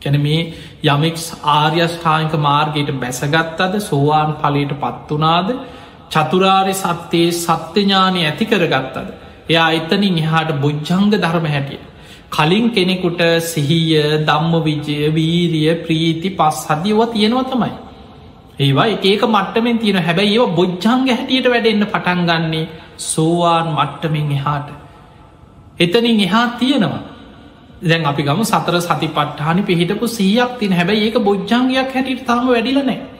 කැන 0.02 0.20
මේ 0.20 0.42
යමෙක් 0.84 1.16
ආර්යෂ්ඨායික 1.50 2.34
මාර්ගයට 2.40 2.92
බැසගත්තද 2.96 3.74
සෝවාන් 3.80 4.30
පලට 4.36 4.80
පත්වනාද 4.82 5.48
චතුරාරය 6.10 6.74
සත්‍යයේ 6.74 7.32
සත්‍යඥානය 7.34 8.20
ඇති 8.22 8.44
කරගත්තද. 8.44 9.08
එයා 9.48 9.68
එතනින් 9.72 10.18
එහාට 10.18 10.50
බොජ්ජංග 10.60 11.10
ධර්ම 11.14 11.46
හැටිය. 11.46 11.80
කලින් 12.30 12.70
කෙනෙකුට 12.70 13.20
සිහිය 13.42 13.96
දම්ම 14.20 14.54
විජය 14.62 14.96
වීරිය 15.10 15.74
ප්‍රීති 15.84 16.30
පස් 16.30 16.58
හදිව 16.70 17.00
තියෙනව 17.12 17.42
තමයි. 17.50 17.72
ඒවා 18.58 18.86
ඒක 19.02 19.22
මට්ටමෙන් 19.26 19.78
තියෙන 19.78 19.98
හැබැයි 19.98 20.32
ඒවා 20.32 20.56
බොජ්ජංග 20.56 21.04
හැටියට 21.08 21.46
වැඩෙන්න්න 21.46 21.86
පටන් 21.86 22.20
ගන්නේ 22.28 22.68
සෝවාන් 22.98 23.68
මට්ටමෙන් 23.74 24.32
එහාට. 24.32 24.68
එතනින් 25.78 26.20
එහා 26.20 26.46
තියෙනවා. 26.60 27.02
දැන් 27.82 28.06
අපි 28.06 28.22
ගම 28.22 28.40
සතර 28.44 28.80
සති 28.80 29.08
පට්හානි 29.08 29.62
පිහිටපු 29.62 30.06
සීයක් 30.08 30.58
තින 30.58 30.72
හැබැයි 30.72 31.06
ඒක 31.06 31.18
බොජ්ජංගයක් 31.20 31.94
හැටියට 31.94 32.26
තාම 32.26 32.48
වැඩිලනෑ. 32.48 33.15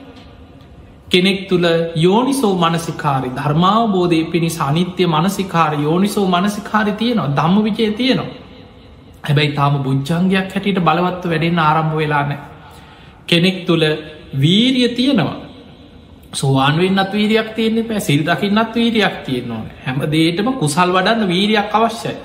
කෙනෙක් 1.09 1.49
තුළ 1.49 1.67
යෝනිසෝ 1.97 2.55
මනසිකාරි 2.55 3.29
ධර්මාවබෝධය 3.31 4.25
පිණි 4.33 4.51
සනිත්‍ය 4.51 5.07
මනසිකාර 5.07 5.73
යෝනිසෝ 5.81 6.27
මනසිකාරි 6.27 6.93
තියනවා 6.93 7.29
දම්ම 7.29 7.57
විජය 7.65 7.93
තියනවා. 7.93 8.29
හැබැයි 9.25 9.57
තාම 9.59 9.75
බුද්ධංගයක් 9.83 10.53
හැටියට 10.53 10.85
බලවත්ව 10.89 11.31
වැඩෙන් 11.31 11.59
ආරම්භ 11.61 11.97
වෙලානෑ. 11.97 12.41
කෙනෙක් 13.27 13.59
තුළ 13.67 13.85
වීරිය 14.35 14.89
තියෙනවා. 14.91 15.37
සුවාන් 16.33 16.79
වෙන්නත් 16.79 17.13
වීරයක් 17.13 17.49
තියන්නේ 17.55 17.89
පැ 17.89 18.01
සිල් 18.01 18.23
දකින්නත් 18.23 18.75
වීරයක් 18.75 19.17
තියෙන 19.27 19.51
ඕන 19.51 19.67
හැම 19.85 19.99
දේටම 20.13 20.49
කුසල් 20.55 20.91
වඩන්න 20.97 21.29
වීරයක් 21.29 21.71
අවශ්‍යයි. 21.73 22.17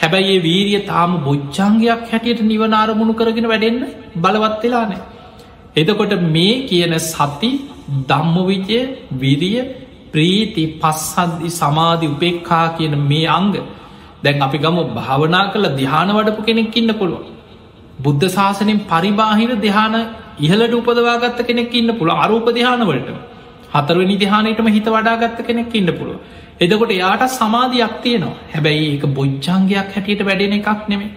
හැබැයි 0.00 0.34
ඒ 0.34 0.42
වීරිය 0.42 0.80
තාම 0.90 1.12
බොච්චංගයක් 1.18 2.02
හැටියට 2.10 2.42
නිවනාරමුණු 2.42 3.14
කරගෙන 3.14 3.48
වැඩෙන්න 3.48 3.80
බලවත් 4.16 4.62
වෙලානෑ. 4.64 5.00
එදකොට 5.76 6.12
මේ 6.34 6.56
කියන 6.68 6.94
සති 7.02 7.50
දම්මවිජය 8.08 8.80
විරිය 9.14 9.62
ප්‍රීති 10.12 10.64
පස්සද්දි 10.80 11.50
සමාධි 11.52 12.06
උපෙක්කා 12.06 12.66
කියන 12.76 12.96
මේ 13.04 13.26
අංග 13.28 13.52
දැන් 14.22 14.42
අපි 14.42 14.58
ගම 14.58 14.78
භාවනා 14.94 15.44
කළ 15.52 15.68
දිහාන 15.76 16.08
වඩපු 16.10 16.46
කෙනෙක් 16.46 16.76
ඉන්න 16.76 16.92
පුළුව. 16.94 17.24
බුද්ධ 17.98 18.26
ශාසනින් 18.28 18.80
පරිබාහිර 18.84 19.50
දෙහාන 19.58 19.96
ඉහලට 20.38 20.74
උපදවාගත්ත 20.74 21.46
කෙනෙක් 21.46 21.74
ඉන්න 21.74 21.90
පුළ 21.92 22.10
අරූප 22.16 22.48
දිහානවලට 22.52 23.10
හතරවනි 23.74 24.16
දිහානයටම 24.16 24.66
හිත 24.68 24.88
වඩාගත්ත 24.88 25.44
කෙනෙක් 25.44 25.74
ඉන්න 25.74 25.90
පුළුව. 25.90 26.18
එදකොට 26.60 26.92
යාට 26.94 27.28
සමාධයක් 27.32 27.94
තියනවා 28.02 28.34
හැබැයි 28.50 28.88
ඒක 28.88 29.04
බොජ්ජංගයක් 29.10 29.88
හැටියට 29.90 30.22
වැඩෙන 30.22 30.52
එකක් 30.54 30.88
නෙමේ. 30.88 31.12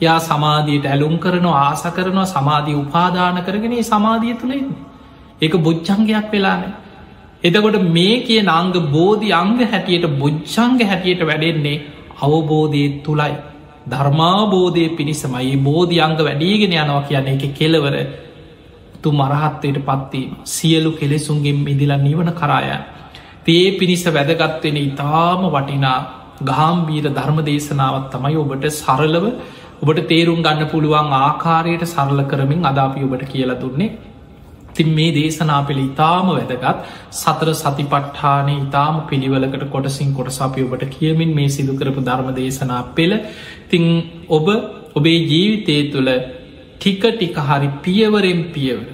යා 0.00 0.18
සමාධීයට 0.20 0.86
ඇලුම් 0.86 1.14
කරනවා 1.18 1.58
ආස 1.62 1.84
කරනවා 1.90 2.26
සමාධී 2.28 2.76
උපාදාන 2.76 3.36
කරගෙන 3.42 3.76
සමාධිය 3.84 4.34
තුළෙන්න. 4.36 4.72
ඒක 5.42 5.54
බොච්චංගයක් 5.58 6.28
වෙලානේ. 6.30 6.72
එතකොට 7.42 7.78
මේ 7.88 8.16
කිය 8.22 8.40
අංග 8.48 8.72
බෝධි 8.90 9.32
අංග 9.32 9.56
හැටියට 9.64 10.06
බොච්චංග 10.16 10.80
හැටියට 10.82 11.22
වැඩෙන්නේ 11.22 11.82
අවබෝධය 12.20 12.84
තුළයි. 13.02 13.34
ධර්මාබෝධය 13.86 14.84
පිණිසමයි 14.90 15.56
බෝධි 15.58 15.98
අංග 16.00 16.16
වැඩීගෙන 16.18 16.74
යනවා 16.74 17.02
කියන 17.02 17.28
එක 17.28 17.44
කෙලවර 17.52 17.96
තු 19.02 19.10
මරහත්තයට 19.12 19.78
පත්වීම 19.80 20.30
සියලු 20.46 20.90
කෙලෙසුන්ගෙන් 20.92 21.58
මිදිල 21.60 21.92
නිවන 21.98 22.30
කරාය. 22.32 22.68
තේ 23.44 23.66
පිණිස 23.72 24.04
වැදගත්වෙන 24.08 24.78
ඉතාම 24.80 25.42
වටිනා 25.48 25.98
ගාම්බීර 26.42 27.06
ධර්ම 27.08 27.38
දේශනාවත් 27.42 28.06
තමයි 28.12 28.36
ඔබට 28.36 28.64
සරලව 28.72 29.24
ඔබට 29.82 30.00
තේරුම් 30.08 30.40
ගන්න 30.40 30.70
පුළුවන් 30.70 31.12
ආකාරයට 31.18 31.84
සරල 31.86 32.20
කරමින් 32.24 32.62
අදාපි 32.64 33.04
ඔබට 33.04 33.24
කියලා 33.26 33.60
දුන්නේ 33.60 33.90
තින් 34.74 34.88
මේ 34.90 35.10
දේශනාපෙළ 35.12 35.80
ඉතාම 35.80 36.28
වැදගත්. 36.30 36.84
සතර 37.12 37.48
සතිපට්ඨානය 37.54 38.54
ඉතාම 38.58 39.00
පිළිවලකට 39.06 39.64
කොටසින් 39.68 40.12
කොටසාපි 40.12 40.64
ඔබට 40.64 40.84
කියමින් 40.90 41.34
මේ 41.34 41.48
සිදු 41.48 41.74
කරපු 41.74 42.02
ධර්ම 42.02 42.30
දේශනා 42.34 42.82
පෙළ. 42.92 43.14
තිං 43.68 43.84
ඔබ 44.30 44.46
ඔබේ 44.94 45.18
ජීවිතය 45.24 45.76
තුළ 45.92 46.10
ටික 46.76 47.02
ටික 47.10 47.36
හරි 47.42 47.68
පියවරෙන් 47.82 48.42
පියවර 48.52 48.86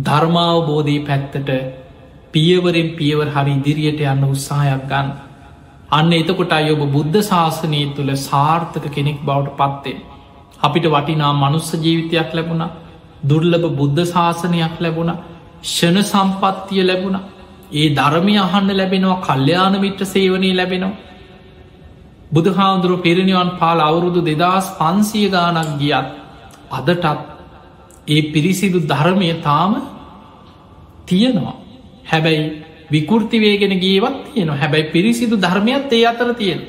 ධර්මාවබෝධී 0.00 1.04
පැත්තට 1.04 1.50
පියවරෙන් 2.32 2.90
පියවර 2.96 3.28
හරි 3.30 3.54
ඉදිරියට 3.54 4.02
යන්න 4.06 4.26
උත්සාහයක් 4.26 4.82
ගන්න. 4.86 5.08
අන්න 5.90 6.12
එතකොට 6.12 6.52
අය 6.52 6.68
ඔබ 6.70 6.82
බුද්ධ 6.90 7.18
ශාසනය 7.24 7.80
තුළ 7.94 8.12
සාර්ථක 8.22 8.86
කෙනෙක් 8.90 9.20
බවට 9.22 9.56
පත්තේ 9.58 9.96
අපිට 10.60 10.86
වටිනා 10.86 11.32
මනුස්ස 11.34 11.70
ජීවිතයක් 11.76 12.34
ලැබුණා. 12.34 12.70
දුර්ලභ 13.26 13.66
බුද්ධ 13.72 14.02
ශාසනයක් 14.06 14.76
ලැබුණ. 14.78 15.12
ෂණ 15.64 16.04
සම්පත්තිය 16.04 16.82
ලැබුණ. 16.82 17.16
ඒ 17.72 17.88
ධර්මය 17.90 18.34
අහන්න 18.38 18.70
ලැබෙනවා 18.72 19.22
කල්්‍යයාන 19.22 19.74
මිත්‍ර 19.80 20.04
සේවනී 20.06 20.54
ලැබෙනවා. 20.54 20.98
බුදු 22.28 22.50
හාමුදුරුව 22.50 23.02
පිරිනිවන් 23.02 23.50
පාල 23.58 23.78
අවුරුදු 23.80 24.20
දෙදස් 24.22 24.66
පන්සිය 24.78 25.26
ගානක් 25.28 25.72
ගියත් 25.78 26.08
අදටත් 26.70 27.06
ඒ 28.08 28.22
පිරිසිදු 28.32 28.78
ධර්මය 28.84 29.30
තාම 29.40 29.72
තියෙනවා. 31.06 31.56
හැබැයි 32.04 32.44
විකෘතිවේගෙන 32.88 33.74
ගේවත් 33.78 34.16
තියෙන 34.26 34.48
හැබැයි 34.50 34.90
පිරිසිදු 34.90 35.36
ධර්මයත් 35.36 35.92
ඒ 35.92 36.04
අතර 36.04 36.34
තියෙන 36.34 36.60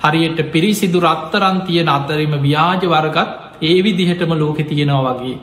හරියට 0.00 0.40
පිරිසිදු 0.52 0.98
රත්තරන් 1.00 1.58
තියෙන 1.62 1.88
අතරම 1.88 2.32
ව්‍යාජ 2.38 2.82
වර්ගත් 2.84 3.30
ඒ 3.62 3.78
විදිහටම 3.82 4.32
ලෝකෙ 4.34 4.64
තියෙනවා 4.64 5.14
වගේ 5.14 5.36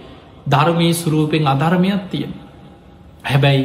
ධර්මී 0.45 0.93
සුරූපෙන් 0.93 1.47
අධර්මයක් 1.47 2.09
තියෙන. 2.09 2.33
හැබැයි 3.23 3.63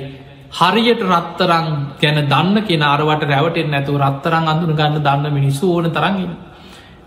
හරියට 0.51 1.03
රත්තරං 1.05 1.67
ගැන 1.99 2.19
දන්න 2.25 2.57
කියෙන 2.63 2.83
අරවට 2.85 3.23
රැවටෙන් 3.25 3.71
නැතුව 3.71 3.97
රත්තරං 3.99 4.47
අඳුන 4.47 4.73
ගන්න 4.73 5.03
දන්න 5.03 5.33
මිනිස්සු 5.33 5.65
ඕන 5.69 5.91
තරඟන්න. 5.91 6.33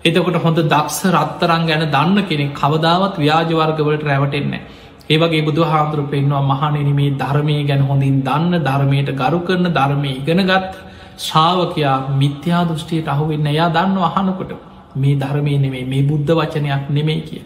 එතකොට 0.03 0.37
හොඳ 0.37 0.59
දක්ෂ 0.65 1.01
රත්තරං 1.07 1.65
ගැන 1.65 1.83
දන්න 1.87 2.17
කෙනෙ 2.23 2.45
කවදාවත් 2.51 3.15
ව්‍යාජවර්ගවලට 3.17 4.03
රැවටෙන්නේ. 4.03 4.61
ඒවගේ 5.09 5.41
බුදු 5.41 5.61
හාමුදුරු 5.63 6.03
පෙන්වා 6.05 6.41
මහනෙනීමේ 6.43 7.11
ධර්මය 7.13 7.55
ගැන 7.63 7.81
හොඳින් 7.81 8.17
දන්න 8.21 8.53
ධර්මයට 8.59 9.09
ගරු 9.13 9.39
කරන 9.41 9.65
ධර්මය 9.69 10.11
ඉගෙනගත් 10.11 10.75
ශාවකයා 11.19 11.97
මිත්‍යා 12.13 12.63
දෘෂ්ටියට 12.65 13.07
අහුවෙන්න 13.07 13.47
එයා 13.47 13.69
දන්න 13.69 13.97
අහනකොට 14.09 14.51
මේ 14.95 15.15
ධර්මය 15.15 15.53
නෙමේ 15.57 15.85
මේ 15.85 16.03
බුද්ධ 16.03 16.31
වචනයක් 16.31 16.89
නෙමේ 16.89 17.21
කිය. 17.21 17.41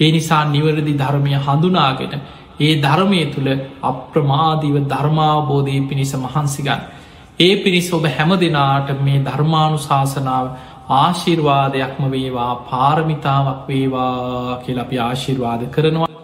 ඒ 0.00 0.10
නිසා 0.12 0.44
නිවැරදි 0.46 0.94
ධර්මය 0.94 1.34
හඳුනාගෙන 1.38 2.14
ඒ 2.60 2.74
ධර්මය 2.80 3.20
තුළ 3.26 3.50
අප්‍රමාදීව 3.82 4.76
ධර්මාවබෝධය 4.86 5.80
පිණිස 5.82 6.12
මහන්සිගන්න. 6.16 6.80
ඒ 7.40 7.54
පිණිස් 7.56 7.88
ඔබ 7.92 8.04
හැම 8.08 8.30
දෙනාට 8.36 8.88
මේ 9.00 9.20
ධර්මානු 9.20 9.78
ශාසනාව 9.80 10.46
ආශිර්වාදයක්ම 10.94 12.02
වේවා 12.08 12.52
පාරමිතාවක් 12.64 13.60
වේවා 13.68 14.58
කියලපි 14.58 14.96
ආශිර්වාද 15.00 15.62
කරනවා 15.70 16.14